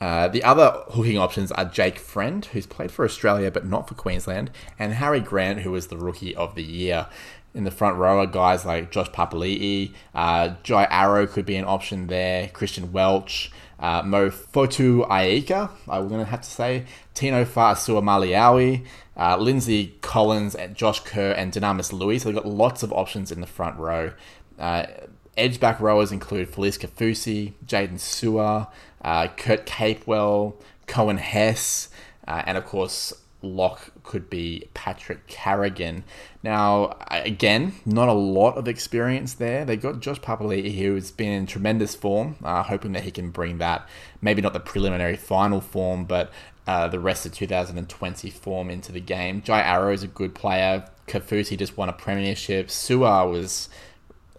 Uh, 0.00 0.28
the 0.28 0.44
other 0.44 0.82
hooking 0.90 1.18
options 1.18 1.50
are 1.52 1.64
Jake 1.64 1.98
Friend, 1.98 2.44
who's 2.44 2.66
played 2.66 2.90
for 2.90 3.04
Australia 3.04 3.50
but 3.50 3.66
not 3.66 3.88
for 3.88 3.94
Queensland, 3.94 4.50
and 4.78 4.94
Harry 4.94 5.20
Grant, 5.20 5.60
who 5.60 5.70
was 5.70 5.86
the 5.86 5.96
Rookie 5.96 6.34
of 6.36 6.54
the 6.54 6.62
Year. 6.62 7.06
In 7.54 7.64
the 7.64 7.70
front 7.70 7.96
row 7.96 8.20
are 8.20 8.26
guys 8.26 8.66
like 8.66 8.90
Josh 8.90 9.08
Papali'i, 9.10 9.94
uh, 10.14 10.54
Jai 10.62 10.84
Arrow 10.90 11.26
could 11.26 11.46
be 11.46 11.56
an 11.56 11.64
option 11.64 12.08
there, 12.08 12.48
Christian 12.48 12.92
Welch, 12.92 13.50
uh, 13.80 14.02
Mo 14.04 14.28
Fotuaika, 14.28 15.70
I'm 15.88 16.08
going 16.08 16.20
to 16.20 16.30
have 16.30 16.42
to 16.42 16.50
say, 16.50 16.84
Tino 17.14 17.46
Fa'asuamaleaui, 17.46 18.84
uh, 19.16 19.38
Lindsay 19.38 19.94
Collins, 20.02 20.54
and 20.54 20.74
Josh 20.74 21.00
Kerr, 21.00 21.32
and 21.32 21.50
Dunamis 21.50 21.92
Lui. 21.92 22.18
So 22.18 22.28
they've 22.28 22.34
got 22.34 22.46
lots 22.46 22.82
of 22.82 22.92
options 22.92 23.32
in 23.32 23.40
the 23.40 23.46
front 23.46 23.78
row. 23.78 24.12
Uh, 24.58 24.86
edge 25.36 25.60
back 25.60 25.80
rowers 25.80 26.12
include 26.12 26.50
Felise 26.50 26.78
Kaufusi, 26.78 27.54
Jaydn 27.66 27.94
Su'A, 27.94 28.68
uh, 29.06 29.28
Kurt 29.28 29.66
Capewell, 29.66 30.54
Coen 30.88 31.18
Hess, 31.18 31.88
uh, 32.26 32.42
and 32.44 32.58
of 32.58 32.66
course, 32.66 33.12
lock 33.40 33.92
could 34.02 34.28
be 34.28 34.68
Patrick 34.74 35.28
Carrigan. 35.28 36.02
Now, 36.42 36.96
again, 37.08 37.74
not 37.86 38.08
a 38.08 38.12
lot 38.12 38.58
of 38.58 38.66
experience 38.66 39.34
there. 39.34 39.64
They've 39.64 39.80
got 39.80 40.00
Josh 40.00 40.20
Papali'i, 40.20 40.76
who's 40.76 41.12
been 41.12 41.32
in 41.32 41.46
tremendous 41.46 41.94
form, 41.94 42.34
uh, 42.42 42.64
hoping 42.64 42.92
that 42.92 43.04
he 43.04 43.12
can 43.12 43.30
bring 43.30 43.58
that, 43.58 43.88
maybe 44.20 44.42
not 44.42 44.52
the 44.52 44.60
preliminary 44.60 45.16
final 45.16 45.60
form, 45.60 46.04
but 46.04 46.32
uh, 46.66 46.88
the 46.88 46.98
rest 46.98 47.24
of 47.24 47.32
2020 47.32 48.30
form 48.30 48.70
into 48.70 48.90
the 48.90 49.00
game. 49.00 49.40
Jai 49.40 49.60
Arrow 49.60 49.92
is 49.92 50.02
a 50.02 50.08
good 50.08 50.34
player. 50.34 50.84
Kaufusi 51.06 51.56
just 51.56 51.76
won 51.76 51.88
a 51.88 51.92
premiership. 51.92 52.66
Su'A 52.66 53.30
was 53.30 53.68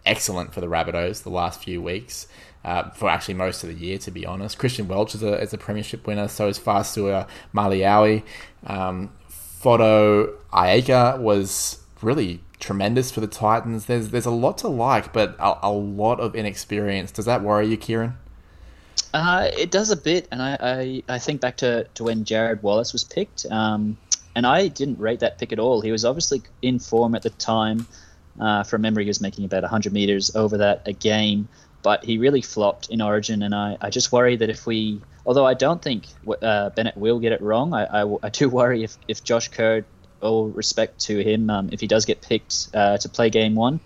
excellent 0.05 0.53
for 0.53 0.59
the 0.59 0.67
Rabbitohs 0.67 1.23
the 1.23 1.29
last 1.29 1.63
few 1.63 1.81
weeks 1.81 2.27
uh, 2.67 2.89
for 2.89 3.09
actually 3.09 3.33
most 3.33 3.63
of 3.63 3.69
the 3.69 3.75
year, 3.75 3.97
to 3.97 4.11
be 4.11 4.25
honest. 4.25 4.59
Christian 4.59 4.89
Welch 4.89 5.15
is 5.15 5.23
a, 5.23 5.39
is 5.41 5.53
a 5.53 5.57
premiership 5.57 6.05
winner, 6.05 6.27
so 6.27 6.49
is 6.49 6.59
Fasua 6.59 7.25
Maliawi. 7.55 8.23
Um, 8.65 9.09
Foto 9.31 10.33
Aika 10.51 11.17
was 11.17 11.79
really 12.01 12.41
tremendous 12.59 13.09
for 13.09 13.21
the 13.21 13.27
Titans. 13.27 13.85
There's 13.85 14.09
there's 14.09 14.25
a 14.25 14.31
lot 14.31 14.57
to 14.59 14.67
like, 14.67 15.13
but 15.13 15.37
a, 15.39 15.57
a 15.63 15.71
lot 15.71 16.19
of 16.19 16.35
inexperience. 16.35 17.09
Does 17.11 17.23
that 17.23 17.41
worry 17.41 17.67
you, 17.67 17.77
Kieran? 17.77 18.17
Uh, 19.13 19.49
it 19.57 19.71
does 19.71 19.89
a 19.89 19.95
bit, 19.95 20.27
and 20.33 20.41
I, 20.41 20.57
I, 20.59 21.03
I, 21.07 21.19
think 21.19 21.39
back 21.39 21.57
to, 21.57 21.85
to 21.95 22.03
when 22.03 22.25
Jarrod 22.25 22.61
Wallace 22.61 22.91
was 22.91 23.05
picked, 23.05 23.45
um, 23.49 23.97
and 24.35 24.45
I 24.45 24.67
didn't 24.67 24.99
rate 24.99 25.21
that 25.21 25.39
pick 25.39 25.53
at 25.53 25.59
all. 25.59 25.79
He 25.79 25.91
was 25.93 26.03
obviously 26.03 26.41
in 26.61 26.79
form 26.79 27.15
at 27.15 27.23
the 27.23 27.29
time. 27.29 27.87
Uh, 28.39 28.63
from 28.63 28.81
memory, 28.81 29.05
he 29.05 29.07
was 29.07 29.21
making 29.21 29.45
about 29.45 29.63
100 29.63 29.91
meters 29.93 30.35
over 30.35 30.57
that 30.57 30.83
a 30.85 30.93
game 30.93 31.47
but 31.83 32.03
he 32.03 32.17
really 32.17 32.41
flopped 32.41 32.89
in 32.89 33.01
Origin, 33.01 33.43
and 33.43 33.53
I, 33.53 33.77
I 33.81 33.89
just 33.89 34.11
worry 34.11 34.35
that 34.35 34.49
if 34.49 34.65
we, 34.65 35.01
although 35.25 35.45
I 35.45 35.53
don't 35.53 35.81
think 35.81 36.05
uh, 36.41 36.69
Bennett 36.71 36.97
will 36.97 37.19
get 37.19 37.31
it 37.31 37.41
wrong, 37.41 37.73
I, 37.73 38.03
I, 38.03 38.17
I, 38.23 38.29
do 38.29 38.49
worry 38.59 38.83
if, 38.83 38.97
if 39.07 39.23
Josh 39.23 39.49
Kerr, 39.49 39.85
all 40.21 40.49
respect 40.49 40.99
to 41.01 41.19
him, 41.19 41.49
um, 41.49 41.69
if 41.71 41.79
he 41.79 41.87
does 41.87 42.05
get 42.05 42.21
picked 42.21 42.69
uh, 42.73 42.97
to 42.97 43.09
play 43.09 43.29
game 43.29 43.55
one, 43.55 43.79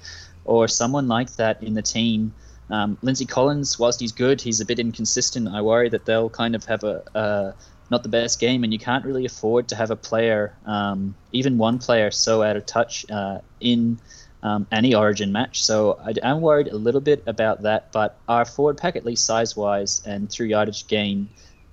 or 0.45 0.67
someone 0.67 1.07
like 1.07 1.35
that 1.35 1.61
in 1.61 1.73
the 1.73 1.81
team. 1.81 2.33
Um, 2.69 2.97
Lindsay 3.01 3.25
Collins, 3.25 3.77
whilst 3.77 3.99
he's 3.99 4.13
good, 4.13 4.39
he's 4.39 4.61
a 4.61 4.65
bit 4.65 4.79
inconsistent. 4.79 5.49
I 5.49 5.61
worry 5.61 5.89
that 5.89 6.05
they'll 6.05 6.29
kind 6.29 6.55
of 6.55 6.63
have 6.65 6.83
a, 6.85 7.03
a 7.13 7.53
not 7.89 8.03
the 8.03 8.09
best 8.09 8.39
game, 8.39 8.63
and 8.63 8.71
you 8.71 8.79
can't 8.79 9.03
really 9.03 9.25
afford 9.25 9.67
to 9.67 9.75
have 9.75 9.91
a 9.91 9.97
player, 9.97 10.55
um, 10.65 11.13
even 11.33 11.57
one 11.57 11.77
player, 11.77 12.09
so 12.09 12.41
out 12.41 12.55
of 12.55 12.65
touch 12.65 13.05
uh, 13.11 13.39
in 13.59 13.99
um, 14.43 14.67
any 14.71 14.95
Origin 14.95 15.31
match. 15.31 15.63
So 15.63 15.99
I 16.03 16.13
am 16.23 16.41
worried 16.41 16.67
a 16.67 16.75
little 16.75 17.01
bit 17.01 17.23
about 17.27 17.61
that. 17.63 17.91
But 17.91 18.17
our 18.27 18.45
forward 18.45 18.77
pack, 18.77 18.95
at 18.95 19.05
least 19.05 19.25
size 19.25 19.55
wise 19.55 20.01
and 20.05 20.29
through 20.29 20.47
yardage 20.47 20.87
gain 20.87 21.29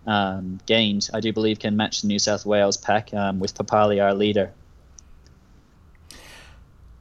um, 0.07 0.59
gained, 0.67 1.11
I 1.13 1.21
do 1.21 1.33
believe 1.33 1.59
can 1.59 1.77
match 1.77 2.03
the 2.03 2.09
New 2.09 2.19
South 2.19 2.47
Wales 2.47 2.77
pack 2.77 3.13
um, 3.13 3.41
with 3.41 3.55
Papali, 3.55 4.03
our 4.03 4.15
leader. 4.15 4.53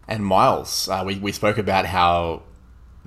And 0.07 0.25
Miles, 0.25 0.87
uh, 0.87 1.03
we, 1.05 1.15
we 1.19 1.31
spoke 1.31 1.57
about 1.57 1.85
how 1.85 2.43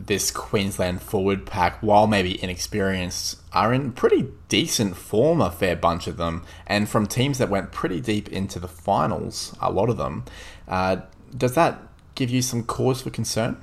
this 0.07 0.31
Queensland 0.31 1.03
forward 1.03 1.47
pack, 1.47 1.83
while 1.83 2.07
maybe 2.07 2.43
inexperienced, 2.43 3.39
are 3.53 3.73
in 3.73 3.93
pretty 3.93 4.29
decent 4.49 4.97
form, 4.97 5.41
a 5.41 5.51
fair 5.51 5.77
bunch 5.77 6.07
of 6.07 6.17
them, 6.17 6.45
and 6.67 6.89
from 6.89 7.07
teams 7.07 7.39
that 7.39 7.49
went 7.51 7.73
pretty 7.73 8.01
deep 8.01 8.29
into 8.31 8.59
the 8.59 8.69
finals, 8.69 9.55
a 9.61 9.71
lot 9.71 9.89
of 9.91 9.97
them. 9.97 10.25
Uh, 10.69 10.97
does 11.37 11.55
that 11.55 11.90
give 12.21 12.31
you 12.31 12.43
some 12.43 12.63
cause 12.63 13.01
for 13.01 13.09
concern? 13.09 13.57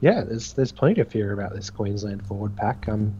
Yeah, 0.00 0.22
there's 0.22 0.52
there's 0.52 0.70
plenty 0.70 0.94
to 0.94 1.04
fear 1.04 1.32
about 1.32 1.52
this 1.54 1.68
Queensland 1.68 2.24
forward 2.26 2.54
pack. 2.56 2.86
I'm 2.86 3.16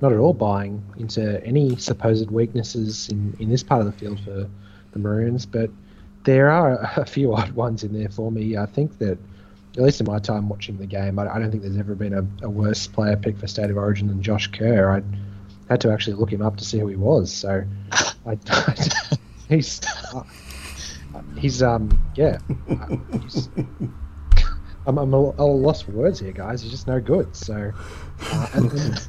not 0.00 0.12
at 0.12 0.18
all 0.18 0.32
buying 0.32 0.84
into 0.96 1.44
any 1.44 1.74
supposed 1.76 2.30
weaknesses 2.30 3.08
in, 3.08 3.36
in 3.40 3.48
this 3.48 3.64
part 3.64 3.80
of 3.80 3.86
the 3.86 3.98
field 3.98 4.20
for 4.20 4.48
the 4.92 4.98
Maroons, 4.98 5.44
but 5.44 5.70
there 6.22 6.50
are 6.50 6.78
a 6.96 7.04
few 7.04 7.34
odd 7.34 7.50
ones 7.52 7.82
in 7.82 7.92
there 7.92 8.10
for 8.10 8.30
me. 8.30 8.56
I 8.56 8.66
think 8.66 8.98
that, 8.98 9.18
at 9.76 9.82
least 9.82 10.00
in 10.00 10.06
my 10.06 10.20
time 10.20 10.48
watching 10.48 10.76
the 10.78 10.86
game, 10.86 11.18
I, 11.18 11.26
I 11.34 11.38
don't 11.40 11.50
think 11.50 11.62
there's 11.62 11.78
ever 11.78 11.94
been 11.94 12.14
a, 12.14 12.46
a, 12.46 12.50
worse 12.50 12.86
player 12.86 13.16
pick 13.16 13.38
for 13.38 13.46
State 13.46 13.70
of 13.70 13.76
Origin 13.76 14.06
than 14.06 14.22
Josh 14.22 14.46
Kerr. 14.48 14.90
I 14.90 15.02
had 15.68 15.80
to 15.80 15.90
actually 15.90 16.14
look 16.14 16.32
him 16.32 16.42
up 16.42 16.56
to 16.58 16.64
see 16.64 16.78
who 16.78 16.86
he 16.88 16.96
was. 16.96 17.32
So 17.32 17.64
I, 18.26 18.38
I, 18.48 18.74
he's 19.48 19.80
he's 21.36 21.62
um 21.62 21.88
yeah. 22.14 22.38
He's, 23.22 23.48
I'm, 24.86 24.98
I'm 24.98 25.12
a, 25.14 25.16
a 25.16 25.44
lost 25.44 25.84
for 25.84 25.92
words 25.92 26.20
here, 26.20 26.30
guys. 26.30 26.62
He's 26.62 26.70
just 26.70 26.86
no 26.86 27.00
good. 27.00 27.34
So, 27.34 27.72
uh, 28.20 28.48
and, 28.54 28.72
and 28.72 29.08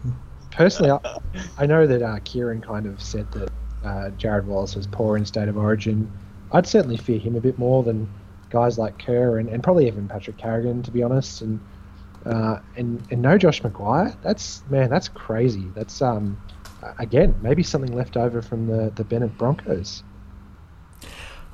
personally, 0.51 0.89
I, 0.91 1.19
I, 1.59 1.67
know 1.67 1.85
that 1.85 2.01
uh, 2.01 2.17
Kieran 2.23 2.61
kind 2.61 2.87
of 2.87 2.99
said 2.99 3.31
that 3.33 3.49
uh, 3.85 4.09
Jarrod 4.17 4.45
Wallace 4.45 4.75
was 4.75 4.87
poor 4.87 5.17
in 5.17 5.25
state 5.25 5.47
of 5.47 5.55
origin. 5.55 6.11
I'd 6.51 6.65
certainly 6.65 6.97
fear 6.97 7.19
him 7.19 7.35
a 7.35 7.41
bit 7.41 7.59
more 7.59 7.83
than 7.83 8.11
guys 8.49 8.79
like 8.79 8.97
Kerr 8.97 9.37
and, 9.37 9.49
and 9.49 9.61
probably 9.61 9.85
even 9.85 10.07
Patrick 10.07 10.37
Carrigan, 10.37 10.81
to 10.81 10.89
be 10.89 11.03
honest. 11.03 11.41
And 11.41 11.59
uh, 12.25 12.59
and 12.75 13.01
and 13.11 13.21
no 13.21 13.37
Josh 13.37 13.61
McGuire. 13.61 14.15
That's 14.21 14.63
man, 14.69 14.89
that's 14.89 15.07
crazy. 15.07 15.65
That's 15.75 16.01
um 16.01 16.41
again 16.99 17.35
maybe 17.41 17.63
something 17.63 17.95
left 17.95 18.17
over 18.17 18.41
from 18.41 18.67
the 18.67 18.91
the 18.95 19.03
Bennett 19.03 19.37
Broncos. 19.37 20.03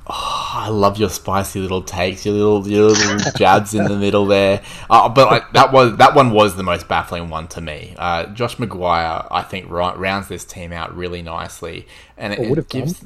Oh, 0.06 0.33
I 0.54 0.68
love 0.68 0.98
your 0.98 1.10
spicy 1.10 1.58
little 1.58 1.82
takes, 1.82 2.24
your 2.24 2.34
little 2.34 2.68
your 2.68 2.90
little 2.90 3.32
jabs 3.36 3.74
in 3.74 3.84
the 3.84 3.96
middle 3.96 4.24
there. 4.24 4.62
Uh, 4.88 5.08
but 5.08 5.26
like, 5.28 5.52
that 5.52 5.72
was 5.72 5.96
that 5.96 6.14
one 6.14 6.30
was 6.30 6.54
the 6.54 6.62
most 6.62 6.86
baffling 6.86 7.28
one 7.28 7.48
to 7.48 7.60
me. 7.60 7.94
Uh, 7.98 8.26
Josh 8.26 8.56
McGuire, 8.56 9.26
I 9.32 9.42
think, 9.42 9.68
rounds 9.68 10.28
this 10.28 10.44
team 10.44 10.72
out 10.72 10.96
really 10.96 11.22
nicely, 11.22 11.88
and 12.16 12.32
it, 12.32 12.58
it 12.58 12.68
gives. 12.68 13.04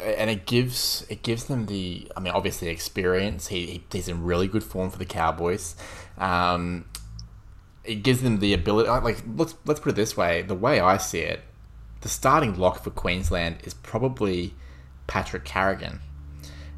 And 0.00 0.28
it 0.30 0.46
gives 0.46 1.06
it 1.08 1.22
gives 1.22 1.44
them 1.44 1.66
the 1.66 2.10
I 2.16 2.20
mean 2.20 2.32
obviously 2.32 2.66
experience. 2.66 3.46
He, 3.46 3.66
he 3.66 3.84
he's 3.92 4.08
in 4.08 4.24
really 4.24 4.48
good 4.48 4.64
form 4.64 4.90
for 4.90 4.98
the 4.98 5.04
Cowboys. 5.04 5.76
Um, 6.18 6.86
it 7.84 8.02
gives 8.02 8.20
them 8.22 8.40
the 8.40 8.52
ability. 8.52 8.88
Like 8.88 9.22
let's 9.36 9.54
let's 9.64 9.78
put 9.78 9.90
it 9.90 9.94
this 9.94 10.16
way: 10.16 10.42
the 10.42 10.56
way 10.56 10.80
I 10.80 10.96
see 10.96 11.20
it, 11.20 11.42
the 12.00 12.08
starting 12.08 12.58
lock 12.58 12.82
for 12.82 12.90
Queensland 12.90 13.58
is 13.62 13.74
probably 13.74 14.54
Patrick 15.06 15.44
Carrigan 15.44 16.00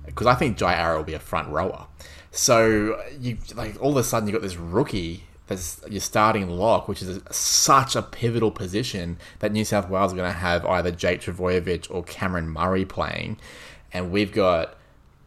because 0.06 0.26
I 0.26 0.34
think 0.34 0.56
Jai 0.56 0.74
Arrow 0.74 0.98
will 0.98 1.04
be 1.04 1.14
a 1.14 1.18
front 1.18 1.48
rower. 1.48 1.86
So 2.30 3.00
you 3.20 3.38
like 3.54 3.80
all 3.80 3.92
of 3.92 3.96
a 3.96 4.04
sudden 4.04 4.28
you 4.28 4.32
got 4.32 4.42
this 4.42 4.56
rookie 4.56 5.24
that's 5.46 5.80
your 5.88 6.00
starting 6.00 6.48
lock, 6.48 6.88
which 6.88 7.02
is 7.02 7.20
such 7.30 7.94
a 7.96 8.02
pivotal 8.02 8.50
position 8.50 9.18
that 9.40 9.52
New 9.52 9.64
South 9.64 9.88
Wales 9.88 10.12
are 10.12 10.16
going 10.16 10.32
to 10.32 10.38
have 10.38 10.64
either 10.64 10.90
Jake 10.90 11.20
Trbojevic 11.20 11.86
or 11.90 12.02
Cameron 12.04 12.48
Murray 12.48 12.84
playing, 12.84 13.38
and 13.92 14.10
we've 14.10 14.32
got 14.32 14.76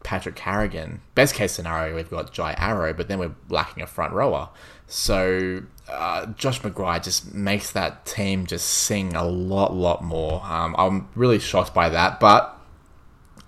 Patrick 0.03 0.35
Carrigan. 0.35 1.01
Best 1.15 1.35
case 1.35 1.51
scenario, 1.51 1.95
we've 1.95 2.09
got 2.09 2.33
Jai 2.33 2.55
Arrow, 2.57 2.93
but 2.93 3.07
then 3.07 3.19
we're 3.19 3.35
lacking 3.49 3.83
a 3.83 3.87
front 3.87 4.13
rower. 4.13 4.49
So 4.87 5.63
uh, 5.89 6.27
Josh 6.27 6.61
McGuire 6.61 7.03
just 7.03 7.33
makes 7.33 7.71
that 7.71 8.05
team 8.05 8.47
just 8.47 8.67
sing 8.67 9.15
a 9.15 9.25
lot, 9.25 9.75
lot 9.75 10.03
more. 10.03 10.43
Um, 10.45 10.75
I'm 10.79 11.09
really 11.13 11.39
shocked 11.39 11.73
by 11.73 11.89
that, 11.89 12.19
but 12.19 12.56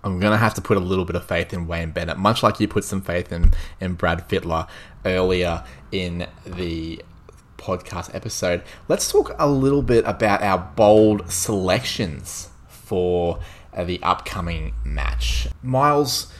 I'm 0.04 0.20
going 0.20 0.32
to 0.32 0.38
have 0.38 0.54
to 0.54 0.62
put 0.62 0.78
a 0.78 0.80
little 0.80 1.06
bit 1.06 1.16
of 1.16 1.26
faith 1.26 1.54
in 1.54 1.68
Wayne 1.68 1.92
Bennett, 1.92 2.18
much 2.18 2.42
like 2.42 2.60
you 2.60 2.68
put 2.68 2.84
some 2.84 3.02
faith 3.02 3.32
in, 3.32 3.52
in 3.82 3.96
Brad 3.96 4.28
Fittler 4.30 4.68
earlier 5.06 5.64
in 5.92 6.28
the 6.46 7.04
podcast 7.58 8.14
episode. 8.16 8.64
Let's 8.88 9.12
talk 9.12 9.36
a 9.38 9.50
little 9.50 9.82
bit 9.82 10.06
about 10.08 10.42
our 10.42 10.58
bold 10.76 11.30
selections 11.32 12.50
for 12.68 13.40
the 13.78 14.02
upcoming 14.02 14.74
match. 14.86 15.48
Miles, 15.62 16.32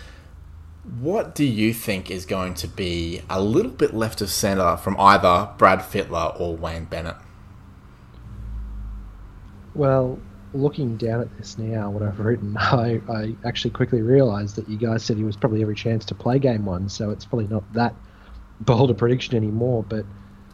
what 1.00 1.36
do 1.36 1.44
you 1.44 1.74
think 1.74 2.10
is 2.10 2.26
going 2.26 2.54
to 2.56 2.68
be 2.68 3.22
a 3.30 3.42
little 3.42 3.72
bit 3.72 3.94
left 3.94 4.22
of 4.22 4.30
centre 4.30 4.78
from 4.78 5.00
either 5.00 5.50
Brad 5.58 5.80
Fittler 5.80 6.40
or 6.40 6.56
Wayne 6.56 6.86
Bennett? 6.86 7.18
Well, 9.76 10.20
looking 10.54 10.98
down 10.98 11.22
at 11.22 11.38
this 11.38 11.58
now, 11.58 11.90
what 11.90 12.04
I've 12.04 12.20
written, 12.20 12.58
I, 12.60 13.02
I 13.10 13.36
actually 13.46 13.72
quickly 13.72 14.02
realised 14.02 14.56
that 14.56 14.70
you 14.70 14.78
guys 14.78 15.04
said 15.04 15.18
he 15.18 15.24
was 15.24 15.36
probably 15.36 15.62
every 15.62 15.76
chance 15.76 16.06
to 16.06 16.16
play 16.16 16.40
game 16.40 16.66
one, 16.66 16.90
so 16.90 17.10
it's 17.12 17.26
probably 17.26 17.48
not 17.48 17.72
that 17.74 17.96
bold 18.62 18.92
a 18.92 18.94
prediction 18.94 19.36
anymore. 19.36 19.84
But 19.88 20.06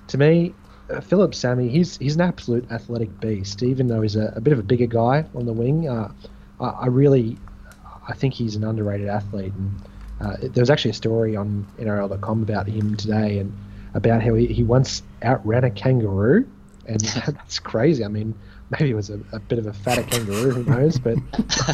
to 0.07 0.17
me, 0.17 0.53
uh, 0.89 1.01
Phillip 1.01 1.33
Sami, 1.33 1.69
he's 1.69 1.97
he's 1.97 2.15
an 2.15 2.21
absolute 2.21 2.69
athletic 2.71 3.19
beast. 3.19 3.63
Even 3.63 3.87
though 3.87 4.01
he's 4.01 4.15
a, 4.15 4.33
a 4.35 4.41
bit 4.41 4.53
of 4.53 4.59
a 4.59 4.63
bigger 4.63 4.85
guy 4.85 5.25
on 5.33 5.45
the 5.45 5.53
wing, 5.53 5.87
uh, 5.87 6.11
I, 6.59 6.65
I, 6.65 6.85
really, 6.87 7.37
I 8.07 8.13
think 8.13 8.33
he's 8.33 8.55
an 8.55 8.63
underrated 8.63 9.07
athlete. 9.07 9.53
And 9.53 9.81
uh, 10.21 10.37
there 10.41 10.61
was 10.61 10.69
actually 10.69 10.91
a 10.91 10.95
story 10.95 11.35
on 11.35 11.67
NRL.com 11.79 12.43
about 12.43 12.67
him 12.67 12.95
today, 12.95 13.39
and 13.39 13.55
about 13.93 14.21
how 14.21 14.35
he, 14.35 14.45
he 14.47 14.63
once 14.63 15.01
outran 15.23 15.63
a 15.63 15.71
kangaroo, 15.71 16.47
and 16.85 16.99
that's 17.25 17.59
crazy. 17.59 18.05
I 18.05 18.09
mean 18.09 18.35
maybe 18.71 18.91
it 18.91 18.95
was 18.95 19.09
a, 19.09 19.19
a 19.31 19.39
bit 19.39 19.59
of 19.59 19.67
a 19.67 19.73
fatter 19.73 20.03
kangaroo, 20.03 20.51
who 20.51 20.63
knows? 20.63 20.97
But 20.97 21.17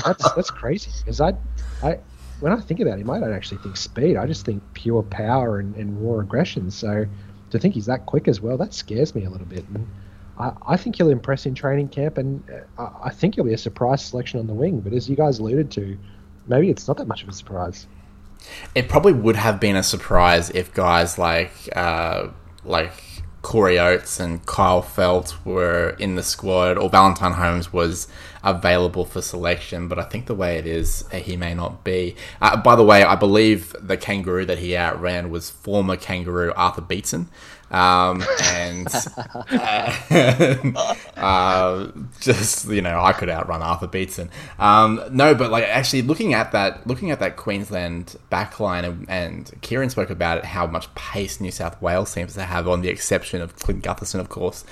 that's 0.04 0.32
that's 0.36 0.50
crazy 0.50 0.92
because 1.00 1.22
I, 1.22 1.34
I, 1.84 2.00
when 2.39 2.52
I 2.52 2.60
think 2.60 2.80
about 2.80 3.00
him, 3.00 3.10
I 3.10 3.20
don't 3.20 3.34
actually 3.34 3.60
think 3.60 3.78
speed. 3.78 4.18
I 4.18 4.26
just 4.26 4.46
think 4.46 4.62
pure 4.74 5.04
power 5.04 5.60
and, 5.60 5.76
and 5.76 6.02
raw 6.04 6.20
aggression. 6.20 6.72
So 6.72 7.06
to 7.52 7.60
think 7.60 7.74
he's 7.74 7.86
that 7.86 8.06
quick 8.06 8.28
as 8.28 8.42
well, 8.42 8.58
that 8.58 8.74
scares 8.74 9.14
me 9.16 9.26
a 9.26 9.30
little 9.30 9.48
bit. 9.48 9.66
And 9.70 9.88
I, 10.38 10.52
I 10.68 10.78
think 10.78 10.96
he'll 10.96 11.10
impress 11.10 11.46
in 11.46 11.56
training 11.56 11.89
camp, 11.89 12.18
and 12.18 12.44
uh, 12.78 12.84
I, 12.84 13.08
I 13.08 13.10
think 13.10 13.36
he'll 13.36 13.46
be 13.46 13.54
a 13.54 13.58
surprise 13.58 14.04
selection 14.04 14.39
on 14.39 14.48
the 14.48 14.54
wing. 14.54 14.80
But 14.82 14.94
as 14.94 15.10
you 15.10 15.16
guys 15.16 15.39
alluded 15.39 15.72
to, 15.72 15.98
maybe 16.48 16.70
it's 16.70 16.88
not 16.88 16.98
that 16.98 17.08
much 17.08 17.24
of 17.24 17.30
a 17.30 17.34
surprise. 17.34 17.88
It 18.74 18.89
probably 18.89 19.14
would 19.14 19.36
have 19.36 19.60
been 19.60 19.76
a 19.76 19.84
surprise 19.84 20.50
if 20.50 20.74
guys 20.74 21.20
like 21.20 21.52
uh, 21.76 22.30
like 22.66 22.94
Corey 23.42 23.80
Oates 23.80 24.20
and 24.20 24.46
Kyle 24.46 24.84
Feldt 24.84 25.34
were 25.44 25.96
in 26.00 26.16
the 26.16 26.24
squad, 26.24 26.78
or 26.78 26.89
Valentine 26.89 27.34
Holmes 27.34 27.74
was 27.74 28.08
available 28.44 29.06
for 29.06 29.22
selection, 29.22 29.88
but 29.88 30.00
I 30.00 30.04
think 30.04 30.26
the 30.26 30.36
way 30.36 30.58
it 30.58 30.68
is, 30.68 31.04
uh, 31.12 31.18
he 31.18 31.38
may 31.38 31.54
not 31.54 31.84
be. 31.84 32.16
Uh, 32.39 32.58
by 32.58 32.76
the 32.76 32.84
way, 32.84 33.04
I 33.04 33.16
believe 33.16 33.76
the 33.80 33.98
kangaroo 33.98 34.46
that 34.46 34.60
he 34.60 34.76
outran 34.76 35.30
was 35.30 35.50
former 35.50 35.96
kangaroo 35.96 36.54
Arthur 36.56 36.82
Beetson. 36.82 37.30
Um, 37.72 38.24
and 38.44 38.88
uh, 41.18 41.88
just 42.20 42.68
you 42.70 42.82
know, 42.82 43.02
I 43.02 43.14
could 43.14 43.30
outrun 43.30 43.62
Arthur 43.62 43.88
Beetson. 43.88 44.30
Um, 44.60 45.02
no, 45.12 45.34
but 45.34 45.52
like 45.52 45.64
actually 45.64 46.02
looking 46.02 46.34
at 46.34 46.52
that, 46.52 46.86
looking 46.86 47.12
at 47.12 47.20
that 47.20 47.38
Queensland 47.38 48.18
backline, 48.32 48.84
and, 48.84 49.10
and 49.10 49.52
Kieran 49.62 49.90
spoke 49.90 50.10
about 50.10 50.40
it, 50.40 50.46
how 50.46 50.68
much 50.68 50.94
pace 50.96 51.40
New 51.40 51.52
South 51.52 51.82
Wales 51.82 52.10
seems 52.10 52.34
to 52.34 52.44
have, 52.44 52.68
on 52.68 52.82
the 52.82 52.90
exception 52.90 53.42
of 53.42 53.56
Clint 53.56 53.84
Gutherson, 53.84 54.20
of 54.20 54.30
course 54.30 54.66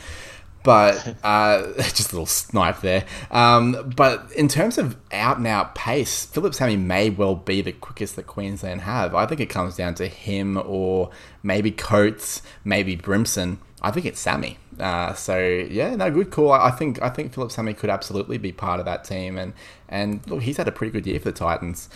but 0.63 1.15
uh, 1.23 1.73
just 1.77 2.11
a 2.11 2.15
little 2.15 2.25
snipe 2.25 2.81
there. 2.81 3.05
Um, 3.31 3.93
but 3.95 4.31
in 4.33 4.47
terms 4.47 4.77
of 4.77 4.97
out 5.11 5.37
and 5.37 5.47
out 5.47 5.75
pace, 5.75 6.25
Phillip 6.25 6.53
Sami 6.53 6.77
may 6.77 7.09
well 7.09 7.35
be 7.35 7.61
the 7.61 7.71
quickest 7.71 8.15
that 8.15 8.27
Queensland 8.27 8.81
have. 8.81 9.15
I 9.15 9.25
think 9.25 9.41
it 9.41 9.47
comes 9.47 9.75
down 9.75 9.95
to 9.95 10.07
him 10.07 10.61
or 10.65 11.09
maybe 11.43 11.71
Coates, 11.71 12.41
maybe 12.63 12.95
Brimson. 12.95 13.57
I 13.81 13.91
think 13.91 14.05
it's 14.05 14.19
Sami. 14.19 14.57
Uh, 14.79 15.13
so 15.13 15.39
yeah, 15.39 15.95
no, 15.95 16.09
good 16.11 16.31
call. 16.31 16.51
I 16.51 16.71
think 16.71 17.01
I 17.01 17.09
think 17.09 17.33
Phillip 17.33 17.51
Sami 17.51 17.73
could 17.73 17.89
absolutely 17.89 18.37
be 18.37 18.51
part 18.51 18.79
of 18.79 18.85
that 18.85 19.03
team, 19.03 19.37
and 19.37 19.53
and 19.87 20.25
look, 20.27 20.43
he's 20.43 20.57
had 20.57 20.67
a 20.67 20.71
pretty 20.71 20.91
good 20.91 21.05
year 21.05 21.19
for 21.19 21.31
the 21.31 21.37
Titans. 21.37 21.89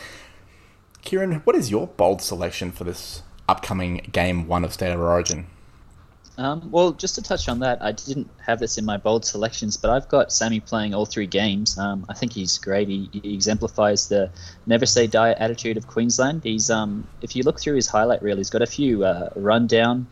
Kieran, 1.01 1.35
what 1.43 1.55
is 1.55 1.69
your 1.69 1.87
bold 1.87 2.21
selection 2.21 2.71
for 2.71 2.83
this 2.85 3.23
upcoming 3.47 4.09
game 4.11 4.47
one 4.47 4.63
of 4.63 4.73
State 4.73 4.93
of 4.93 4.99
Origin? 4.99 5.47
Um, 6.37 6.71
well, 6.71 6.93
just 6.93 7.15
to 7.15 7.21
touch 7.21 7.47
on 7.47 7.59
that, 7.59 7.83
I 7.83 7.91
didn't 7.91 8.29
have 8.43 8.59
this 8.59 8.77
in 8.77 8.85
my 8.85 8.97
bold 8.97 9.23
selections, 9.23 9.77
but 9.77 9.91
I've 9.91 10.07
got 10.09 10.31
Sami 10.31 10.59
playing 10.59 10.95
all 10.95 11.05
three 11.05 11.27
games. 11.27 11.77
Um, 11.77 12.05
I 12.09 12.13
think 12.13 12.33
he's 12.33 12.57
great. 12.57 12.87
He, 12.87 13.07
he, 13.13 13.35
exemplifies 13.35 14.07
the 14.07 14.31
never 14.65 14.87
say 14.87 15.05
die 15.05 15.33
attitude 15.33 15.77
of 15.77 15.85
Queensland. 15.85 16.43
He's, 16.43 16.71
um, 16.71 17.07
if 17.21 17.35
you 17.35 17.43
look 17.43 17.59
through 17.59 17.75
his 17.75 17.87
highlight 17.87 18.23
reel, 18.23 18.37
he's 18.37 18.49
got 18.49 18.63
a 18.63 18.67
few 18.67 19.05
uh, 19.05 19.29
rundown 19.35 20.07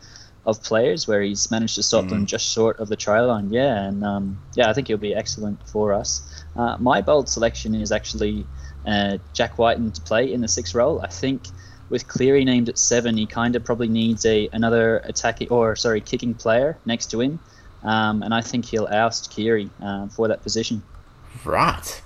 of 0.46 0.62
players 0.62 1.06
where 1.08 1.22
he's 1.22 1.50
managed 1.50 1.76
to 1.76 1.82
stop 1.82 2.04
mm. 2.04 2.10
them 2.10 2.26
just 2.26 2.46
short 2.52 2.78
of 2.78 2.88
the 2.88 2.96
try 2.96 3.20
line. 3.20 3.52
Yeah, 3.52 3.82
and 3.82 4.04
um, 4.04 4.42
yeah, 4.54 4.70
I 4.70 4.72
think 4.74 4.88
he'll 4.88 4.98
be 4.98 5.14
excellent 5.14 5.68
for 5.68 5.92
us. 5.92 6.44
Uh, 6.54 6.76
my 6.78 7.00
bold 7.00 7.28
selection 7.28 7.74
is 7.74 7.90
actually 7.90 8.46
uh, 8.86 9.18
Jack 9.32 9.58
Wighton 9.58 9.90
to 9.92 10.00
play 10.00 10.32
in 10.32 10.40
the 10.40 10.48
sixth 10.48 10.74
role. 10.74 11.00
I 11.00 11.08
think 11.08 11.42
with 11.92 12.08
Cleary 12.08 12.44
named 12.44 12.70
at 12.70 12.78
seven, 12.78 13.18
he 13.18 13.26
kind 13.26 13.54
of 13.54 13.62
probably 13.62 13.86
needs 13.86 14.24
a 14.24 14.48
another 14.52 14.96
attacking 15.04 15.48
or 15.50 15.76
sorry 15.76 16.00
kicking 16.00 16.32
player 16.32 16.78
next 16.86 17.10
to 17.10 17.20
him, 17.20 17.38
um, 17.84 18.22
and 18.22 18.34
I 18.34 18.40
think 18.40 18.64
he'll 18.64 18.88
oust 18.90 19.30
Keary 19.30 19.68
uh, 19.80 20.08
for 20.08 20.26
that 20.26 20.42
position. 20.42 20.82
Right. 21.44 22.02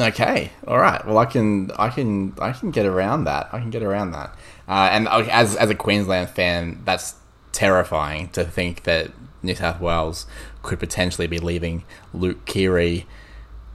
Okay. 0.00 0.50
All 0.66 0.78
right. 0.78 1.04
Well, 1.06 1.18
I 1.18 1.26
can 1.26 1.70
I 1.78 1.90
can 1.90 2.34
I 2.40 2.52
can 2.52 2.70
get 2.70 2.86
around 2.86 3.24
that. 3.24 3.50
I 3.52 3.60
can 3.60 3.70
get 3.70 3.82
around 3.82 4.12
that. 4.12 4.34
Uh, 4.66 4.88
and 4.90 5.06
as 5.06 5.54
as 5.54 5.68
a 5.68 5.74
Queensland 5.74 6.30
fan, 6.30 6.80
that's 6.86 7.14
terrifying 7.52 8.30
to 8.30 8.42
think 8.42 8.84
that 8.84 9.12
New 9.42 9.54
South 9.54 9.80
Wales 9.80 10.26
could 10.62 10.80
potentially 10.80 11.26
be 11.26 11.38
leaving 11.38 11.84
Luke 12.14 12.46
Keary 12.46 13.06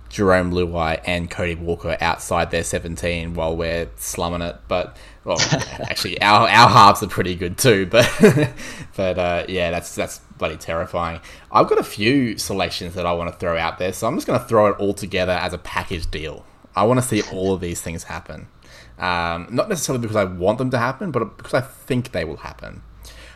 Jarome 0.10 0.52
Luai 0.52 1.02
and 1.06 1.30
Cody 1.30 1.56
Walker 1.56 1.96
outside 2.02 2.52
their 2.52 2.64
17 2.64 3.36
while 3.36 3.56
we're 3.56 3.90
slumming 3.96 4.42
it. 4.42 4.58
But 4.68 4.98
well, 5.30 5.62
actually, 5.82 6.20
our 6.22 6.48
our 6.48 6.70
halves 6.70 7.04
are 7.04 7.08
pretty 7.08 7.36
good 7.36 7.58
too. 7.58 7.86
But 7.86 8.10
but 8.96 9.20
uh, 9.20 9.46
yeah, 9.48 9.72
that's 9.72 9.94
that's 9.94 10.20
bloody 10.38 10.58
terrifying. 10.58 11.22
I've 11.52 11.68
got 11.68 11.78
a 11.78 11.84
few 11.84 12.38
selections 12.38 12.96
that 12.96 13.06
I 13.06 13.14
want 13.14 13.32
to 13.32 13.38
throw 13.38 13.58
out 13.58 13.78
there, 13.78 13.94
so 13.94 14.08
I'm 14.08 14.16
just 14.16 14.26
going 14.26 14.40
to 14.40 14.46
throw 14.46 14.68
it 14.68 14.80
all 14.80 14.94
together 14.94 15.34
as 15.34 15.54
a 15.54 15.58
package 15.58 16.10
deal. 16.10 16.46
I 16.76 16.84
want 16.84 17.00
to 17.00 17.06
see 17.06 17.22
all 17.32 17.54
of 17.54 17.62
these 17.62 17.82
things 17.82 18.06
happen. 18.06 18.48
Um, 18.98 19.48
not 19.52 19.70
necessarily 19.70 20.02
because 20.02 20.16
I 20.16 20.26
want 20.26 20.58
them 20.58 20.72
to 20.72 20.78
happen, 20.78 21.12
but 21.12 21.38
because 21.38 21.54
I 21.54 21.62
think 21.62 22.12
they 22.12 22.26
will 22.26 22.38
happen. 22.38 22.82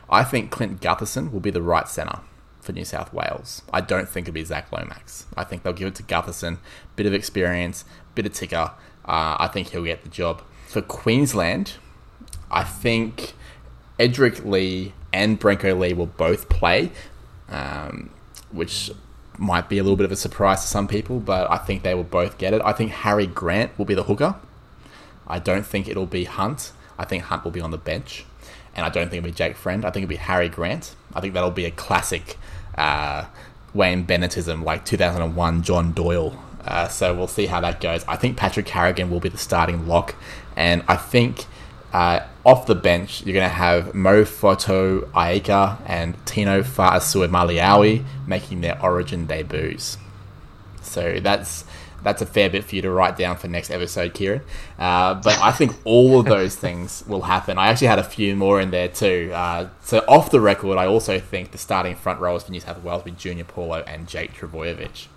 I 0.09 0.23
think 0.23 0.51
Clint 0.51 0.81
Gutherson 0.81 1.31
will 1.31 1.39
be 1.39 1.51
the 1.51 1.61
right 1.61 1.87
centre 1.87 2.19
for 2.61 2.71
New 2.71 2.85
South 2.85 3.13
Wales. 3.13 3.61
I 3.71 3.81
don't 3.81 4.09
think 4.09 4.27
it'll 4.27 4.35
be 4.35 4.43
Zac 4.43 4.71
Lomax. 4.71 5.25
I 5.37 5.43
think 5.43 5.63
they'll 5.63 5.73
give 5.73 5.87
it 5.87 5.95
to 5.95 6.03
Gutherson. 6.03 6.57
Bit 6.95 7.05
of 7.05 7.13
experience, 7.13 7.85
bit 8.15 8.25
of 8.25 8.33
ticker. 8.33 8.71
Uh, 9.05 9.37
I 9.39 9.47
think 9.51 9.69
he'll 9.69 9.83
get 9.83 10.03
the 10.03 10.09
job. 10.09 10.41
For 10.67 10.81
Queensland, 10.81 11.73
I 12.51 12.63
think 12.63 13.33
Edrick 13.99 14.45
Lee 14.45 14.93
and 15.11 15.39
Brenko 15.39 15.77
Lee 15.77 15.93
will 15.93 16.07
both 16.07 16.49
play, 16.49 16.91
um, 17.49 18.09
which 18.51 18.91
might 19.37 19.69
be 19.69 19.77
a 19.77 19.83
little 19.83 19.97
bit 19.97 20.05
of 20.05 20.11
a 20.11 20.15
surprise 20.15 20.61
to 20.61 20.67
some 20.67 20.87
people, 20.87 21.19
but 21.19 21.49
I 21.49 21.57
think 21.57 21.83
they 21.83 21.93
will 21.93 22.03
both 22.03 22.37
get 22.37 22.53
it. 22.53 22.61
I 22.63 22.73
think 22.73 22.91
Harry 22.91 23.27
Grant 23.27 23.77
will 23.77 23.85
be 23.85 23.95
the 23.95 24.03
hooker. 24.03 24.35
I 25.27 25.39
don't 25.39 25.65
think 25.65 25.87
it'll 25.87 26.05
be 26.05 26.25
Hunt. 26.25 26.71
I 26.97 27.05
think 27.05 27.23
Hunt 27.23 27.43
will 27.43 27.51
be 27.51 27.61
on 27.61 27.71
the 27.71 27.77
bench. 27.77 28.25
And 28.75 28.85
I 28.85 28.89
don't 28.89 29.09
think 29.09 29.19
it'll 29.19 29.31
be 29.31 29.35
Jake 29.35 29.55
Friend. 29.55 29.85
I 29.85 29.91
think 29.91 30.03
it'll 30.03 30.09
be 30.09 30.15
Harry 30.15 30.49
Grant. 30.49 30.95
I 31.13 31.21
think 31.21 31.33
that'll 31.33 31.51
be 31.51 31.65
a 31.65 31.71
classic 31.71 32.37
uh, 32.77 33.25
Wayne 33.73 34.05
Bennettism, 34.05 34.63
like 34.63 34.85
2001 34.85 35.63
John 35.63 35.93
Doyle. 35.93 36.37
Uh, 36.65 36.87
so 36.87 37.13
we'll 37.13 37.27
see 37.27 37.45
how 37.45 37.59
that 37.61 37.81
goes. 37.81 38.03
I 38.07 38.15
think 38.15 38.37
Patrick 38.37 38.65
Carrigan 38.65 39.09
will 39.09 39.19
be 39.19 39.29
the 39.29 39.37
starting 39.37 39.87
lock, 39.87 40.15
and 40.55 40.83
I 40.87 40.95
think 40.95 41.45
uh, 41.93 42.25
off 42.45 42.65
the 42.65 42.75
bench 42.75 43.23
you're 43.23 43.33
going 43.33 43.47
to 43.47 43.55
have 43.55 43.93
Mo 43.93 44.23
Fotuaika 44.23 45.79
and 45.85 46.17
Tino 46.25 46.63
Fa'asuamaleaui 46.63 48.03
making 48.27 48.61
their 48.61 48.81
Origin 48.81 49.25
debuts. 49.27 49.97
So 50.81 51.19
that's 51.21 51.65
that's 52.03 52.21
a 52.21 52.25
fair 52.25 52.49
bit 52.49 52.65
for 52.65 52.75
you 52.75 52.81
to 52.81 52.91
write 52.91 53.15
down 53.15 53.37
for 53.37 53.47
next 53.47 53.71
episode, 53.71 54.13
Kieran. 54.13 54.41
Uh, 54.77 55.13
but 55.15 55.39
I 55.39 55.51
think 55.51 55.73
all 55.85 56.19
of 56.19 56.25
those 56.25 56.55
things 56.57 57.03
will 57.07 57.21
happen. 57.21 57.57
I 57.57 57.69
actually 57.69 57.87
had 57.87 57.99
a 57.99 58.03
few 58.03 58.35
more 58.35 58.59
in 58.59 58.71
there 58.71 58.89
too. 58.89 59.31
Uh, 59.33 59.69
so 59.81 59.99
off 59.99 60.29
the 60.29 60.41
record, 60.41 60.77
I 60.77 60.85
also 60.85 61.19
think 61.19 61.51
the 61.51 61.57
starting 61.57 61.95
front 61.95 62.19
rowers 62.19 62.43
for 62.43 62.51
New 62.51 62.59
South 62.59 62.83
Wales 62.83 63.05
with 63.05 63.17
Junior 63.17 63.45
Paulo 63.45 63.83
and 63.87 64.07
Jake 64.07 64.33
Trbojevic. 64.33 65.07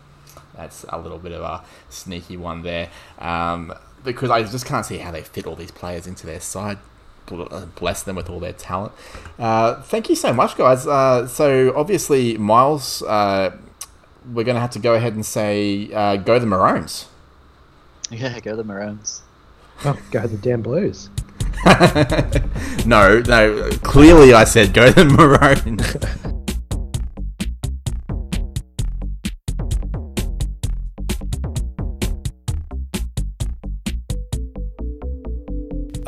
That's 0.55 0.85
a 0.89 0.99
little 0.99 1.18
bit 1.18 1.33
of 1.33 1.43
a 1.43 1.64
sneaky 1.91 2.37
one 2.37 2.62
there. 2.62 2.89
Um, 3.18 3.74
because 4.07 4.30
I 4.30 4.42
just 4.42 4.64
can't 4.64 4.86
see 4.86 4.98
how 4.98 5.11
they 5.11 5.22
fit 5.22 5.46
all 5.46 5.57
these 5.57 5.70
players 5.70 6.07
into 6.07 6.26
their 6.26 6.40
side. 6.40 6.78
Bless 7.26 8.04
them 8.04 8.16
with 8.16 8.30
all 8.30 8.40
their 8.40 8.52
talent. 8.52 8.92
Uh, 9.38 9.82
thank 9.82 10.09
you 10.09 10.14
so 10.14 10.32
much, 10.32 10.57
guys. 10.57 10.86
Uh, 10.86 11.26
so 11.26 11.76
obviously, 11.76 12.38
Miles 12.38 13.02
uh, 13.02 13.57
we're 14.32 14.44
going 14.44 14.54
to 14.54 14.61
have 14.61 14.70
to 14.70 14.78
go 14.78 14.94
ahead 14.94 15.14
and 15.14 15.24
say 15.24 15.92
uh, 15.92 16.16
go 16.16 16.38
the 16.38 16.46
Maroons. 16.46 17.09
Yeah, 18.09 18.38
go 18.38 18.54
the 18.54 18.62
Maroons. 18.62 19.22
Oh, 19.84 19.98
go 20.12 20.24
the 20.28 20.36
damn 20.36 20.62
Blues. 20.62 21.11
no, 22.86 23.20
no. 23.26 23.68
Clearly, 23.82 24.32
I 24.32 24.44
said 24.44 24.72
go 24.72 24.90
the 24.90 25.04
Maroons. 25.04 26.32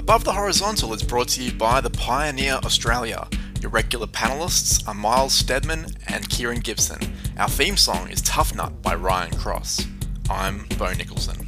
Above 0.09 0.25
the 0.25 0.33
Horizontal 0.33 0.95
is 0.95 1.03
brought 1.03 1.29
to 1.29 1.43
you 1.43 1.53
by 1.53 1.83
the 1.83 1.91
Pioneer 1.91 2.55
Australia. 2.65 3.29
Your 3.61 3.71
regular 3.71 4.07
panelists 4.07 4.89
are 4.89 4.95
Miles 4.95 5.35
Stedman 5.35 5.89
and 6.07 6.27
Kieran 6.31 6.61
Gibson. 6.61 7.13
Our 7.37 7.51
theme 7.51 7.77
song 7.77 8.09
is 8.09 8.23
Tough 8.23 8.55
Nut 8.55 8.81
by 8.81 8.95
Ryan 8.95 9.37
Cross. 9.37 9.87
I'm 10.31 10.65
Bo 10.79 10.95
Nicholson. 10.95 11.48